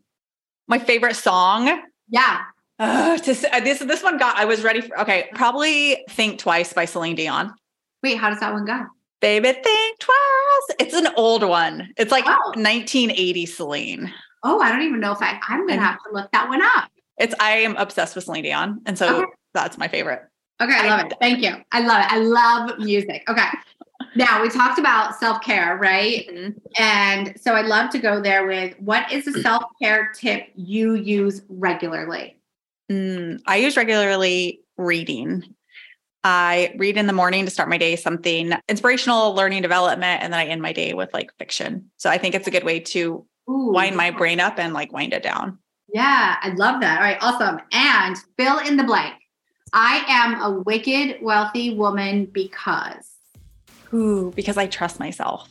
My 0.68 0.80
favorite 0.80 1.16
song. 1.16 1.82
Yeah. 2.10 2.42
Uh, 2.78 3.18
to, 3.18 3.34
this 3.64 3.80
this 3.80 4.04
one 4.04 4.18
got. 4.18 4.36
I 4.38 4.46
was 4.46 4.64
ready 4.64 4.82
for. 4.82 5.00
Okay, 5.02 5.30
probably 5.34 6.04
"Think 6.10 6.40
Twice" 6.40 6.74
by 6.74 6.86
Celine 6.86 7.16
Dion. 7.16 7.54
Wait, 8.04 8.18
how 8.18 8.30
does 8.30 8.40
that 8.42 8.52
one 8.54 8.66
go? 8.66 8.82
Baby, 9.22 9.54
think 9.54 10.00
twice. 10.00 10.78
It's 10.80 10.94
an 10.94 11.08
old 11.16 11.42
one. 11.44 11.90
It's 11.98 12.12
like 12.12 12.26
Oh. 12.28 12.52
1980 12.56 13.46
Celine. 13.46 14.14
Oh, 14.44 14.60
I 14.60 14.72
don't 14.72 14.82
even 14.82 15.00
know 15.00 15.14
if 15.14 15.22
I, 15.22 15.40
I'm 15.48 15.66
gonna 15.66 15.82
have 15.82 15.98
to 16.04 16.12
look 16.14 16.30
that 16.34 16.50
one 16.50 16.62
up. 16.62 16.90
It's 17.18 17.34
I 17.40 17.52
am 17.60 17.76
obsessed 17.78 18.14
with 18.16 18.26
Celine 18.26 18.44
Dion, 18.44 18.82
and 18.86 18.98
so 18.98 19.22
Okay. 19.22 19.32
that's 19.54 19.78
my 19.78 19.88
favorite. 19.88 20.22
Okay, 20.62 20.74
I 20.76 20.88
love 20.90 21.06
it. 21.08 21.14
Thank 21.22 21.42
you. 21.42 21.56
I 21.72 21.80
love 21.80 22.02
it. 22.06 22.12
I 22.12 22.18
love 22.18 22.78
music. 22.80 23.24
Okay. 23.30 23.48
Now 24.16 24.42
we 24.42 24.50
talked 24.50 24.80
about 24.80 25.20
self 25.20 25.42
care, 25.42 25.78
right? 25.78 26.28
And 26.80 27.40
so 27.40 27.54
I'd 27.54 27.66
love 27.66 27.90
to 27.92 28.00
go 28.00 28.22
there 28.22 28.48
with 28.48 28.80
what 28.80 29.12
is 29.12 29.28
a 29.28 29.42
self 29.42 29.64
care 29.82 30.12
tip 30.16 30.48
you 30.56 30.96
use 30.96 31.42
regularly? 31.50 32.38
Mm, 32.92 33.42
I 33.46 33.58
use 33.58 33.76
regularly 33.76 34.62
reading. 34.78 35.44
I 36.24 36.74
read 36.78 36.98
in 36.98 37.06
the 37.08 37.14
morning 37.14 37.46
to 37.46 37.52
start 37.52 37.70
my 37.70 37.78
day 37.78 37.96
something 37.96 38.54
inspirational, 38.68 39.36
learning 39.36 39.62
development, 39.62 40.24
and 40.24 40.34
then 40.34 40.40
I 40.40 40.46
end 40.46 40.62
my 40.62 40.74
day 40.74 40.94
with 40.94 41.14
like 41.14 41.32
fiction. 41.38 41.92
So 41.98 42.10
I 42.10 42.18
think 42.18 42.34
it's 42.34 42.48
a 42.48 42.52
good 42.52 42.64
way 42.64 42.80
to 42.80 43.26
Ooh, 43.50 43.72
wind 43.72 43.96
my 43.96 44.12
brain 44.12 44.40
up 44.40 44.58
and 44.58 44.74
like 44.74 44.92
wind 44.92 45.14
it 45.14 45.24
down. 45.24 45.60
Yeah, 45.94 46.38
I 46.42 46.50
love 46.56 46.82
that. 46.82 46.98
All 46.98 47.04
right, 47.04 47.18
awesome. 47.22 47.60
And 47.72 48.18
fill 48.38 48.58
in 48.60 48.76
the 48.76 48.84
blank. 48.84 49.16
I 49.74 50.04
am 50.08 50.42
a 50.42 50.62
wicked, 50.62 51.22
wealthy 51.22 51.76
woman 51.76 52.26
because. 52.26 53.15
Ooh, 53.94 54.32
because 54.36 54.58
I 54.58 54.68
trust 54.68 55.00
myself. 55.00 55.50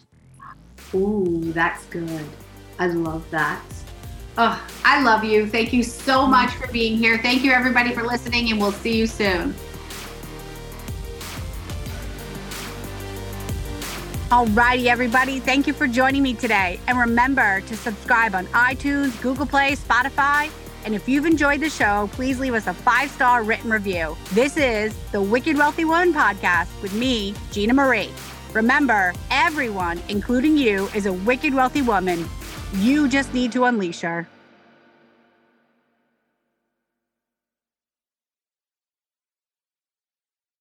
Ooh, 0.95 1.53
that's 1.53 1.85
good. 1.87 2.24
I 2.78 2.89
love 2.89 3.28
that. 3.30 3.62
Oh, 4.37 4.61
I 4.85 5.03
love 5.03 5.24
you. 5.24 5.47
Thank 5.47 5.72
you 5.72 5.82
so 5.82 6.26
much 6.26 6.51
for 6.55 6.66
being 6.68 6.97
here. 6.97 7.18
Thank 7.18 7.45
you, 7.45 7.53
everybody, 7.53 7.93
for 7.93 8.03
listening, 8.03 8.51
and 8.51 8.61
we'll 8.61 8.72
see 8.72 8.97
you 8.97 9.07
soon. 9.07 9.55
Alrighty, 14.30 14.87
everybody. 14.87 15.39
Thank 15.39 15.68
you 15.68 15.72
for 15.72 15.87
joining 15.87 16.22
me 16.22 16.35
today. 16.35 16.80
And 16.89 16.99
remember 16.99 17.61
to 17.61 17.76
subscribe 17.76 18.35
on 18.35 18.47
iTunes, 18.47 19.20
Google 19.22 19.47
Play, 19.47 19.76
Spotify. 19.76 20.51
And 20.85 20.95
if 20.95 21.09
you've 21.09 21.26
enjoyed 21.26 21.61
the 21.61 21.70
show, 21.70 22.09
please 22.12 22.39
leave 22.39 22.55
us 22.55 22.66
a 22.66 22.74
five 22.74 23.11
star 23.11 23.43
written 23.43 23.70
review. 23.70 24.16
This 24.32 24.57
is 24.57 24.95
the 25.12 25.22
Wicked 25.22 25.57
Wealthy 25.57 25.85
Woman 25.85 26.12
podcast 26.12 26.68
with 26.82 26.93
me, 26.93 27.35
Gina 27.53 27.72
Marie. 27.72 28.11
Remember, 28.53 29.12
everyone, 29.30 30.01
including 30.09 30.57
you, 30.57 30.89
is 30.95 31.07
a 31.07 31.12
wicked 31.12 31.55
wealthy 31.55 31.82
woman. 31.82 32.28
You 32.74 33.09
just 33.09 33.35
need 33.35 33.51
to 33.53 33.64
unleash 33.64 34.01
her. 34.03 34.28